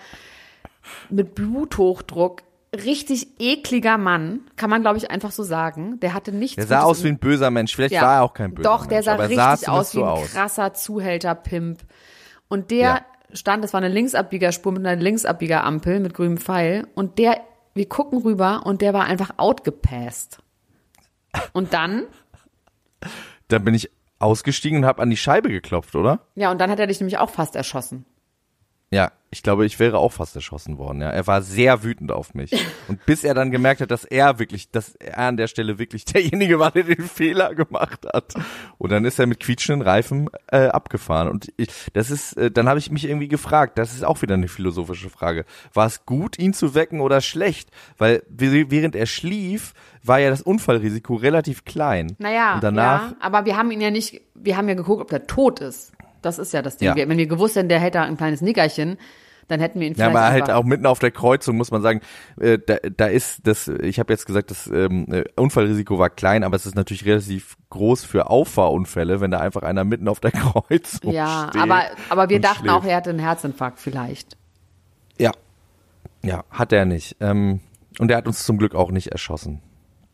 mit 1.10 1.34
Bluthochdruck, 1.34 2.42
richtig 2.74 3.28
ekliger 3.38 3.98
Mann, 3.98 4.40
kann 4.56 4.70
man 4.70 4.80
glaube 4.82 4.96
ich 4.98 5.10
einfach 5.10 5.30
so 5.30 5.42
sagen. 5.42 6.00
Der 6.00 6.14
hatte 6.14 6.32
nichts 6.32 6.56
Der 6.56 6.66
sah 6.66 6.80
Gutes 6.82 6.98
aus 6.98 7.04
wie 7.04 7.08
ein 7.08 7.18
böser 7.18 7.50
Mensch. 7.50 7.74
Vielleicht 7.76 7.94
Ja. 7.94 8.02
war 8.02 8.14
er 8.16 8.22
auch 8.22 8.32
kein 8.34 8.54
böser 8.54 8.68
Doch, 8.68 8.80
Mensch. 8.80 8.88
der 8.90 9.02
sah 9.02 9.12
er 9.12 9.28
richtig 9.28 9.36
sah 9.66 9.72
aus 9.72 9.94
wie 9.94 10.02
ein 10.02 10.24
krasser 10.24 10.72
Zuhälter-Pimp. 10.74 11.80
Und 12.48 12.70
der 12.70 12.78
Ja. 12.80 13.00
Stand, 13.34 13.64
das 13.64 13.72
war 13.72 13.82
eine 13.82 13.92
Linksabbiegerspur 13.92 14.72
mit 14.72 14.86
einer 14.86 15.00
Linksabbieger-Ampel 15.00 16.00
mit 16.00 16.14
grünem 16.14 16.38
Pfeil. 16.38 16.86
Und 16.94 17.18
der, 17.18 17.40
wir 17.74 17.88
gucken 17.88 18.20
rüber 18.22 18.62
und 18.64 18.82
der 18.82 18.92
war 18.92 19.04
einfach 19.04 19.34
outgepasst. 19.38 20.38
Und 21.52 21.72
dann, 21.72 22.04
Dann 23.48 23.64
bin 23.64 23.74
ich 23.74 23.90
ausgestiegen 24.18 24.78
und 24.78 24.84
habe 24.86 25.02
an 25.02 25.10
die 25.10 25.16
Scheibe 25.16 25.48
geklopft, 25.48 25.94
oder? 25.94 26.20
ja, 26.36 26.50
und 26.50 26.60
dann 26.60 26.70
hat 26.70 26.78
er 26.78 26.86
dich 26.86 27.00
nämlich 27.00 27.18
auch 27.18 27.30
fast 27.30 27.56
erschossen. 27.56 28.04
Ja, 28.90 29.10
ich 29.32 29.42
glaube, 29.42 29.64
ich 29.64 29.78
wäre 29.78 29.98
auch 29.98 30.12
fast 30.12 30.36
erschossen 30.36 30.76
worden. 30.76 31.00
Ja, 31.00 31.08
er 31.08 31.26
war 31.26 31.40
sehr 31.40 31.82
wütend 31.82 32.12
auf 32.12 32.34
mich. 32.34 32.52
Und 32.88 33.04
bis 33.06 33.24
er 33.24 33.32
dann 33.32 33.50
gemerkt 33.50 33.80
hat, 33.80 33.90
dass 33.90 34.04
er 34.04 34.38
wirklich, 34.38 34.70
dass 34.70 34.94
er 34.96 35.16
an 35.18 35.38
der 35.38 35.46
Stelle 35.46 35.78
wirklich 35.78 36.04
derjenige 36.06 36.58
war, 36.58 36.70
der 36.70 36.84
den 36.84 37.02
Fehler 37.02 37.54
gemacht 37.54 38.06
hat. 38.12 38.34
Und 38.76 38.92
dann 38.92 39.06
ist 39.06 39.18
er 39.18 39.26
mit 39.26 39.40
quietschenden 39.40 39.86
Reifen 39.86 40.28
äh, 40.48 40.66
abgefahren. 40.66 41.28
Und 41.28 41.50
ich, 41.56 41.68
das 41.94 42.10
ist, 42.10 42.34
äh, 42.34 42.50
dann 42.50 42.68
habe 42.68 42.78
ich 42.78 42.90
mich 42.90 43.06
irgendwie 43.06 43.28
gefragt. 43.28 43.78
Das 43.78 43.94
ist 43.94 44.04
auch 44.04 44.20
wieder 44.20 44.34
eine 44.34 44.48
philosophische 44.48 45.08
Frage. 45.08 45.46
War 45.72 45.86
es 45.86 46.04
gut, 46.04 46.38
ihn 46.38 46.52
zu 46.52 46.74
wecken 46.74 47.00
oder 47.00 47.22
schlecht? 47.22 47.70
Weil 47.96 48.22
während 48.28 48.94
er 48.94 49.06
schlief, 49.06 49.72
war 50.02 50.18
ja 50.18 50.28
das 50.28 50.42
Unfallrisiko 50.42 51.14
relativ 51.14 51.64
klein. 51.64 52.16
Naja, 52.18 52.56
Und 52.56 52.64
danach, 52.64 53.12
ja, 53.12 53.16
aber 53.20 53.46
wir 53.46 53.56
haben 53.56 53.70
ihn 53.70 53.80
ja 53.80 53.90
nicht, 53.90 54.20
wir 54.34 54.58
haben 54.58 54.68
ja 54.68 54.74
geguckt, 54.74 55.00
ob 55.00 55.08
der 55.08 55.26
tot 55.26 55.60
ist. 55.60 55.92
Das 56.22 56.38
ist 56.38 56.52
ja 56.52 56.62
das 56.62 56.76
Ding. 56.76 56.88
Ja. 56.96 57.08
Wenn 57.08 57.18
wir 57.18 57.26
gewusst 57.26 57.56
hätten, 57.56 57.68
der 57.68 57.80
hätte 57.80 58.00
ein 58.00 58.16
kleines 58.16 58.40
Nickerchen, 58.40 58.96
dann 59.48 59.58
hätten 59.60 59.80
wir 59.80 59.88
ihn 59.88 59.94
Ja, 59.94 60.08
vielleicht 60.08 60.16
aber 60.16 60.30
halt 60.32 60.50
auch 60.50 60.62
mitten 60.64 60.86
auf 60.86 61.00
der 61.00 61.10
Kreuzung 61.10 61.56
muss 61.56 61.70
man 61.72 61.82
sagen, 61.82 62.00
äh, 62.40 62.58
da, 62.64 62.76
da 62.96 63.06
ist 63.06 63.40
das, 63.46 63.66
ich 63.68 63.98
habe 63.98 64.12
jetzt 64.12 64.24
gesagt, 64.24 64.50
das 64.52 64.68
ähm, 64.68 65.06
äh, 65.12 65.24
Unfallrisiko 65.36 65.98
war 65.98 66.10
klein, 66.10 66.44
aber 66.44 66.54
es 66.56 66.64
ist 66.64 66.76
natürlich 66.76 67.04
relativ 67.04 67.56
groß 67.70 68.04
für 68.04 68.30
Auffahrunfälle, 68.30 69.20
wenn 69.20 69.30
da 69.32 69.40
einfach 69.40 69.62
einer 69.62 69.84
mitten 69.84 70.06
auf 70.08 70.20
der 70.20 70.30
Kreuzung 70.30 71.10
Ja, 71.12 71.48
steht. 71.50 71.60
aber, 71.62 71.82
aber 72.08 72.28
wir 72.30 72.40
dachten 72.40 72.68
auch, 72.70 72.82
schläft. 72.82 72.90
er 72.92 72.96
hatte 72.96 73.10
einen 73.10 73.18
Herzinfarkt 73.18 73.80
vielleicht. 73.80 74.36
Ja. 75.18 75.32
Ja, 76.24 76.44
hat 76.50 76.72
er 76.72 76.84
nicht. 76.84 77.16
Ähm, 77.20 77.60
und 77.98 78.10
er 78.10 78.16
hat 78.18 78.26
uns 78.28 78.44
zum 78.44 78.58
Glück 78.58 78.74
auch 78.76 78.90
nicht 78.92 79.08
erschossen. 79.08 79.60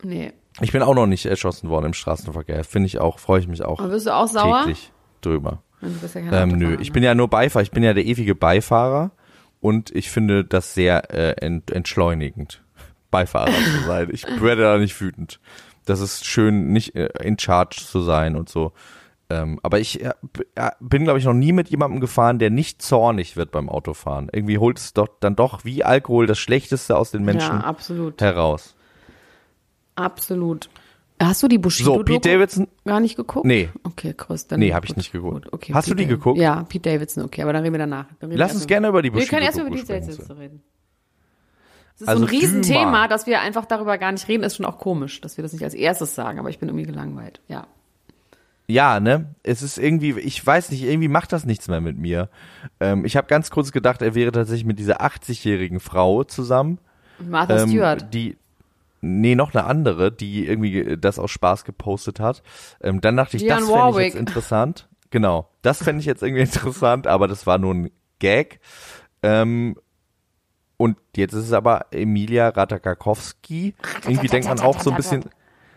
Nee. 0.02 0.32
Ich 0.60 0.72
bin 0.72 0.82
auch 0.82 0.94
noch 0.94 1.06
nicht 1.06 1.26
erschossen 1.26 1.68
worden 1.68 1.86
im 1.86 1.92
Straßenverkehr. 1.92 2.64
Finde 2.64 2.86
ich 2.86 2.98
auch, 2.98 3.18
freue 3.18 3.40
ich 3.40 3.46
mich 3.46 3.62
auch 3.62 3.78
Aber 3.78 3.90
bist 3.90 4.06
du 4.06 4.14
auch 4.14 4.26
sauer? 4.26 4.60
täglich 4.60 4.90
drüber. 5.20 5.62
Du 5.80 5.88
bist 6.00 6.14
ja 6.14 6.20
kein 6.22 6.32
Ähm, 6.32 6.58
nö, 6.58 6.76
ich 6.80 6.88
ne? 6.88 6.92
bin 6.94 7.02
ja 7.02 7.14
nur 7.14 7.28
Beifahrer, 7.28 7.62
ich 7.62 7.70
bin 7.70 7.82
ja 7.82 7.94
der 7.94 8.04
ewige 8.04 8.34
Beifahrer 8.34 9.10
und 9.60 9.90
ich 9.94 10.10
finde 10.10 10.44
das 10.44 10.74
sehr 10.74 11.12
äh, 11.12 11.32
ent 11.44 11.70
entschleunigend, 11.70 12.62
Beifahrer 13.10 13.52
zu 13.52 13.86
sein. 13.86 14.08
Ich 14.12 14.24
werde 14.40 14.62
da 14.62 14.78
nicht 14.78 15.00
wütend. 15.00 15.40
Das 15.84 16.00
ist 16.00 16.26
schön, 16.26 16.72
nicht 16.72 16.94
äh, 16.94 17.08
in 17.22 17.38
Charge 17.38 17.76
zu 17.78 18.02
sein 18.02 18.36
und 18.36 18.48
so. 18.48 18.72
Ähm, 19.30 19.60
aber 19.62 19.78
ich 19.78 20.02
äh, 20.02 20.12
äh, 20.54 20.70
bin, 20.80 21.04
glaube 21.04 21.18
ich, 21.18 21.24
noch 21.26 21.34
nie 21.34 21.52
mit 21.52 21.68
jemandem 21.68 22.00
gefahren, 22.00 22.38
der 22.38 22.50
nicht 22.50 22.80
zornig 22.80 23.36
wird 23.36 23.50
beim 23.50 23.68
Autofahren. 23.68 24.30
Irgendwie 24.32 24.58
holt 24.58 24.78
es 24.78 24.94
doch 24.94 25.08
dann 25.20 25.36
doch 25.36 25.64
wie 25.64 25.84
Alkohol 25.84 26.26
das 26.26 26.38
Schlechteste 26.38 26.96
aus 26.96 27.10
den 27.10 27.24
Menschen 27.24 27.58
Ja, 27.58 27.60
absolut. 27.60 28.20
heraus. 28.22 28.74
Absolut. 29.96 30.70
Hast 31.20 31.42
du 31.42 31.48
die 31.48 31.58
Bushido 31.58 31.94
So, 31.96 32.02
Pete 32.04 32.28
Davidson, 32.30 32.68
gar 32.84 33.00
nicht 33.00 33.16
geguckt? 33.16 33.44
Nee. 33.44 33.70
Okay, 33.82 34.14
Chris. 34.16 34.46
Dann 34.46 34.60
Nee, 34.60 34.72
hab 34.72 34.84
ich 34.84 34.96
nicht 34.96 35.10
geguckt. 35.12 35.44
Gut, 35.46 35.52
okay, 35.52 35.74
Hast 35.74 35.88
du 35.88 35.92
Pete 35.92 36.04
die 36.04 36.08
Davidson. 36.10 36.32
geguckt? 36.34 36.40
Ja, 36.40 36.62
Pete 36.62 36.90
Davidson, 36.90 37.24
okay, 37.24 37.42
aber 37.42 37.52
dann 37.52 37.62
reden 37.62 37.74
wir 37.74 37.78
danach. 37.78 38.06
Reden 38.22 38.36
Lass 38.36 38.52
wir 38.52 38.56
uns 38.56 38.66
gerne 38.66 38.88
über 38.88 39.02
die 39.02 39.12
Wir 39.12 39.26
können 39.26 39.42
erst 39.42 39.58
über 39.58 39.68
Pete 39.68 39.80
sprechen. 39.82 40.06
Davidson 40.10 40.36
reden. 40.38 40.62
Das 41.94 42.02
ist 42.02 42.08
Also 42.08 42.20
so 42.20 42.26
ein 42.26 42.30
Riesenthema, 42.30 42.84
Düma. 42.84 43.08
dass 43.08 43.26
wir 43.26 43.40
einfach 43.40 43.64
darüber 43.66 43.98
gar 43.98 44.12
nicht 44.12 44.28
reden, 44.28 44.44
ist 44.44 44.54
schon 44.56 44.66
auch 44.66 44.78
komisch, 44.78 45.20
dass 45.20 45.36
wir 45.36 45.42
das 45.42 45.52
nicht 45.52 45.64
als 45.64 45.74
erstes 45.74 46.14
sagen, 46.14 46.38
aber 46.38 46.48
ich 46.50 46.60
bin 46.60 46.68
irgendwie 46.68 46.86
gelangweilt. 46.86 47.40
Ja. 47.48 47.66
Ja, 48.70 49.00
ne? 49.00 49.34
Es 49.42 49.62
ist 49.62 49.78
irgendwie, 49.78 50.18
ich 50.20 50.46
weiß 50.46 50.70
nicht, 50.70 50.82
irgendwie 50.84 51.08
macht 51.08 51.32
das 51.32 51.46
nichts 51.46 51.68
mehr 51.68 51.80
mit 51.80 51.96
mir. 51.98 52.28
Ähm, 52.80 53.04
ich 53.06 53.16
habe 53.16 53.26
ganz 53.26 53.50
kurz 53.50 53.72
gedacht, 53.72 54.02
er 54.02 54.14
wäre 54.14 54.30
tatsächlich 54.30 54.66
mit 54.66 54.78
dieser 54.78 55.00
80-jährigen 55.00 55.80
Frau 55.80 56.22
zusammen. 56.22 56.78
Martha 57.18 57.62
ähm, 57.62 57.70
Stewart. 57.70 58.12
Die, 58.14 58.36
nee, 59.00 59.34
noch 59.34 59.54
eine 59.54 59.64
andere, 59.64 60.12
die 60.12 60.46
irgendwie 60.46 60.78
äh, 60.78 60.98
das 60.98 61.18
aus 61.18 61.30
Spaß 61.30 61.64
gepostet 61.64 62.20
hat. 62.20 62.42
Ähm, 62.80 63.00
dann 63.00 63.16
dachte 63.16 63.36
ich, 63.36 63.44
Dionne 63.44 63.60
das 63.60 63.70
fände 63.70 63.90
ich 63.90 64.06
jetzt 64.06 64.16
interessant. 64.16 64.88
Genau, 65.10 65.48
das 65.62 65.82
fände 65.82 66.00
ich 66.00 66.06
jetzt 66.06 66.22
irgendwie 66.22 66.42
interessant, 66.42 67.06
aber 67.06 67.28
das 67.28 67.46
war 67.46 67.58
nur 67.58 67.74
ein 67.74 67.90
Gag. 68.18 68.60
Ähm, 69.22 69.76
und 70.76 70.96
jetzt 71.16 71.32
ist 71.32 71.46
es 71.46 71.52
aber 71.52 71.86
Emilia 71.90 72.48
Ratajkowski. 72.48 73.74
Irgendwie 74.06 74.28
denkt 74.28 74.48
man 74.48 74.60
auch 74.60 74.80
so 74.80 74.90
ein 74.90 74.96
bisschen, 74.96 75.24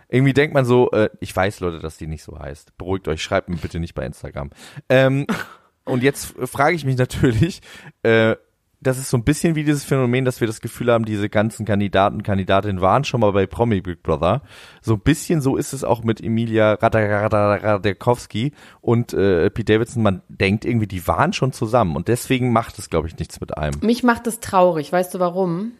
irgendwie 0.09 0.33
denkt 0.33 0.53
man 0.53 0.63
so, 0.63 0.91
äh, 0.91 1.09
ich 1.19 1.35
weiß, 1.35 1.59
Leute, 1.59 1.79
dass 1.79 1.97
die 1.97 2.07
nicht 2.07 2.23
so 2.23 2.37
heißt. 2.37 2.77
Beruhigt 2.77 3.07
euch, 3.07 3.23
schreibt 3.23 3.49
mir 3.49 3.57
bitte 3.57 3.79
nicht 3.79 3.95
bei 3.95 4.05
Instagram. 4.05 4.51
Ähm, 4.89 5.25
und 5.85 6.03
jetzt 6.03 6.35
frage 6.45 6.75
ich 6.75 6.85
mich 6.85 6.97
natürlich, 6.97 7.61
äh, 8.03 8.35
das 8.81 8.97
ist 8.97 9.09
so 9.09 9.17
ein 9.17 9.23
bisschen 9.23 9.55
wie 9.55 9.63
dieses 9.63 9.83
Phänomen, 9.83 10.25
dass 10.25 10.41
wir 10.41 10.47
das 10.47 10.59
Gefühl 10.59 10.91
haben, 10.91 11.05
diese 11.05 11.29
ganzen 11.29 11.65
Kandidaten, 11.65 12.23
Kandidatinnen 12.23 12.81
waren 12.81 13.03
schon 13.03 13.21
mal 13.21 13.31
bei 13.31 13.45
Promi 13.45 13.79
Big 13.79 14.01
Brother. 14.01 14.41
So 14.81 14.95
ein 14.95 14.99
bisschen 14.99 15.39
so 15.41 15.55
ist 15.55 15.71
es 15.71 15.83
auch 15.83 16.03
mit 16.03 16.21
Emilia 16.21 16.73
Ratajkowski 16.73 18.53
und 18.81 19.13
äh, 19.13 19.51
Pete 19.51 19.73
Davidson. 19.73 20.01
Man 20.01 20.23
denkt 20.29 20.65
irgendwie, 20.65 20.87
die 20.87 21.07
waren 21.07 21.31
schon 21.31 21.53
zusammen 21.53 21.95
und 21.95 22.07
deswegen 22.07 22.51
macht 22.51 22.79
es, 22.79 22.89
glaube 22.89 23.07
ich, 23.07 23.17
nichts 23.19 23.39
mit 23.39 23.55
einem. 23.55 23.79
Mich 23.81 24.01
macht 24.01 24.25
es 24.25 24.39
traurig. 24.39 24.91
Weißt 24.91 25.13
du 25.13 25.19
warum? 25.19 25.73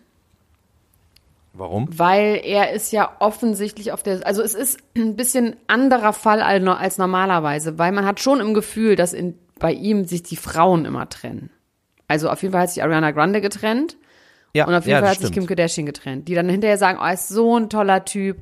Warum? 1.54 1.88
Weil 1.98 2.40
er 2.44 2.72
ist 2.72 2.92
ja 2.92 3.18
offensichtlich 3.20 3.92
auf 3.92 4.04
der, 4.04 4.26
also 4.26 4.44
es 4.44 4.54
ist 4.54 4.80
ein 4.96 5.16
bisschen 5.16 5.56
anderer 5.68 6.14
Fall 6.14 6.42
als, 6.42 6.66
als 6.66 6.98
normalerweise, 7.00 7.80
weil 7.80 7.92
man 7.92 8.06
hat 8.06 8.20
schon 8.20 8.40
im 8.40 8.54
Gefühl, 8.54 8.96
dass 8.96 9.12
in, 9.12 9.38
bei 9.60 9.74
ihm 9.74 10.06
sich 10.06 10.22
die 10.22 10.38
Frauen 10.38 10.86
immer 10.86 11.10
trennen. 11.10 11.50
Also 12.12 12.30
auf 12.30 12.42
jeden 12.42 12.52
Fall 12.52 12.62
hat 12.64 12.70
sich 12.72 12.84
Ariana 12.84 13.12
Grande 13.12 13.42
getrennt. 13.42 13.98
Ja, 14.54 14.68
und 14.68 14.74
auf 14.74 14.86
jeden 14.86 14.92
ja, 14.96 15.00
Fall 15.00 15.10
hat 15.12 15.18
sich 15.18 15.28
stimmt. 15.28 15.48
Kim 15.48 15.48
Kardashian 15.48 15.86
getrennt. 15.86 16.28
Die 16.28 16.36
dann 16.36 16.50
hinterher 16.50 16.78
sagen, 16.78 17.00
oh, 17.02 17.06
er 17.06 17.14
ist 17.14 17.30
so 17.30 17.58
ein 17.58 17.70
toller 17.70 18.04
Typ. 18.06 18.38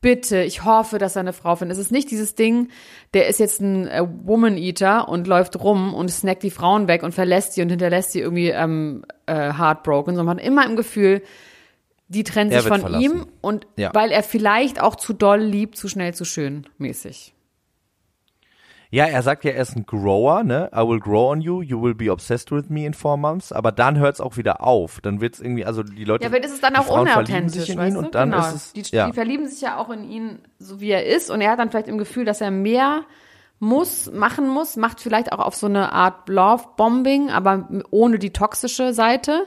Bitte, 0.00 0.42
ich 0.42 0.64
hoffe, 0.64 0.98
dass 0.98 1.16
er 1.16 1.20
eine 1.20 1.32
Frau 1.32 1.56
findet. 1.56 1.76
Es 1.76 1.82
ist 1.84 1.90
nicht 1.90 2.08
dieses 2.12 2.36
Ding, 2.36 2.68
der 3.14 3.26
ist 3.26 3.40
jetzt 3.40 3.60
ein 3.60 3.88
äh, 3.88 4.06
Woman-Eater 4.24 5.08
und 5.08 5.26
läuft 5.26 5.58
rum 5.58 5.92
und 5.92 6.08
snackt 6.08 6.44
die 6.44 6.52
Frauen 6.52 6.86
weg 6.86 7.02
und 7.02 7.12
verlässt 7.12 7.54
sie 7.54 7.62
und 7.62 7.70
hinterlässt 7.70 8.12
sie 8.12 8.20
irgendwie 8.20 8.50
ähm, 8.50 9.04
äh, 9.26 9.52
heartbroken, 9.52 10.14
sondern 10.14 10.36
man 10.36 10.38
hat 10.38 10.46
immer 10.46 10.64
im 10.64 10.76
Gefühl, 10.76 11.22
die 12.06 12.22
trennt 12.22 12.52
Er 12.52 12.60
sich 12.60 12.68
von 12.68 12.80
verlassen. 12.80 13.02
ihm 13.02 13.26
und 13.40 13.66
Ja. 13.76 13.90
weil 13.92 14.12
er 14.12 14.22
vielleicht 14.22 14.80
auch 14.80 14.94
zu 14.94 15.12
doll 15.12 15.40
liebt, 15.40 15.76
zu 15.76 15.88
schnell, 15.88 16.14
zu 16.14 16.24
schön 16.24 16.66
mäßig. 16.78 17.34
Ja, 18.90 19.04
er 19.04 19.22
sagt 19.22 19.44
ja, 19.44 19.50
er 19.50 19.62
ist 19.62 19.76
ein 19.76 19.84
Grower, 19.84 20.44
ne? 20.44 20.70
I 20.74 20.78
will 20.78 20.98
grow 20.98 21.30
on 21.30 21.42
you, 21.42 21.60
you 21.60 21.80
will 21.82 21.94
be 21.94 22.10
obsessed 22.10 22.50
with 22.50 22.70
me 22.70 22.86
in 22.86 22.94
four 22.94 23.18
months. 23.18 23.52
Aber 23.52 23.70
dann 23.70 23.98
hört 23.98 24.14
es 24.14 24.20
auch 24.20 24.38
wieder 24.38 24.62
auf. 24.62 25.00
Dann 25.02 25.20
wird's 25.20 25.40
irgendwie, 25.40 25.66
also 25.66 25.82
die 25.82 26.04
Leute. 26.04 26.24
Ja, 26.24 26.38
das 26.38 26.52
ist 26.52 26.62
dann 26.62 26.74
auch 26.76 26.84
Frauen 26.84 27.00
unauthentisch, 27.00 27.76
weißt 27.76 27.96
du? 27.96 27.98
und 27.98 28.14
dann 28.14 28.30
genau. 28.30 28.46
ist 28.46 28.54
es. 28.54 28.72
die, 28.72 28.96
ja. 28.96 29.06
die 29.06 29.12
verlieben 29.12 29.46
sich 29.46 29.60
ja 29.60 29.76
auch 29.76 29.90
in 29.90 30.08
ihn, 30.08 30.38
so 30.58 30.80
wie 30.80 30.90
er 30.90 31.04
ist, 31.04 31.30
und 31.30 31.42
er 31.42 31.50
hat 31.50 31.58
dann 31.58 31.70
vielleicht 31.70 31.88
im 31.88 31.98
Gefühl, 31.98 32.24
dass 32.24 32.40
er 32.40 32.50
mehr 32.50 33.02
muss, 33.58 34.10
machen 34.10 34.48
muss, 34.48 34.76
macht 34.76 35.00
vielleicht 35.00 35.32
auch 35.32 35.40
auf 35.40 35.54
so 35.54 35.66
eine 35.66 35.92
Art 35.92 36.28
Love-Bombing, 36.28 37.30
aber 37.30 37.68
ohne 37.90 38.18
die 38.18 38.32
toxische 38.32 38.94
Seite. 38.94 39.44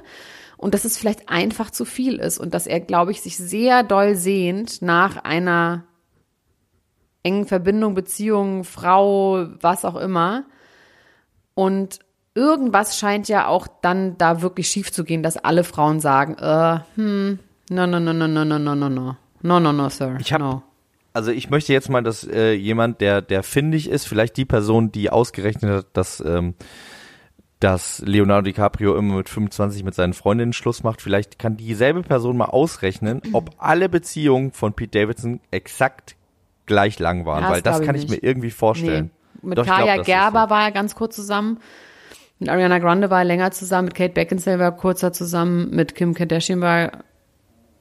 Und 0.57 0.75
dass 0.75 0.85
es 0.85 0.95
vielleicht 0.95 1.29
einfach 1.29 1.71
zu 1.71 1.85
viel 1.85 2.19
ist 2.19 2.37
und 2.37 2.53
dass 2.53 2.67
er, 2.67 2.81
glaube 2.81 3.09
ich, 3.09 3.21
sich 3.21 3.37
sehr 3.37 3.81
doll 3.81 4.15
sehnt 4.15 4.83
nach 4.83 5.23
einer 5.23 5.85
engen 7.23 7.45
Verbindung, 7.45 7.93
Beziehung, 7.93 8.63
Frau, 8.63 9.47
was 9.61 9.85
auch 9.85 9.95
immer. 9.95 10.43
Und 11.53 11.99
irgendwas 12.33 12.97
scheint 12.97 13.27
ja 13.27 13.47
auch 13.47 13.67
dann 13.81 14.17
da 14.17 14.41
wirklich 14.41 14.67
schief 14.69 14.91
zu 14.91 15.03
gehen, 15.03 15.21
dass 15.23 15.37
alle 15.37 15.63
Frauen 15.63 15.99
sagen, 15.99 16.35
äh, 16.35 16.79
hm, 16.95 17.39
no, 17.69 17.87
no, 17.87 17.99
no, 17.99 18.13
no, 18.13 18.27
no, 18.27 18.45
no, 18.45 18.57
no, 18.59 18.75
no, 18.75 18.89
no. 18.89 19.15
No, 19.43 19.59
no, 19.59 19.73
no, 19.73 19.89
sir. 19.89 20.17
Ich 20.19 20.31
hab- 20.33 20.39
no. 20.41 20.63
Also 21.13 21.31
ich 21.31 21.49
möchte 21.49 21.73
jetzt 21.73 21.89
mal, 21.89 22.01
dass 22.03 22.23
äh, 22.25 22.53
jemand, 22.53 23.01
der, 23.01 23.21
der 23.21 23.43
findig 23.43 23.89
ist, 23.89 24.07
vielleicht 24.07 24.37
die 24.37 24.45
Person, 24.45 24.93
die 24.93 25.09
ausgerechnet 25.09 25.69
hat, 25.69 25.87
dass, 25.91 26.21
ähm, 26.25 26.53
dass 27.59 27.99
Leonardo 28.05 28.43
DiCaprio 28.43 28.95
immer 28.95 29.15
mit 29.17 29.27
25 29.27 29.83
mit 29.83 29.93
seinen 29.93 30.13
Freundinnen 30.13 30.53
Schluss 30.53 30.83
macht, 30.83 31.01
vielleicht 31.01 31.37
kann 31.37 31.57
dieselbe 31.57 32.01
Person 32.01 32.37
mal 32.37 32.45
ausrechnen, 32.45 33.21
ob 33.33 33.51
alle 33.57 33.89
Beziehungen 33.89 34.51
von 34.53 34.71
Pete 34.73 34.99
Davidson 34.99 35.41
exakt 35.51 36.15
gleich 36.71 36.99
lang 36.99 37.25
waren, 37.25 37.41
das 37.43 37.51
weil 37.51 37.61
das 37.61 37.73
glaub 37.73 37.81
ich 37.81 37.85
kann 37.85 37.95
ich 37.95 38.09
nicht. 38.09 38.23
mir 38.23 38.27
irgendwie 38.27 38.51
vorstellen. 38.51 39.11
Nee. 39.41 39.49
Mit 39.49 39.57
Doch, 39.57 39.63
ich 39.63 39.67
glaub, 39.67 39.79
Kaya 39.79 39.95
ist 40.01 40.05
Gerber 40.05 40.43
so. 40.45 40.49
war 40.51 40.63
er 40.63 40.71
ganz 40.71 40.95
kurz 40.95 41.15
zusammen. 41.15 41.59
Mit 42.39 42.49
Ariana 42.49 42.79
Grande 42.79 43.09
war 43.09 43.19
er 43.19 43.25
länger 43.25 43.51
zusammen. 43.51 43.85
Mit 43.85 43.95
Kate 43.95 44.13
Beckinsale 44.13 44.57
war 44.57 44.67
er 44.67 44.71
kurzer 44.71 45.11
zusammen. 45.11 45.69
Mit 45.71 45.95
Kim 45.95 46.13
Kardashian 46.13 46.61
war, 46.61 47.03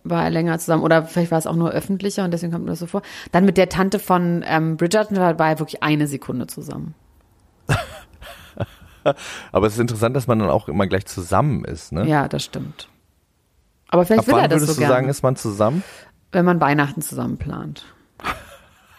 war 0.02 0.24
er 0.24 0.30
länger 0.30 0.58
zusammen. 0.58 0.82
Oder 0.82 1.04
vielleicht 1.04 1.30
war 1.30 1.38
es 1.38 1.46
auch 1.46 1.54
nur 1.54 1.70
öffentlicher 1.70 2.24
und 2.24 2.32
deswegen 2.32 2.52
kommt 2.52 2.64
mir 2.64 2.72
das 2.72 2.80
so 2.80 2.86
vor. 2.86 3.02
Dann 3.30 3.44
mit 3.44 3.56
der 3.56 3.68
Tante 3.68 3.98
von 3.98 4.44
ähm, 4.46 4.76
Bridgerton 4.76 5.16
war 5.16 5.38
war 5.38 5.50
er 5.50 5.58
wirklich 5.60 5.82
eine 5.82 6.06
Sekunde 6.08 6.46
zusammen. 6.46 6.94
Aber 9.52 9.66
es 9.66 9.74
ist 9.74 9.78
interessant, 9.78 10.16
dass 10.16 10.26
man 10.26 10.40
dann 10.40 10.50
auch 10.50 10.68
immer 10.68 10.86
gleich 10.86 11.06
zusammen 11.06 11.64
ist, 11.64 11.92
ne? 11.92 12.06
Ja, 12.06 12.28
das 12.28 12.44
stimmt. 12.44 12.88
Aber 13.88 14.04
vielleicht 14.04 14.20
Ab 14.20 14.26
will 14.26 14.34
wann 14.34 14.42
er 14.42 14.48
das 14.48 14.56
würdest 14.60 14.72
so 14.72 14.74
du 14.74 14.80
gerne, 14.80 14.94
sagen, 14.94 15.08
ist 15.08 15.22
man 15.22 15.36
zusammen? 15.36 15.82
wenn 16.32 16.44
man 16.44 16.60
Weihnachten 16.60 17.02
zusammen 17.02 17.38
plant. 17.38 17.84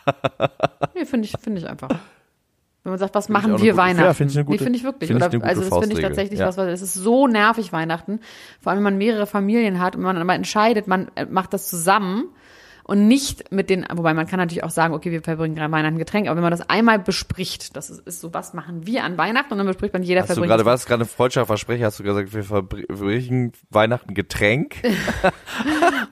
nee, 0.95 1.06
finde 1.06 1.28
ich, 1.28 1.36
finde 1.41 1.60
ich 1.62 1.70
einfach. 1.70 1.89
Wenn 2.84 2.91
man 2.93 2.99
sagt, 2.99 3.14
was 3.14 3.28
Find 3.28 3.38
machen 3.38 3.52
wir 3.52 3.58
gute- 3.60 3.78
Weihnachten? 3.78 4.06
ja, 4.06 4.14
find 4.14 4.32
ich 4.32 4.38
eine 4.38 4.45
gute- 4.45 4.58
nee, 4.58 4.64
finde 4.64 4.78
ich 4.78 4.84
wirklich. 4.84 5.08
find 5.08 5.22
Oder, 5.24 5.45
also 5.45 5.62
das 5.62 5.78
finde 5.80 5.95
ich 5.95 6.02
tatsächlich 6.02 6.39
ja. 6.39 6.47
was, 6.47 6.58
weil 6.58 6.70
es 6.70 6.82
ist 6.82 6.95
so 6.95 7.28
nervig 7.28 7.72
Weihnachten. 7.72 8.20
Vor 8.60 8.72
allem, 8.72 8.78
wenn 8.80 8.84
man 8.93 8.97
mehrere 8.97 9.28
Familien 9.28 9.80
hat 9.80 9.95
und 9.95 10.02
man 10.02 10.18
aber 10.18 10.34
entscheidet, 10.34 10.88
man 10.88 11.12
äh, 11.16 11.26
macht 11.26 11.54
das 11.54 11.68
zusammen 11.68 12.30
und 12.84 13.08
nicht 13.08 13.52
mit 13.52 13.70
den, 13.70 13.86
wobei 13.94 14.14
man 14.14 14.28
kann 14.28 14.40
natürlich 14.40 14.64
auch 14.64 14.70
sagen, 14.70 14.94
okay, 14.94 15.12
wir 15.12 15.22
verbringen 15.22 15.56
gerade 15.56 15.72
Weihnachten 15.72 15.98
Getränk, 15.98 16.28
aber 16.28 16.36
wenn 16.38 16.44
man 16.44 16.52
das 16.52 16.62
einmal 16.70 17.00
bespricht, 17.00 17.76
das 17.76 17.90
ist, 17.90 18.00
ist 18.08 18.22
so, 18.22 18.34
was 18.34 18.54
machen 18.54 18.86
wir 18.86 19.04
an 19.04 19.18
Weihnachten 19.18 19.52
und 19.54 19.58
dann 19.60 19.68
bespricht 19.68 19.94
man 19.94 20.04
jeder 20.04 20.22
Hast 20.22 20.30
du 20.30 20.34
verbringt 20.36 20.50
gerade, 20.52 20.64
das- 20.64 20.74
was 20.82 20.86
gerade 20.86 21.04
ein 21.04 21.08
freudscher 21.08 21.46
Versprecher, 21.46 21.86
hast 21.86 22.00
du 22.00 22.04
gesagt, 22.04 22.34
wir 22.34 22.44
verbringen 22.44 23.52
Weihnachten 23.70 24.14
Getränk? 24.14 24.76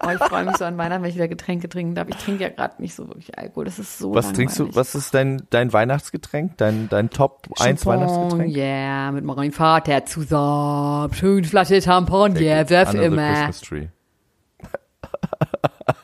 Oh, 0.01 0.09
ich 0.11 0.19
freue 0.19 0.45
mich 0.45 0.55
so 0.55 0.63
an 0.63 0.77
Weihnachten, 0.77 1.03
wenn 1.03 1.09
ich 1.09 1.15
wieder 1.15 1.27
Getränke 1.27 1.67
trinken 1.67 1.93
darf. 1.93 2.07
Ich 2.07 2.15
trinke 2.15 2.43
ja 2.43 2.49
gerade 2.49 2.81
nicht 2.81 2.95
so 2.95 3.07
wirklich 3.07 3.37
Alkohol. 3.37 3.65
Das 3.65 3.79
ist 3.79 3.97
so 3.97 4.13
Was 4.13 4.27
langweilig. 4.27 4.35
trinkst 4.55 4.59
du, 4.59 4.75
was 4.75 4.95
ist 4.95 5.13
dein, 5.13 5.43
dein 5.49 5.73
Weihnachtsgetränk? 5.73 6.55
Dein, 6.57 6.87
dein 6.87 7.09
Top 7.09 7.47
1 7.59 7.81
Champagne, 7.83 8.07
Weihnachtsgetränk? 8.07 8.55
Yeah, 8.55 9.11
mit 9.11 9.25
meinem 9.25 9.51
Vater 9.51 10.05
zusammen. 10.05 11.13
Schön 11.13 11.43
Flasche 11.43 11.81
Champagner, 11.81 12.39
yeah, 12.39 12.61
Under 12.61 12.91
the 12.91 12.97
immer. 12.99 13.33
Christmas 13.33 13.61
Tree. 13.61 13.87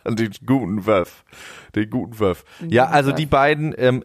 Den 0.10 0.32
guten 0.46 0.86
Wöff. 0.86 1.24
Den 1.76 1.90
guten 1.90 2.20
Wöff. 2.20 2.46
Ja, 2.68 2.88
also 2.88 3.12
die 3.12 3.26
beiden, 3.26 3.74
ähm, 3.78 4.04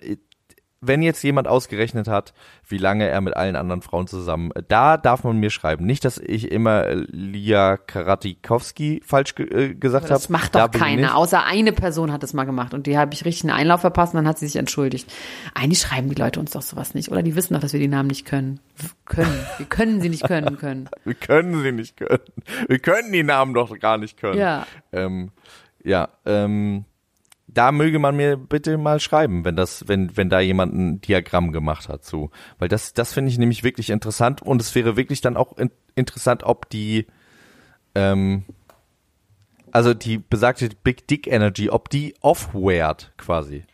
wenn 0.81 1.03
jetzt 1.03 1.23
jemand 1.23 1.47
ausgerechnet 1.47 2.09
hat, 2.09 2.33
wie 2.67 2.79
lange 2.79 3.07
er 3.07 3.21
mit 3.21 3.37
allen 3.37 3.55
anderen 3.55 3.83
Frauen 3.83 4.07
zusammen, 4.07 4.51
äh, 4.53 4.63
da 4.67 4.97
darf 4.97 5.25
man 5.25 5.37
mir 5.37 5.51
schreiben. 5.51 5.85
Nicht, 5.85 6.05
dass 6.05 6.19
ich 6.19 6.51
immer 6.51 6.87
äh, 6.87 6.95
Lia 6.95 7.77
Karatikowski 7.77 9.03
falsch 9.05 9.35
ge 9.35 9.47
äh, 9.47 9.75
gesagt 9.75 10.05
habe. 10.05 10.15
Das 10.15 10.31
macht 10.31 10.55
doch 10.55 10.71
keiner, 10.71 11.17
außer 11.17 11.45
eine 11.45 11.73
Person 11.73 12.13
hat 12.13 12.23
es 12.23 12.33
mal 12.33 12.45
gemacht 12.45 12.73
und 12.73 12.87
die 12.87 12.97
habe 12.97 13.13
ich 13.13 13.25
richtig 13.25 13.51
einen 13.51 13.59
Einlauf 13.59 13.83
verpasst 13.83 14.15
und 14.15 14.19
dann 14.19 14.29
hat 14.29 14.39
sie 14.39 14.47
sich 14.47 14.57
entschuldigt. 14.57 15.13
Eigentlich 15.55 15.81
schreiben 15.81 16.09
die 16.09 16.15
Leute 16.15 16.41
uns 16.41 16.53
doch 16.53 16.63
sowas 16.63 16.95
nicht, 16.95 17.11
oder? 17.11 17.23
Die 17.23 17.37
wissen 17.37 17.55
doch, 17.55 17.61
dass 17.61 17.73
wir 17.73 17.81
die 17.81 17.89
Namen 17.89 18.09
nicht 18.09 18.25
können. 18.25 18.61
Können. 19.05 19.39
Wir 19.59 19.67
können 19.67 20.01
sie 20.01 20.09
nicht 20.09 20.27
können 20.27 20.57
können. 20.57 20.89
Wir 21.05 21.15
können 21.15 21.63
sie 21.63 21.73
nicht 21.73 21.97
können. 21.97 22.21
Wir 22.69 22.79
können 22.79 23.13
die 23.13 23.23
Namen 23.23 23.53
doch 23.53 23.77
gar 23.79 23.99
nicht 23.99 24.17
können. 24.17 24.39
Ja. 24.39 24.67
Ähm, 24.93 25.33
ja, 25.85 26.09
ähm, 26.27 26.85
da 27.47 27.73
möge 27.73 27.99
man 27.99 28.17
mir 28.17 28.37
bitte 28.37 28.79
mal 28.79 29.01
schreiben, 29.01 29.45
wenn 29.45 29.57
das, 29.57 29.89
wenn, 29.89 30.17
wenn 30.17 30.31
da 30.31 30.39
jemand 30.41 30.73
ein 30.75 31.01
Diagramm 31.01 31.51
gemacht 31.53 31.89
hat 31.89 32.05
zu. 32.05 32.31
Weil 32.59 32.69
das, 32.69 32.95
das 32.95 33.13
finde 33.13 33.31
ich 33.31 33.39
nämlich 33.39 33.65
wirklich 33.65 33.91
interessant 33.91 34.41
und 34.43 34.61
es 34.61 34.75
wäre 34.75 34.97
wirklich 34.97 35.21
dann 35.21 35.37
auch 35.37 35.57
in, 35.59 35.71
interessant, 35.97 36.45
ob 36.45 36.69
die, 36.71 37.07
ähm, 37.97 38.45
also 39.73 39.95
die 39.95 40.19
besagte 40.19 40.69
Big 40.85 41.09
Dick 41.09 41.27
Energy, 41.27 41.71
ob 41.71 41.89
die 41.91 42.15
offwared 42.21 43.13
quasi. 43.17 43.65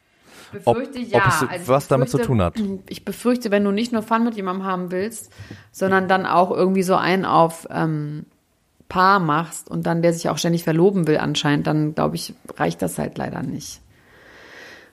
Ob- 0.64 0.76
Befürchte 0.78 1.00
ob 1.00 1.12
ja. 1.12 1.28
es 1.28 1.48
Also 1.48 1.68
was 1.72 1.88
damit 1.88 2.08
zu 2.08 2.18
befürchte- 2.18 2.26
tun 2.26 2.42
hat. 2.42 2.54
Ich 2.88 3.04
befürchte, 3.04 3.50
wenn 3.50 3.64
du 3.64 3.72
nicht 3.72 3.92
nur 3.92 4.02
Fun 4.02 4.24
mit 4.24 4.36
jemandem 4.36 4.64
haben 4.64 4.90
willst, 4.90 5.30
sondern 5.72 6.08
dann 6.08 6.24
auch 6.24 6.50
irgendwie 6.50 6.82
so 6.84 6.94
einen 6.96 7.24
auf 7.26 7.66
ähm, 7.70 8.24
Paar 8.88 9.18
machst 9.20 9.68
und 9.70 9.84
dann 9.86 10.02
der 10.02 10.12
sich 10.12 10.28
auch 10.28 10.38
ständig 10.38 10.64
verloben 10.64 11.06
will 11.06 11.18
anscheinend, 11.18 11.66
dann 11.66 11.94
glaube 11.94 12.16
ich, 12.16 12.34
reicht 12.56 12.80
das 12.82 12.98
halt 12.98 13.18
leider 13.18 13.42
nicht. 13.42 13.80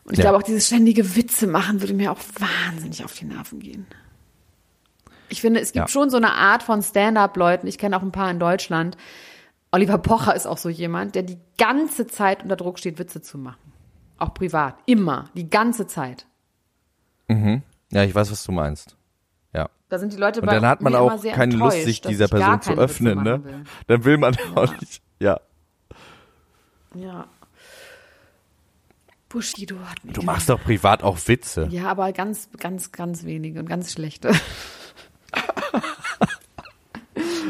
Und 0.05 0.13
ich 0.13 0.19
Ja. 0.19 0.23
glaube 0.25 0.37
auch 0.37 0.43
dieses 0.43 0.67
ständige 0.67 1.15
Witze 1.15 1.47
machen 1.47 1.81
würde 1.81 1.93
mir 1.93 2.11
auch 2.11 2.19
wahnsinnig 2.39 3.05
auf 3.05 3.13
die 3.13 3.25
Nerven 3.25 3.59
gehen. 3.59 3.85
Ich 5.29 5.41
finde, 5.41 5.59
es 5.61 5.71
gibt 5.71 5.87
Ja. 5.87 5.91
schon 5.91 6.09
so 6.09 6.17
eine 6.17 6.33
Art 6.33 6.63
von 6.63 6.81
Stand-up-Leuten. 6.81 7.67
Ich 7.67 7.77
kenne 7.77 7.97
auch 7.97 8.01
ein 8.01 8.11
paar 8.11 8.29
in 8.29 8.39
Deutschland. 8.39 8.97
Oliver 9.71 9.97
Pocher 9.97 10.35
ist 10.35 10.45
auch 10.45 10.57
so 10.59 10.69
jemand, 10.69 11.15
der 11.15 11.23
die 11.23 11.39
ganze 11.57 12.05
Zeit 12.05 12.43
unter 12.43 12.55
Druck 12.55 12.77
steht, 12.77 12.99
Witze 12.99 13.21
zu 13.21 13.37
machen. 13.37 13.71
Auch 14.19 14.33
privat. 14.33 14.75
Immer. 14.85 15.29
Die 15.35 15.49
ganze 15.49 15.87
Zeit. 15.87 16.25
Ja, 17.27 18.03
ich 18.03 18.13
weiß, 18.13 18.31
was 18.31 18.43
du 18.43 18.51
meinst. 18.51 18.95
Ja. 19.93 19.97
Da 19.97 19.99
sind 19.99 20.11
die 20.11 20.17
Leute 20.17 20.41
Und 20.41 20.47
bei 20.47 20.55
dann 20.55 20.65
hat 20.65 20.81
man 20.81 20.95
auch 20.95 21.21
keine 21.23 21.55
Lust, 21.55 21.83
sich 21.83 22.01
dieser 22.01 22.27
Person 22.27 22.61
zu 22.63 22.73
öffnen, 22.73 23.21
ne? 23.23 23.43
will. 23.43 23.63
Dann 23.85 24.03
will 24.05 24.17
man 24.17 24.35
auch 24.55 24.75
nicht, 24.81 25.03
ja. 25.19 25.39
Ja. 26.95 27.27
Bushido 29.29 29.75
hat 29.87 30.03
mir 30.03 30.13
Du 30.13 30.23
machst 30.23 30.49
doch 30.49 30.59
privat 30.61 31.03
auch 31.03 31.19
Witze. 31.27 31.67
Ja, 31.69 31.85
aber 31.89 32.11
ganz, 32.11 32.49
ganz, 32.57 32.91
ganz 32.91 33.23
wenige 33.23 33.59
und 33.59 33.69
ganz 33.69 33.93
schlechte. 33.93 34.31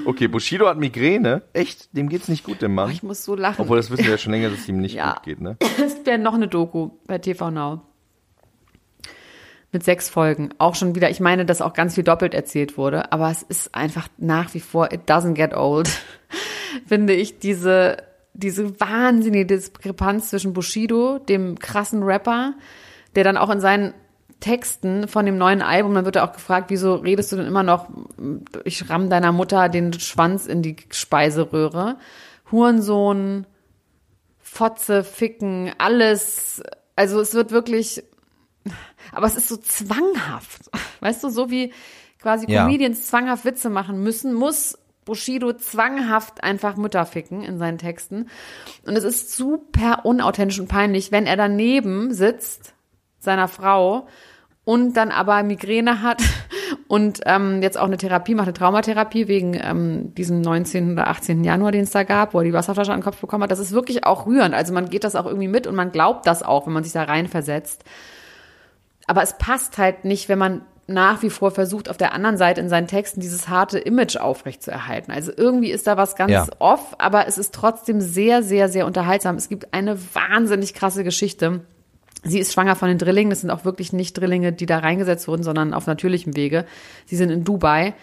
Okay, 0.06 0.28
Bushido 0.28 0.68
hat 0.68 0.78
Migräne. 0.78 1.44
Echt? 1.54 1.96
Dem 1.96 2.10
geht's 2.10 2.28
nicht 2.28 2.44
gut, 2.44 2.62
dem 2.62 2.76
Mann. 2.76 2.90
Oh, 2.90 2.92
ich 2.92 3.04
muss 3.04 3.24
so 3.24 3.36
lachen. 3.36 3.62
Obwohl, 3.62 3.78
das 3.78 3.90
wissen 3.90 4.04
wir 4.04 4.12
ja 4.12 4.18
schon 4.18 4.34
länger, 4.34 4.50
dass 4.50 4.60
es 4.60 4.68
ihm 4.68 4.80
nicht 4.80 4.96
Ja. 4.96 5.14
gut 5.14 5.24
geht, 5.24 5.40
ne? 5.40 5.56
Es 5.82 6.06
wäre 6.06 6.18
noch 6.18 6.34
eine 6.34 6.50
Doku 6.50 6.90
bei 7.08 7.20
TV 7.20 7.52
Now. 7.52 7.80
Mit 9.74 9.84
sechs 9.84 10.08
Folgen. 10.08 10.52
Auch 10.60 10.76
schon 10.76 10.96
wieder, 10.96 11.10
ich 11.10 11.20
meine, 11.20 11.46
dass 11.46 11.62
auch 11.62 11.74
ganz 11.74 11.96
viel 11.96 12.04
doppelt 12.06 12.34
erzählt 12.34 12.78
wurde, 12.78 13.12
aber 13.12 13.30
es 13.30 13.42
ist 13.44 13.76
einfach 13.76 14.08
nach 14.18 14.54
wie 14.54 14.62
vor, 14.62 14.94
it 14.94 15.10
doesn't 15.10 15.34
get 15.34 15.54
old, 15.54 15.90
finde 16.88 17.14
ich, 17.14 17.40
diese, 17.40 17.98
diese 18.34 18.80
wahnsinnige 18.80 19.48
Diskrepanz 19.48 20.30
zwischen 20.30 20.54
Bushido, 20.54 21.20
dem 21.20 21.60
krassen 21.60 22.04
Rapper, 22.04 22.54
der 23.16 23.26
dann 23.26 23.36
auch 23.36 23.50
in 23.50 23.60
seinen 23.60 23.94
Texten 24.44 25.08
von 25.08 25.26
dem 25.26 25.38
neuen 25.38 25.62
Album, 25.62 25.96
dann 25.96 26.06
wird 26.06 26.18
er 26.18 26.26
auch 26.26 26.34
gefragt, 26.34 26.70
wieso 26.70 26.96
redest 26.96 27.32
du 27.32 27.38
denn 27.38 27.48
immer 27.48 27.64
noch, 27.64 27.90
ich 28.66 28.90
ramm 28.90 29.10
deiner 29.10 29.32
Mutter 29.32 29.70
den 29.70 29.94
Schwanz 29.94 30.48
in 30.48 30.62
die 30.62 30.76
Speiseröhre. 30.90 31.98
Hurensohn, 32.52 33.48
Fotze, 34.40 35.04
Ficken, 35.04 35.72
alles. 35.78 36.62
Also 36.96 37.22
es 37.22 37.34
wird 37.34 37.52
wirklich, 37.52 38.04
aber 39.12 39.28
es 39.28 39.36
ist 39.36 39.48
so 39.48 39.58
zwanghaft. 39.58 40.70
Weißt 41.00 41.24
du, 41.24 41.30
so 41.30 41.50
wie 41.50 41.74
quasi 42.22 42.50
Ja. 42.50 42.64
Comedians 42.64 43.08
zwanghaft 43.08 43.46
Witze 43.46 43.70
machen 43.70 44.02
müssen, 44.04 44.34
muss 44.34 44.78
Bushido 45.06 45.54
zwanghaft 45.54 46.44
einfach 46.44 46.78
Mütter 46.78 47.06
ficken 47.06 47.44
in 47.44 47.58
seinen 47.58 47.78
Texten. 47.78 48.30
Und 48.86 48.96
es 48.96 49.04
ist 49.04 49.36
super 49.36 50.06
unauthentisch 50.06 50.60
und 50.60 50.70
peinlich, 50.70 51.12
wenn 51.12 51.26
er 51.26 51.36
daneben 51.36 52.14
sitzt, 52.14 52.74
seiner 53.20 53.48
Frau, 53.48 54.08
und 54.66 54.96
dann 54.96 55.12
aber 55.12 55.44
Migräne 55.44 56.02
hat 56.02 56.22
und 56.88 57.22
ähm, 57.26 57.62
jetzt 57.62 57.78
auch 57.78 57.86
eine 57.86 57.98
Therapie 57.98 58.36
macht, 58.36 58.48
eine 58.48 58.54
Traumatherapie 58.54 59.28
wegen 59.28 59.60
ähm, 59.62 60.16
diesem 60.16 60.42
19. 60.42 60.94
oder 60.94 61.08
18. 61.08 61.44
Januar, 61.44 61.72
den 61.72 61.84
es 61.84 61.92
da 61.92 62.04
gab, 62.04 62.34
wo 62.34 62.40
er 62.40 62.46
die 62.46 62.54
Wasserflasche 62.54 62.94
an 62.94 63.00
den 63.00 63.04
Kopf 63.04 63.20
bekommen 63.20 63.44
hat. 63.44 63.52
Das 63.52 63.60
ist 63.60 63.74
wirklich 63.74 64.06
auch 64.06 64.26
rührend. 64.26 64.56
Also 64.56 64.74
man 64.74 64.90
geht 64.90 65.04
das 65.04 65.16
auch 65.16 65.26
irgendwie 65.26 65.48
mit 65.48 65.68
und 65.68 65.76
man 65.76 65.92
glaubt 65.92 66.26
das 66.28 66.44
auch, 66.44 66.66
wenn 66.66 66.74
man 66.74 66.84
sich 66.84 66.94
da 66.94 67.04
reinversetzt. 67.04 67.84
Aber 69.08 69.24
es 69.24 69.38
passt 69.38 69.78
halt 69.78 70.06
nicht, 70.06 70.30
wenn 70.30 70.40
man 70.40 70.62
nach 70.86 71.24
wie 71.24 71.30
vor 71.30 71.52
versucht, 71.52 71.90
auf 71.90 71.98
der 71.98 72.14
anderen 72.14 72.38
Seite 72.38 72.60
in 72.60 72.68
seinen 72.68 72.88
Texten 72.88 73.22
dieses 73.22 73.48
harte 73.48 73.80
Image 73.80 74.18
aufrechtzuerhalten. 74.18 75.14
Also 75.14 75.32
irgendwie 75.36 75.72
ist 75.72 75.88
da 75.88 75.96
was 75.96 76.16
ganz 76.16 76.32
Ja. 76.32 76.48
off, 76.60 76.96
aber 76.98 77.26
es 77.28 77.38
ist 77.38 77.54
trotzdem 77.54 78.02
sehr, 78.02 78.44
sehr, 78.44 78.68
sehr 78.68 78.86
unterhaltsam. 78.86 79.36
Es 79.38 79.48
gibt 79.48 79.74
eine 79.74 79.98
wahnsinnig 80.14 80.74
krasse 80.74 81.04
Geschichte. 81.06 81.62
Sie 82.24 82.40
ist 82.40 82.54
schwanger 82.54 82.76
von 82.76 82.90
den 82.90 82.98
Drillingen. 82.98 83.30
Das 83.30 83.42
sind 83.42 83.50
auch 83.50 83.66
wirklich 83.66 83.94
nicht 83.94 84.18
Drillinge, 84.18 84.52
die 84.52 84.66
da 84.66 84.80
reingesetzt 84.80 85.28
wurden, 85.28 85.44
sondern 85.44 85.74
auf 85.74 85.88
natürlichem 85.88 86.36
Wege. 86.36 86.66
Sie 87.06 87.16
sind 87.16 87.30
in 87.30 87.44
Dubai. 87.44 87.94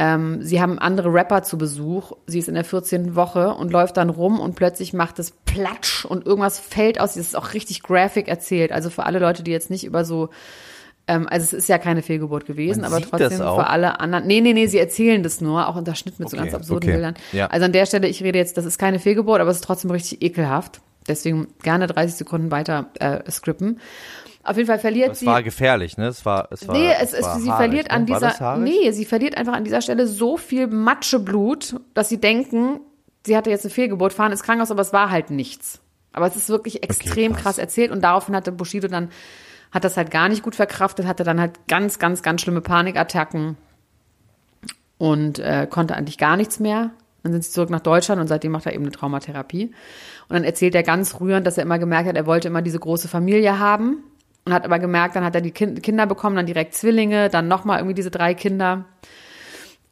Ähm, 0.00 0.42
sie 0.42 0.60
haben 0.60 0.78
andere 0.78 1.12
Rapper 1.12 1.42
zu 1.42 1.58
Besuch. 1.58 2.12
Sie 2.26 2.38
ist 2.38 2.48
in 2.48 2.54
der 2.54 2.64
14. 2.64 3.16
Woche 3.16 3.54
und 3.54 3.72
läuft 3.72 3.96
dann 3.96 4.10
rum 4.10 4.38
und 4.38 4.54
plötzlich 4.54 4.92
macht 4.92 5.18
es 5.18 5.32
Platsch 5.44 6.04
und 6.04 6.24
irgendwas 6.24 6.60
fällt 6.60 7.00
aus. 7.00 7.14
Das 7.14 7.26
ist 7.26 7.36
auch 7.36 7.52
richtig 7.52 7.82
graphic 7.82 8.28
erzählt. 8.28 8.70
Also 8.70 8.90
für 8.90 9.04
alle 9.04 9.18
Leute, 9.18 9.42
die 9.42 9.50
jetzt 9.50 9.70
nicht 9.70 9.84
über 9.84 10.04
so 10.04 10.30
ähm, 11.08 11.26
also 11.28 11.44
es 11.44 11.52
ist 11.52 11.68
ja 11.68 11.78
keine 11.78 12.02
Fehlgeburt 12.02 12.46
gewesen, 12.46 12.82
Man 12.82 12.92
aber 12.92 13.02
trotzdem 13.02 13.38
für 13.38 13.66
alle 13.66 13.98
anderen. 13.98 14.26
Nee, 14.26 14.40
nee, 14.40 14.52
nee, 14.52 14.66
sie 14.66 14.78
erzählen 14.78 15.22
das 15.22 15.40
nur, 15.40 15.66
auch 15.66 15.74
unterschnitten 15.74 16.22
mit 16.22 16.30
so 16.30 16.36
Okay, 16.36 16.44
ganz 16.44 16.54
absurden 16.54 16.88
okay. 16.88 16.92
Bildern. 16.92 17.14
Ja. 17.32 17.46
Also 17.46 17.64
an 17.64 17.72
der 17.72 17.86
Stelle, 17.86 18.06
ich 18.06 18.22
rede 18.22 18.38
jetzt, 18.38 18.56
das 18.56 18.66
ist 18.66 18.78
keine 18.78 18.98
Fehlgeburt, 18.98 19.40
aber 19.40 19.50
es 19.50 19.56
ist 19.56 19.64
trotzdem 19.64 19.90
richtig 19.90 20.22
ekelhaft. 20.22 20.80
Deswegen 21.08 21.48
gerne 21.62 21.86
30 21.86 22.14
Sekunden 22.14 22.50
weiter 22.50 22.90
äh, 23.00 23.28
skrippen. 23.30 23.80
Auf 24.48 24.56
jeden 24.56 24.66
Fall 24.66 24.78
verliert 24.78 25.12
Es 25.12 25.20
sie. 25.20 25.26
war 25.26 25.42
gefährlich, 25.42 25.98
ne? 25.98 26.06
Es 26.06 26.24
war, 26.24 26.48
es 26.50 26.66
war, 26.66 26.74
Nee, 26.74 26.90
es, 26.98 27.12
es, 27.12 27.22
war 27.22 27.38
sie 27.38 27.50
haarig, 27.50 27.66
verliert 27.66 27.88
ne? 27.88 27.90
an 27.90 28.06
dieser, 28.06 28.56
nee, 28.56 28.90
sie 28.92 29.04
verliert 29.04 29.36
einfach 29.36 29.52
an 29.52 29.62
dieser 29.62 29.82
Stelle 29.82 30.06
so 30.06 30.38
viel 30.38 30.68
Matscheblut, 30.68 31.78
dass 31.92 32.08
sie 32.08 32.18
denken, 32.18 32.80
sie 33.26 33.36
hatte 33.36 33.50
jetzt 33.50 33.66
eine 33.66 33.74
Fehlgeburt, 33.74 34.14
fahren 34.14 34.32
ins 34.32 34.42
Krankenhaus, 34.42 34.70
aber 34.70 34.80
es 34.80 34.94
war 34.94 35.10
halt 35.10 35.28
nichts. 35.28 35.82
Aber 36.14 36.26
es 36.26 36.34
ist 36.34 36.48
wirklich 36.48 36.82
extrem 36.82 37.34
krass. 37.34 37.42
krass. 37.42 37.58
erzählt 37.58 37.90
und 37.90 38.00
daraufhin 38.00 38.34
hatte 38.34 38.50
Bushido 38.50 38.88
dann, 38.88 39.10
hat 39.70 39.84
das 39.84 39.98
halt 39.98 40.10
gar 40.10 40.30
nicht 40.30 40.42
gut 40.42 40.54
verkraftet, 40.54 41.06
hatte 41.06 41.24
dann 41.24 41.38
halt 41.38 41.68
ganz, 41.68 41.98
ganz, 41.98 42.22
ganz 42.22 42.40
schlimme 42.40 42.62
Panikattacken 42.62 43.58
und 44.96 45.40
äh, 45.40 45.66
konnte 45.68 45.94
eigentlich 45.94 46.16
gar 46.16 46.38
nichts 46.38 46.58
mehr. 46.58 46.92
Dann 47.22 47.32
sind 47.32 47.44
sie 47.44 47.50
zurück 47.50 47.68
nach 47.68 47.80
Deutschland 47.80 48.18
und 48.18 48.28
seitdem 48.28 48.52
macht 48.52 48.64
er 48.64 48.72
eben 48.72 48.84
eine 48.84 48.92
Traumatherapie. 48.92 49.66
Und 49.66 50.34
dann 50.34 50.44
erzählt 50.44 50.74
er 50.74 50.84
ganz 50.84 51.20
rührend, 51.20 51.46
dass 51.46 51.58
er 51.58 51.64
immer 51.64 51.78
gemerkt 51.78 52.08
hat, 52.08 52.16
er 52.16 52.24
wollte 52.24 52.48
immer 52.48 52.62
diese 52.62 52.78
große 52.78 53.08
Familie 53.08 53.58
haben 53.58 54.04
und 54.48 54.54
hat 54.54 54.64
aber 54.64 54.78
gemerkt, 54.78 55.14
dann 55.14 55.24
hat 55.24 55.34
er 55.34 55.40
die 55.40 55.50
kind 55.50 55.82
Kinder 55.82 56.06
bekommen, 56.06 56.36
dann 56.36 56.46
direkt 56.46 56.74
Zwillinge, 56.74 57.28
dann 57.28 57.48
nochmal 57.48 57.78
irgendwie 57.78 57.94
diese 57.94 58.10
drei 58.10 58.34
Kinder. 58.34 58.86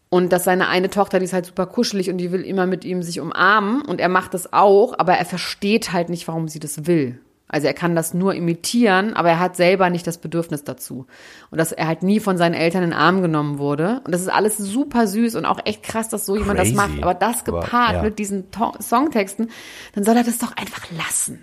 Und 0.09 0.32
dass 0.32 0.44
seine 0.44 0.68
eine 0.68 0.88
Tochter, 0.88 1.18
die 1.18 1.24
ist 1.24 1.32
halt 1.32 1.46
super 1.46 1.66
kuschelig 1.66 2.11
und 2.11 2.18
die 2.18 2.32
will 2.32 2.42
immer 2.42 2.66
mit 2.66 2.84
ihm 2.84 3.02
sich 3.02 3.20
umarmen 3.20 3.82
und 3.82 4.00
er 4.00 4.09
macht 4.09 4.34
das 4.34 4.52
auch, 4.52 4.98
aber 4.98 5.14
er 5.14 5.26
versteht 5.26 5.92
halt 5.92 6.09
nicht, 6.09 6.26
warum 6.26 6.48
sie 6.48 6.61
das 6.61 6.86
will. 6.86 7.20
Also 7.48 7.68
er 7.68 7.74
kann 7.74 7.94
das 7.94 8.12
nur 8.12 8.34
imitieren, 8.34 9.14
aber 9.14 9.30
er 9.30 9.38
hat 9.38 9.57
selber 9.57 9.88
nicht 9.88 10.07
das 10.07 10.18
Bedürfnis 10.18 10.64
dazu. 10.64 11.07
Und 11.50 11.59
dass 11.59 11.70
er 11.70 11.86
halt 11.86 12.02
nie 12.02 12.18
von 12.18 12.36
seinen 12.38 12.54
Eltern 12.54 12.82
in 12.82 12.90
den 12.90 12.98
Arm 12.98 13.22
genommen 13.22 13.59
wurde. 13.59 14.00
Und 14.04 14.12
das 14.12 14.20
ist 14.20 14.28
alles 14.28 14.57
super 14.57 15.07
süß 15.07 15.36
und 15.36 15.44
auch 15.44 15.61
echt 15.64 15.84
krass, 15.84 16.09
dass 16.09 16.26
so 16.26 16.36
jemand 16.36 16.59
das 16.59 16.68
Crazy. 16.68 16.76
macht. 16.76 17.02
Aber 17.02 17.14
das 17.14 17.46
Aber, 17.46 17.61
gepaart 17.61 17.92
ja. 17.92 18.02
mit 18.02 18.18
diesen 18.18 18.50
To 18.50 18.72
Songtexten, 18.80 19.50
dann 19.94 20.02
soll 20.02 20.16
er 20.16 20.24
das 20.24 20.38
doch 20.38 20.57
einfach 20.57 20.90
lassen. 20.98 21.38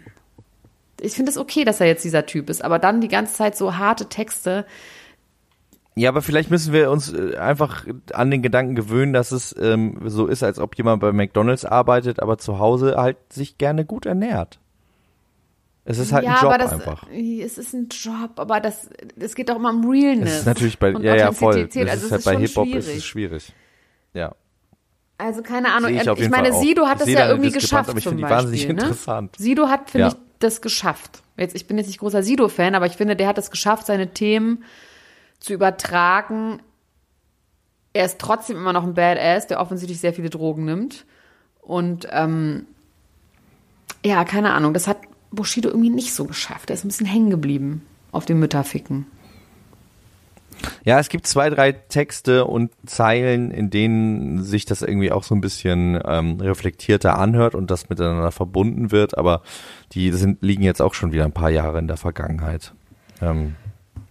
Ich 1.04 1.14
finde 1.14 1.32
es 1.32 1.38
okay, 1.38 1.64
dass 1.66 1.82
er 1.82 1.88
jetzt 1.88 2.04
dieser 2.04 2.26
Typ 2.26 2.49
ist, 2.49 2.64
aber 2.64 2.80
dann 2.80 3.01
die 3.01 3.08
ganze 3.08 3.34
Zeit 3.34 3.58
so 3.58 3.78
harte 3.78 4.08
Texte. 4.08 4.66
Ja, 5.95 6.10
aber 6.10 6.22
vielleicht 6.22 6.49
müssen 6.49 6.74
wir 6.74 6.89
uns 6.89 7.14
äh, 7.14 7.38
einfach 7.38 7.86
an 8.14 8.32
den 8.32 8.41
Gedanken 8.41 8.76
gewöhnen, 8.76 9.14
dass 9.14 9.32
es 9.32 9.56
ähm, 9.60 9.99
so 10.06 10.26
ist, 10.26 10.41
als 10.43 10.60
ob 10.60 10.76
jemand 10.76 11.01
bei 11.01 11.12
McDonalds 11.12 11.66
arbeitet, 11.66 12.20
aber 12.20 12.38
zu 12.38 12.58
Hause 12.58 12.95
halt 12.97 13.18
sich 13.32 13.58
gerne 13.58 13.86
gut 13.86 14.06
ernährt. 14.06 14.60
Es 15.86 15.97
ist 15.97 16.14
halt 16.14 16.24
ja, 16.24 16.36
ein 16.36 16.41
Job 16.41 16.54
aber 16.54 16.58
das, 16.58 16.72
einfach. 16.72 17.08
es 17.12 17.58
ist 17.58 17.74
ein 17.74 17.89
Job, 17.89 18.32
aber 18.38 18.62
das, 18.62 18.89
es 19.20 19.36
geht 19.36 19.51
auch 19.51 19.58
immer 19.58 19.72
um 19.72 19.89
Realness. 19.89 20.32
Es 20.32 20.39
ist 20.39 20.45
natürlich 20.45 20.80
bei, 20.80 20.91
ja, 20.91 21.16
ja, 21.16 21.32
voll. 21.34 21.68
Das. 21.68 21.76
Also 21.76 22.06
ist 22.06 22.12
halt 22.12 22.24
bei 22.24 22.38
Hip-Hop 22.38 22.68
ist 22.70 22.88
es 22.88 23.04
schwierig. 23.04 23.54
Ja. 24.14 24.34
Also 25.24 25.42
keine 25.42 25.72
Ahnung. 25.74 25.92
Sehe 25.92 26.02
ich 26.02 26.10
auf 26.10 26.20
ich 26.20 26.30
meine, 26.30 26.50
Fall 26.50 26.58
auch. 26.58 26.62
Sido 26.62 26.86
hat 26.88 26.94
Ich 26.96 27.00
das 27.00 27.06
sehe 27.08 27.16
ja 27.16 27.30
irgendwie 27.30 27.52
geschafft 27.52 27.90
aber 27.90 27.98
ich 27.98 28.04
zum 28.04 28.12
finde 28.18 28.26
die 28.28 28.30
Beispiel. 28.30 28.38
wahnsinnig 28.52 28.66
ne? 28.66 28.72
interessant. 28.74 29.36
Sido 29.38 29.68
hat, 29.70 29.90
finde 29.90 30.08
Ja. 30.08 30.14
ich, 30.14 30.20
das 30.40 30.62
geschafft. 30.62 31.24
Jetzt, 31.38 31.56
ich 31.56 31.66
bin 31.68 31.78
jetzt 31.78 31.88
nicht 31.88 32.00
großer 32.00 32.22
Sido-Fan, 32.22 32.76
aber 32.76 32.86
ich 32.86 32.94
finde, 32.94 33.16
der 33.16 33.28
hat 33.28 33.38
es 33.38 33.50
geschafft, 33.50 33.86
seine 33.86 34.14
Themen 34.14 34.64
zu 35.40 35.54
übertragen. 35.54 36.60
Er 37.94 38.06
ist 38.06 38.20
trotzdem 38.20 38.58
immer 38.58 38.74
noch 38.74 38.84
ein 38.84 38.94
Badass, 38.94 39.48
der 39.48 39.60
offensichtlich 39.62 40.00
sehr 40.00 40.14
viele 40.14 40.30
Drogen 40.30 40.66
nimmt. 40.66 41.06
Und 41.62 42.08
ähm, 42.12 42.68
ja, 44.06 44.26
keine 44.26 44.54
Ahnung, 44.54 44.74
das 44.74 44.88
hat 44.88 44.98
Bushido 45.32 45.70
irgendwie 45.70 45.90
nicht 45.90 46.14
so 46.14 46.26
geschafft. 46.26 46.70
Er 46.70 46.74
ist 46.76 46.84
ein 46.84 46.90
bisschen 46.90 47.06
hängen 47.08 47.30
geblieben 47.30 47.86
auf 48.12 48.26
dem 48.26 48.40
Mütterficken. 48.40 49.06
Ja, 50.86 50.99
es 50.99 51.10
gibt 51.10 51.28
zwei, 51.28 51.49
drei 51.49 51.72
Texte 51.72 52.45
und 52.45 52.72
Zeilen, 52.86 53.51
in 53.51 53.70
denen 53.70 54.43
sich 54.43 54.66
das 54.66 54.82
irgendwie 54.82 55.12
auch 55.12 55.24
so 55.24 55.36
ein 55.36 55.41
bisschen 55.41 55.99
ähm, 56.06 56.39
reflektierter 56.39 57.18
anhört 57.18 57.56
und 57.56 57.72
das 57.72 57.89
miteinander 57.89 58.32
verbunden 58.32 58.91
wird, 58.91 59.18
aber 59.18 59.41
die 59.93 60.12
sind, 60.12 60.41
liegen 60.41 60.64
jetzt 60.64 60.82
auch 60.82 60.93
schon 60.93 61.12
wieder 61.12 61.26
ein 61.26 61.32
paar 61.34 61.49
Jahre 61.49 61.80
in 61.80 61.88
der 61.88 61.97
Vergangenheit. 61.97 62.74
Ähm, 63.22 63.56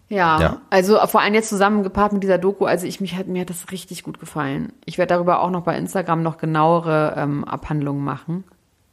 Ja, 0.09 0.41
Ja. 0.41 0.61
also 0.71 0.99
vor 1.07 1.21
allem 1.23 1.35
jetzt 1.35 1.49
zusammengepaart 1.49 2.13
mit 2.13 2.23
dieser 2.23 2.39
Doku, 2.39 2.67
also 2.67 2.87
ich 2.87 3.01
mich 3.01 3.17
hat 3.17 3.27
mir 3.29 3.41
hat 3.43 3.51
das 3.51 3.71
richtig 3.71 4.03
gut 4.03 4.21
gefallen. 4.21 4.73
Ich 4.85 4.99
werde 4.99 5.15
darüber 5.15 5.41
auch 5.41 5.51
noch 5.51 5.63
bei 5.63 5.77
Instagram 5.77 6.23
noch 6.23 6.37
genauere 6.39 7.15
ähm, 7.17 7.45
Abhandlungen 7.45 8.05
machen. 8.05 8.45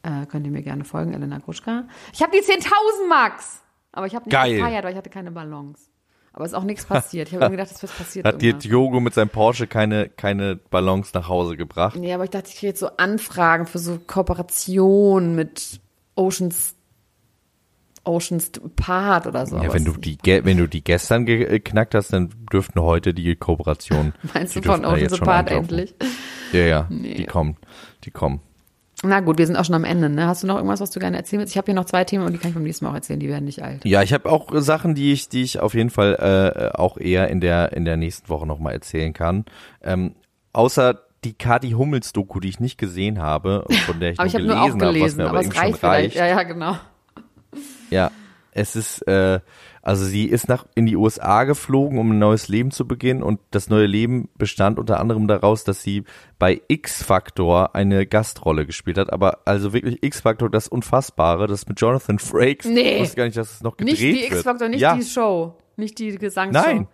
Äh, 0.02 0.26
könnt 0.28 0.46
ihr 0.46 0.52
mir 0.54 0.62
gerne 0.62 0.86
folgen, 0.86 1.14
Elena 1.14 1.40
Gruschka. 1.40 1.84
Ich 2.14 2.22
habe 2.22 2.32
die 2.32 2.42
10.000 2.42 2.70
Max, 3.10 3.62
aber 3.92 4.08
ich 4.08 4.16
habe 4.16 4.26
nicht 4.26 4.32
Geil. 4.32 4.56
gefeiert, 4.56 4.86
weil 4.86 4.92
ich 4.92 4.98
hatte 4.98 5.10
keine 5.10 5.32
Ballons. 5.32 5.90
Aber 6.34 6.46
es 6.46 6.52
ist 6.52 6.58
auch 6.58 6.64
nichts 6.64 6.86
passiert. 6.86 7.28
Ich 7.28 7.34
habe 7.34 7.46
irgendwie 7.46 7.58
gedacht, 7.58 7.74
das 7.74 7.82
wird 7.82 7.98
passiert. 7.98 8.26
hat 8.26 8.42
dir. 8.42 8.54
Diogo 8.54 9.00
mit 9.00 9.14
seinem 9.14 9.30
Porsche 9.30 9.68
keine, 9.68 10.10
keine 10.10 10.56
Ballons 10.56 11.14
nach 11.14 11.28
Hause 11.28 11.58
gebracht? 11.58 11.96
Nee, 11.96 12.14
aber 12.14 12.24
ich 12.24 12.30
dachte, 12.30 12.50
ich 12.50 12.56
kriege 12.56 12.68
jetzt 12.68 12.80
so 12.80 12.90
Anfragen 12.98 13.66
für 13.66 13.80
so 13.80 14.00
Kooperation 14.06 15.36
mit 15.36 15.80
Oceans 16.16 16.76
Oceans 18.06 18.52
Part 18.76 19.28
oder 19.28 19.46
so. 19.46 19.58
Ja, 19.58 19.74
wenn 19.74 19.86
du 19.86 19.94
die, 19.94 20.18
wenn 20.24 20.58
du 20.58 20.68
die 20.68 20.84
gestern 20.84 21.26
geknackt 21.26 21.94
hast, 21.96 22.14
dann 22.14 22.34
dürften 22.52 22.82
heute 22.82 23.14
die 23.14 23.36
Kooperation. 23.36 24.14
Meinst 24.34 24.56
du 24.56 24.62
von 24.62 24.86
Oceans 24.86 25.22
Apart 25.22 25.52
anklopfen. 25.52 25.80
endlich? 25.80 25.96
Ja, 26.54 26.62
ja, 26.62 26.88
die 26.90 27.26
kommen, 27.26 27.58
die 28.06 28.12
kommen. 28.12 28.42
Na 29.04 29.22
gut, 29.22 29.38
wir 29.38 29.48
sind 29.48 29.56
auch 29.56 29.64
schon 29.64 29.76
am 29.76 29.86
Ende. 29.86 30.10
Ne? 30.10 30.28
Hast 30.28 30.44
du 30.44 30.48
noch 30.48 30.56
irgendwas, 30.56 30.82
was 30.82 30.92
du 30.92 31.00
gerne 31.00 31.16
erzählen 31.16 31.40
willst? 31.40 31.54
Ich 31.54 31.58
habe 31.58 31.66
hier 31.66 31.74
noch 31.74 31.86
zwei 31.86 32.04
Themen 32.04 32.26
und 32.26 32.34
die 32.34 32.38
kann 32.38 32.50
ich 32.50 32.56
beim 32.56 32.64
nächsten 32.64 32.86
Mal 32.86 32.92
auch 32.92 32.96
erzählen. 32.96 33.20
Die 33.20 33.30
werden 33.30 33.46
nicht 33.46 33.64
alt. 33.64 33.86
Ja, 33.86 34.04
ich 34.04 34.12
habe 34.12 34.30
auch 34.30 34.50
Sachen, 34.56 34.94
die 34.94 35.14
ich, 35.14 35.30
die 35.30 35.44
ich 35.44 35.60
auf 35.60 35.74
jeden 35.74 35.90
Fall 35.90 36.16
äh, 36.16 36.78
auch 36.78 36.98
eher 36.98 37.30
in 37.30 37.40
der 37.40 37.72
in 37.72 37.86
der 37.86 37.96
nächsten 37.96 38.28
Woche 38.28 38.46
nochmal 38.46 38.74
erzählen 38.74 39.14
kann. 39.14 39.46
Ähm, 39.82 40.16
außer 40.52 41.00
die 41.24 41.34
Kati 41.34 41.72
Hummels 41.72 42.12
Doku, 42.14 42.40
die 42.40 42.50
ich 42.50 42.60
nicht 42.60 42.78
gesehen 42.78 43.20
habe, 43.20 43.66
von 43.86 44.00
der 44.00 44.12
ich 44.12 44.20
Aber 44.20 44.28
nur 44.28 44.28
ich 44.28 44.34
habe 44.36 44.46
nur 44.46 44.56
gelesen 44.56 44.82
auch 44.82 44.82
habe, 44.82 44.82
was 44.82 44.94
gelesen, 44.94 45.18
mir 45.18 45.24
aber, 45.24 45.30
aber 45.30 45.40
es 45.40 45.46
eben 45.46 45.56
schon 45.56 45.64
reicht 45.64 45.80
vielleicht. 45.80 46.04
reicht. 46.04 46.16
Ja, 46.16 46.28
ja, 46.28 46.44
genau. 46.44 46.78
Ja. 47.90 48.12
Es 48.52 48.76
ist, 48.76 49.02
äh, 49.08 49.40
also 49.82 50.06
sie 50.06 50.26
ist 50.26 50.48
nach 50.50 50.66
in 50.76 50.86
die 50.86 50.96
USA 50.96 51.44
geflogen, 51.44 51.98
um 52.00 52.12
ein 52.12 52.20
neues 52.20 52.48
Leben 52.48 52.72
zu 52.72 52.88
beginnen 52.88 53.24
und 53.24 53.40
das 53.52 53.70
neue 53.70 53.86
Leben 53.86 54.30
bestand 54.38 54.80
unter 54.80 55.00
anderem 55.00 55.28
daraus, 55.28 55.64
dass 55.64 55.82
sie 55.82 56.04
bei 56.38 56.62
X-Factor 56.68 57.76
eine 57.76 58.06
Gastrolle 58.06 58.66
gespielt 58.66 58.98
hat, 58.98 59.12
aber 59.14 59.40
also 59.46 59.74
wirklich 59.74 60.04
X-Factor, 60.04 60.50
das 60.50 60.68
Unfassbare, 60.68 61.48
das 61.48 61.68
mit 61.68 61.80
Jonathan 61.80 62.20
Frakes. 62.20 62.66
Nee. 62.66 62.96
Ich 62.96 63.02
wusste 63.02 63.16
gar 63.18 63.26
nicht, 63.26 63.38
dass 63.38 63.52
es 63.54 63.62
noch 63.62 63.78
gedreht 63.78 63.94
Nicht 64.00 64.02
die 64.04 64.22
wird. 64.22 64.32
X-Factor, 64.34 64.70
nicht 64.70 64.82
ja. 64.82 64.96
die 64.96 65.04
Show, 65.04 65.56
nicht 65.76 65.98
die 66.00 66.18
Gesangsshow. 66.18 66.62
Nein. 66.66 66.88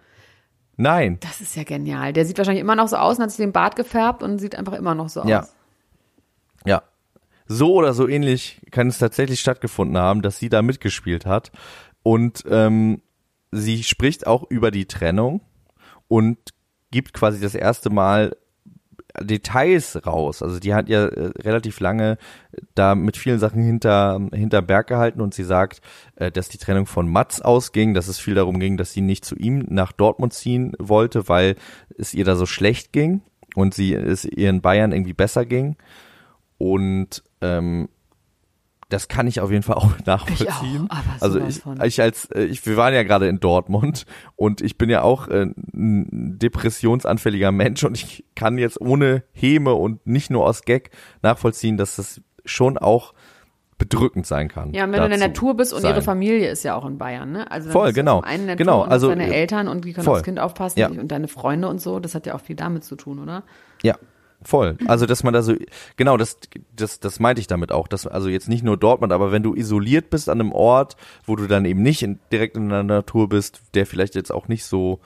Nein. 0.78 1.18
Das 1.22 1.39
ist 1.39 1.56
ja 1.56 1.64
genial. 1.64 2.12
Der 2.12 2.26
sieht 2.26 2.38
wahrscheinlich 2.38 2.62
immer 2.62 2.76
noch 2.76 2.89
so 2.89 2.97
aus 2.97 3.18
und 3.18 3.24
hat 3.24 3.32
sich 3.32 3.38
den 3.38 3.53
Bart 3.53 3.76
gefärbt 3.78 4.22
und 4.22 4.39
sieht 4.39 4.56
einfach 4.56 4.74
immer 4.74 4.93
noch 4.93 5.08
so 5.10 5.24
Ja. 5.26 5.41
aus. 5.41 5.53
Ja. 6.66 6.84
So 7.48 7.74
oder 7.74 7.93
so 7.93 8.08
ähnlich 8.08 8.62
kann 8.72 8.88
es 8.88 8.98
tatsächlich 8.98 9.39
stattgefunden 9.39 9.98
haben, 9.98 10.22
dass 10.22 10.39
sie 10.39 10.50
da 10.50 10.62
mitgespielt 10.62 11.26
hat. 11.26 11.52
Und 12.04 12.43
ähm, 12.50 13.02
sie 13.52 13.84
spricht 13.84 14.28
auch 14.28 14.50
über 14.50 14.72
die 14.72 14.86
Trennung 14.86 15.41
und 16.08 16.38
gibt 16.91 17.14
quasi 17.14 17.39
das 17.39 17.56
erste 17.56 17.89
Mal 17.89 18.36
Details 19.22 20.06
raus. 20.06 20.41
Also 20.41 20.60
die 20.60 20.74
hat 20.74 20.89
ja 20.89 21.06
äh, 21.06 21.32
relativ 21.39 21.80
lange 21.80 22.18
da 22.74 22.96
mit 22.96 23.18
vielen 23.18 23.39
Sachen 23.39 23.62
hinter 23.64 24.20
hinter 24.34 24.62
Berg 24.62 24.88
gehalten 24.88 25.22
und 25.22 25.34
sie 25.34 25.43
sagt, 25.43 25.82
äh, 26.16 26.32
dass 26.32 26.50
die 26.50 26.58
Trennung 26.58 26.86
von 26.86 27.08
Mats 27.08 27.41
ausging, 27.41 27.93
dass 27.93 28.08
es 28.08 28.20
viel 28.20 28.36
darum 28.36 28.60
ging, 28.60 28.78
dass 28.78 28.93
sie 28.93 29.02
nicht 29.02 29.24
zu 29.24 29.36
ihm 29.36 29.66
nach 29.70 29.91
Dortmund 29.91 30.34
ziehen 30.34 30.74
wollte, 30.80 31.30
weil 31.30 31.56
es 31.98 32.14
ihr 32.14 32.26
da 32.26 32.36
so 32.36 32.46
schlecht 32.46 32.91
ging 32.91 33.22
und 33.56 33.74
sie 33.74 33.93
es 33.93 34.26
ihr 34.26 34.50
in 34.50 34.62
Bayern 34.62 34.91
irgendwie 34.91 35.14
besser 35.14 35.46
ging. 35.46 35.78
Und 36.58 37.24
ähm, 37.58 37.89
das 38.89 39.08
kann 39.08 39.26
ich 39.26 39.39
auf 39.39 39.50
jeden 39.50 39.64
Fall 39.64 39.76
auch 39.78 39.91
nachvollziehen. 40.06 40.88
aber 40.89 41.04
also 41.20 41.39
sowas 41.39 41.62
ich, 41.80 41.86
ich 41.88 42.02
als 42.02 42.26
äh, 42.32 42.43
ich, 42.43 42.66
wir 42.66 42.78
waren 42.78 42.93
ja 42.93 43.02
gerade 43.04 43.28
in 43.28 43.39
Dortmund 43.39 44.06
und 44.36 44.62
ich 44.62 44.78
bin 44.78 44.89
ja 44.89 45.02
auch 45.02 45.28
äh, 45.28 45.48
ein 45.74 46.38
depressionsanfälliger 46.39 47.52
Mensch 47.52 47.84
und 47.84 47.96
ich 47.98 48.26
kann 48.36 48.58
jetzt 48.58 48.80
ohne 48.80 49.24
Häme 49.34 49.74
und 49.74 50.06
nicht 50.06 50.30
nur 50.30 50.46
aus 50.46 50.62
Gag 50.64 50.91
nachvollziehen, 51.24 51.78
dass 51.78 51.96
das 51.96 52.22
schon 52.46 52.78
auch 52.78 53.14
bedrückend 53.78 54.26
sein 54.26 54.48
kann. 54.48 54.74
Ja, 54.74 54.86
und 54.86 54.91
wenn 54.93 55.00
du 55.00 55.06
in 55.06 55.20
der 55.20 55.28
Natur 55.28 55.54
bist 55.58 55.74
und 55.74 55.82
sein. 55.82 55.91
ihre 55.91 56.02
Familie 56.02 56.48
ist 56.50 56.64
ja 56.64 56.76
auch 56.76 56.86
in 56.86 56.98
Bayern, 56.98 57.32
ne? 57.34 57.52
Also 57.52 57.72
Voll, 57.72 57.91
genau. 57.91 58.22
Einen 58.22 58.56
Genau, 58.56 58.78
Natur 58.78 58.86
und 58.86 58.91
also, 58.91 59.10
deine 59.10 59.28
äh, 59.28 59.34
Eltern 59.41 59.68
und 59.68 59.84
die 59.84 59.91
können 59.91 60.06
voll. 60.06 60.14
aufs 60.16 60.24
Kind 60.24 60.39
aufpassen 60.39 60.80
Ja. 60.80 60.88
und 60.88 61.10
deine 61.12 61.28
Freunde 61.28 61.68
und 61.68 61.82
so, 61.82 62.00
das 62.00 62.16
hat 62.16 62.26
ja 62.26 62.36
auch 62.36 62.39
viel 62.41 62.56
damit 62.56 62.86
zu 62.86 62.96
tun, 62.96 63.20
oder? 63.20 63.43
Ja, 63.84 63.98
voll. 64.46 64.78
Also, 64.88 65.06
dass 65.06 65.24
man 65.24 65.34
da 65.34 65.41
so, 65.41 65.56
genau, 65.98 66.18
das, 66.18 66.38
das, 66.76 67.00
das 67.00 67.20
meinte 67.20 67.41
ich 67.41 67.48
damit 67.48 67.72
auch, 67.72 67.88
dass, 67.88 68.08
also 68.08 68.30
jetzt 68.30 68.48
nicht 68.48 68.64
nur 68.64 68.78
Dortmund, 68.78 69.12
aber 69.12 69.32
wenn 69.32 69.43
du 69.43 69.56
isoliert 69.56 70.10
bist 70.10 70.30
an 70.30 70.39
einem 70.39 70.52
Ort, 70.52 70.96
wo 71.26 71.36
du 71.36 71.48
dann 71.48 71.66
eben 71.66 71.82
nicht 71.82 72.04
in, 72.04 72.20
direkt 72.32 72.56
in 72.56 72.70
der 72.70 72.84
Natur 72.84 73.30
bist, 73.30 73.62
der 73.74 73.86
vielleicht 73.86 74.16
jetzt 74.16 74.32
auch 74.32 74.48
nicht 74.48 74.66
so 74.66 75.00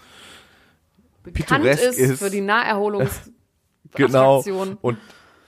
Bekannt 1.24 1.66
ist, 1.66 1.98
ist. 1.98 2.20
für 2.20 2.30
die 2.30 2.42
Naherholungs 2.42 3.32
genau 3.96 4.44
und 4.82 4.98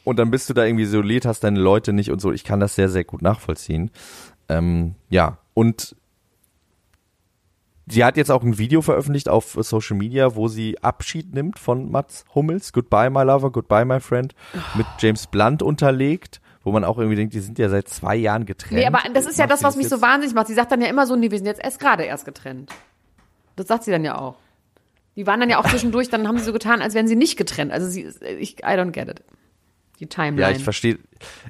und 0.03 0.17
dann 0.17 0.31
bist 0.31 0.49
du 0.49 0.53
da 0.53 0.65
irgendwie 0.65 0.83
isoliert, 0.83 1.25
hast 1.25 1.43
deine 1.43 1.59
Leute 1.59 1.93
nicht 1.93 2.11
und 2.11 2.19
so. 2.21 2.31
Ich 2.31 2.43
kann 2.43 2.59
das 2.59 2.75
sehr, 2.75 2.89
sehr 2.89 3.03
gut 3.03 3.21
nachvollziehen. 3.21 3.91
Ähm, 4.49 4.95
ja, 5.09 5.37
und 5.53 5.95
sie 7.91 8.03
hat 8.03 8.17
jetzt 8.17 8.31
auch 8.31 8.43
ein 8.43 8.57
Video 8.57 8.81
veröffentlicht 8.81 9.29
auf 9.29 9.57
Social 9.59 9.97
Media, 9.97 10.35
wo 10.35 10.47
sie 10.47 10.81
Abschied 10.81 11.33
nimmt 11.33 11.59
von 11.59 11.91
Mats 11.91 12.25
Hummels, 12.33 12.73
Goodbye 12.73 13.09
My 13.09 13.23
Lover, 13.23 13.51
Goodbye 13.51 13.85
My 13.85 13.99
Friend, 13.99 14.33
mit 14.75 14.85
James 14.99 15.27
Blunt 15.27 15.61
unterlegt, 15.61 16.41
wo 16.63 16.71
man 16.71 16.83
auch 16.83 16.97
irgendwie 16.97 17.15
denkt, 17.15 17.33
die 17.33 17.39
sind 17.39 17.59
ja 17.59 17.69
seit 17.69 17.87
zwei 17.87 18.15
Jahren 18.15 18.45
getrennt. 18.45 18.79
Nee, 18.79 18.85
aber 18.85 18.99
das 19.13 19.25
ist 19.25 19.39
ja 19.39 19.47
das, 19.47 19.63
was 19.63 19.75
mich 19.75 19.89
so 19.89 20.01
wahnsinnig 20.01 20.35
macht. 20.35 20.47
Sie 20.47 20.53
sagt 20.53 20.71
dann 20.71 20.81
ja 20.81 20.87
immer 20.87 21.05
so, 21.05 21.15
nee, 21.15 21.31
wir 21.31 21.37
sind 21.37 21.47
jetzt 21.47 21.63
erst 21.63 21.79
gerade 21.79 22.03
erst 22.03 22.25
getrennt. 22.25 22.71
Das 23.55 23.67
sagt 23.67 23.83
sie 23.83 23.91
dann 23.91 24.03
ja 24.03 24.17
auch. 24.17 24.35
Die 25.15 25.27
waren 25.27 25.39
dann 25.39 25.49
ja 25.49 25.59
auch 25.59 25.67
zwischendurch, 25.67 26.09
dann 26.09 26.27
haben 26.27 26.37
sie 26.37 26.45
so 26.45 26.53
getan, 26.53 26.81
als 26.81 26.93
wären 26.93 27.07
sie 27.07 27.15
nicht 27.15 27.37
getrennt. 27.37 27.71
Also 27.71 27.87
sie, 27.87 28.07
ich, 28.39 28.59
I 28.59 28.77
don't 28.77 28.91
get 28.91 29.09
it. 29.09 29.21
Die 30.01 30.07
Timeline. 30.07 30.41
Ja, 30.41 30.57
ich 30.57 30.63
verstehe. 30.63 30.97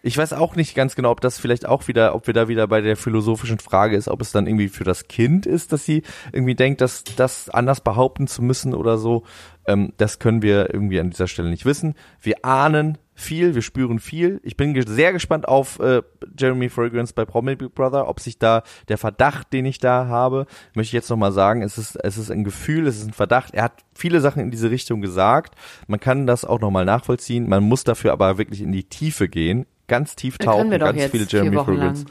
Ich 0.03 0.17
weiß 0.17 0.33
auch 0.33 0.57
nicht 0.57 0.75
ganz 0.75 0.95
genau, 0.95 1.11
ob 1.11 1.21
das 1.21 1.39
vielleicht 1.39 1.65
auch 1.65 1.87
wieder, 1.87 2.13
ob 2.13 2.27
wir 2.27 2.33
da 2.33 2.49
wieder 2.49 2.67
bei 2.67 2.81
der 2.81 2.97
philosophischen 2.97 3.59
Frage 3.59 3.95
ist, 3.95 4.09
ob 4.09 4.19
es 4.19 4.33
dann 4.33 4.45
irgendwie 4.45 4.67
für 4.67 4.83
das 4.83 5.07
Kind 5.07 5.45
ist, 5.45 5.71
dass 5.71 5.85
sie 5.85 6.03
irgendwie 6.33 6.55
denkt, 6.55 6.81
dass 6.81 7.05
das 7.05 7.49
anders 7.49 7.79
behaupten 7.79 8.27
zu 8.27 8.41
müssen 8.41 8.75
oder 8.75 8.97
so. 8.97 9.23
Ähm, 9.65 9.93
das 9.95 10.19
können 10.19 10.41
wir 10.41 10.73
irgendwie 10.73 10.99
an 10.99 11.11
dieser 11.11 11.27
Stelle 11.27 11.49
nicht 11.49 11.63
wissen. 11.63 11.95
Wir 12.21 12.43
ahnen 12.43 12.97
viel, 13.21 13.55
wir 13.55 13.61
spüren 13.61 13.99
viel. 13.99 14.41
Ich 14.43 14.57
bin 14.57 14.73
ge 14.73 14.83
sehr 14.85 15.13
gespannt 15.13 15.47
auf 15.47 15.79
äh, 15.79 16.01
Jeremy 16.37 16.69
Fragrance 16.69 17.13
bei 17.13 17.25
Promi 17.25 17.55
Big 17.55 17.73
Brother, 17.75 18.07
ob 18.07 18.19
sich 18.19 18.39
da 18.39 18.63
der 18.87 18.97
Verdacht, 18.97 19.53
den 19.53 19.65
ich 19.65 19.79
da 19.79 20.07
habe, 20.07 20.47
möchte 20.73 20.89
ich 20.89 20.93
jetzt 20.93 21.09
nochmal 21.09 21.31
sagen, 21.31 21.61
es 21.61 21.77
ist, 21.77 21.95
es 21.95 22.17
ist 22.17 22.31
ein 22.31 22.43
Gefühl, 22.43 22.87
es 22.87 22.97
ist 22.97 23.07
ein 23.07 23.13
Verdacht. 23.13 23.53
Er 23.53 23.63
hat 23.63 23.83
viele 23.93 24.21
Sachen 24.21 24.41
in 24.41 24.51
diese 24.51 24.71
Richtung 24.71 25.01
gesagt. 25.01 25.55
Man 25.87 25.99
kann 25.99 26.27
das 26.27 26.43
auch 26.45 26.59
nochmal 26.59 26.85
nachvollziehen. 26.85 27.47
Man 27.47 27.63
muss 27.63 27.83
dafür 27.83 28.11
aber 28.11 28.37
wirklich 28.37 28.61
in 28.61 28.71
die 28.71 28.83
Tiefe 28.83 29.29
gehen, 29.29 29.65
ganz 29.87 30.15
tief 30.15 30.37
tauchen, 30.37 30.71
ganz 30.71 31.05
viele 31.05 31.25
Jeremy 31.27 31.55
Fragrance. 31.57 32.05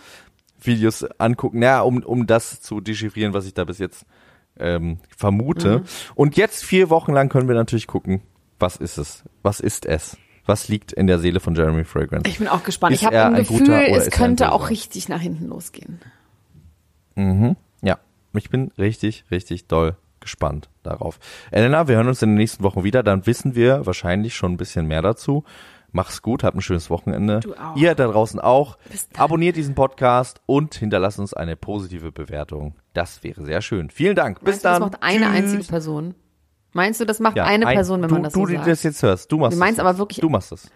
Videos 0.62 1.04
angucken, 1.18 1.62
ja, 1.62 1.80
um, 1.80 2.02
um 2.02 2.26
das 2.26 2.60
zu 2.60 2.80
dechiffrieren, 2.80 3.32
was 3.32 3.46
ich 3.46 3.54
da 3.54 3.64
bis 3.64 3.78
jetzt 3.78 4.04
ähm, 4.58 4.98
vermute. 5.16 5.78
Mhm. 5.78 5.84
Und 6.14 6.36
jetzt 6.36 6.64
vier 6.64 6.90
Wochen 6.90 7.12
lang 7.12 7.28
können 7.28 7.48
wir 7.48 7.54
natürlich 7.54 7.86
gucken, 7.86 8.22
was 8.58 8.76
ist 8.76 8.98
es? 8.98 9.24
Was 9.42 9.60
ist 9.60 9.86
es? 9.86 10.16
Was 10.50 10.66
liegt 10.66 10.92
in 10.92 11.06
der 11.06 11.20
Seele 11.20 11.38
von 11.38 11.54
Jeremy 11.54 11.84
Fragrance? 11.84 12.28
Ich 12.28 12.38
bin 12.38 12.48
auch 12.48 12.64
gespannt. 12.64 12.92
Ist 12.92 13.02
ich 13.02 13.06
habe 13.06 13.22
ein 13.22 13.34
ein 13.36 13.44
Gefühl, 13.44 13.68
oder 13.68 13.88
es 13.88 14.06
ein 14.06 14.10
könnte 14.10 14.50
auch 14.50 14.68
richtig 14.68 15.08
nach 15.08 15.20
hinten 15.20 15.46
losgehen. 15.46 16.00
Ja, 17.82 17.98
ich 18.34 18.50
bin 18.50 18.72
richtig, 18.76 19.26
richtig 19.30 19.68
doll 19.68 19.96
gespannt 20.18 20.68
darauf. 20.82 21.20
Elena, 21.52 21.86
wir 21.86 21.94
hören 21.94 22.08
uns 22.08 22.20
in 22.22 22.30
den 22.30 22.36
nächsten 22.38 22.64
Wochen 22.64 22.82
wieder. 22.82 23.04
Dann 23.04 23.26
wissen 23.26 23.54
wir 23.54 23.86
wahrscheinlich 23.86 24.34
schon 24.34 24.54
ein 24.54 24.56
bisschen 24.56 24.86
mehr 24.86 25.02
dazu. 25.02 25.44
Mach's 25.92 26.20
gut, 26.20 26.42
habt 26.42 26.56
ein 26.56 26.62
schönes 26.62 26.90
Wochenende. 26.90 27.38
Du 27.38 27.54
auch. 27.54 27.76
Ihr 27.76 27.94
da 27.94 28.08
draußen 28.08 28.40
auch. 28.40 28.76
Abonniert 29.16 29.54
diesen 29.54 29.76
Podcast 29.76 30.40
und 30.46 30.74
hinterlasst 30.74 31.20
uns 31.20 31.32
eine 31.32 31.54
positive 31.54 32.10
Bewertung. 32.10 32.74
Das 32.92 33.22
wäre 33.22 33.44
sehr 33.44 33.62
schön. 33.62 33.88
Vielen 33.88 34.16
Dank. 34.16 34.40
Bis 34.40 34.56
du, 34.56 34.62
dann. 34.64 34.80
das 34.82 34.90
macht 34.90 35.02
eine 35.04 35.26
Tschüss. 35.26 35.34
einzige 35.36 35.62
Person? 35.62 36.14
Meinst 36.72 37.00
du, 37.00 37.04
das 37.04 37.18
macht 37.20 37.36
Ja, 37.36 37.44
eine 37.44 37.66
ein- 37.66 37.74
Person, 37.74 38.00
wenn 38.02 38.08
du, 38.08 38.14
man 38.14 38.22
das 38.24 38.32
du, 38.32 38.40
so 38.40 38.46
die 38.46 38.54
sagt? 38.56 38.68
das 38.68 38.82
jetzt 38.84 39.02
hörst, 39.02 39.30
du 39.32 39.38
machst 39.38 39.54
Du 39.56 39.58
meinst 39.58 39.78
es. 39.78 39.84
aber 39.84 39.98
wirklich- 39.98 40.20
Du 40.20 40.28
machst 40.28 40.52
es. 40.52 40.70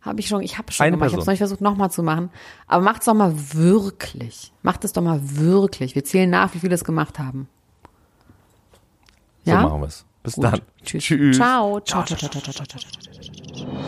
Habe 0.00 0.20
ich 0.20 0.28
schon, 0.28 0.42
ich 0.42 0.58
habe 0.58 0.70
schon 0.72 0.84
Eine 0.84 0.96
gemacht. 0.96 1.08
Ich 1.08 1.12
habe 1.14 1.20
es 1.22 1.26
noch 1.26 1.32
nicht 1.32 1.38
versucht, 1.38 1.60
nochmal 1.62 1.90
zu 1.90 2.02
machen. 2.02 2.30
Aber 2.66 2.82
macht's 2.84 3.06
doch 3.06 3.14
mal 3.14 3.32
wirklich. 3.54 4.52
Macht 4.62 4.84
es 4.84 4.92
doch 4.92 5.02
mal 5.02 5.20
wirklich. 5.22 5.94
Wir 5.94 6.04
zählen 6.04 6.28
nach, 6.28 6.52
wie 6.54 6.58
viele 6.58 6.74
es 6.74 6.84
gemacht 6.84 7.18
haben. 7.18 7.48
So 9.44 9.50
Ja? 9.52 9.62
machen 9.62 9.80
wir 9.80 9.86
es. 9.88 10.04
Bis 10.22 10.34
Gut. 10.34 10.44
dann. 10.44 10.60
Tschüss. 10.84 11.04
Tschüss. 11.04 11.36
Ciao. 11.36 11.80
Ciao, 11.80 12.04
ciao, 12.04 12.16
ciao, 12.18 12.28
ciao, 12.30 12.42
ciao, 12.42 12.52
ciao, 12.52 12.66
ciao, 12.66 12.80
ciao. 12.80 13.84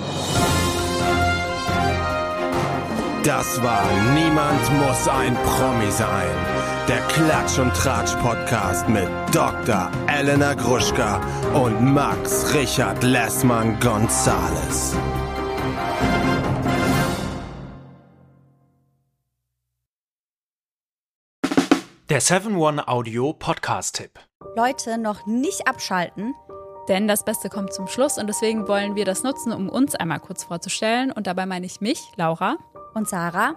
Das 3.25 3.63
war 3.63 3.83
Niemand 4.15 4.63
muss 4.79 5.09
ein 5.09 5.35
Promi 5.35 5.91
sein. 5.91 6.56
Der 6.89 7.01
Klatsch 7.09 7.59
und 7.59 7.75
Tratsch 7.75 8.15
Podcast 8.23 8.89
mit 8.89 9.09
Dr. 9.33 9.91
Elena 10.07 10.55
Gruschka 10.55 11.21
und 11.53 11.93
Max 11.93 12.55
Richard 12.55 13.03
Lessmann 13.03 13.81
Gonzales. 13.81 14.95
Der 22.09 22.23
7-One-Audio-Podcast-Tipp. 22.23 24.21
Leute, 24.55 24.97
noch 24.97 25.27
nicht 25.27 25.67
abschalten. 25.67 26.35
Denn 26.89 27.09
das 27.09 27.25
Beste 27.25 27.49
kommt 27.49 27.73
zum 27.73 27.89
Schluss 27.89 28.17
und 28.17 28.29
deswegen 28.29 28.69
wollen 28.69 28.95
wir 28.95 29.05
das 29.05 29.25
nutzen, 29.25 29.51
um 29.53 29.69
uns 29.69 29.97
einmal 29.97 30.21
kurz 30.21 30.45
vorzustellen. 30.45 31.11
Und 31.11 31.27
dabei 31.27 31.47
meine 31.47 31.67
ich 31.67 31.81
mich, 31.81 32.01
Laura, 32.15 32.59
Und 32.95 33.09
Sarah, 33.09 33.57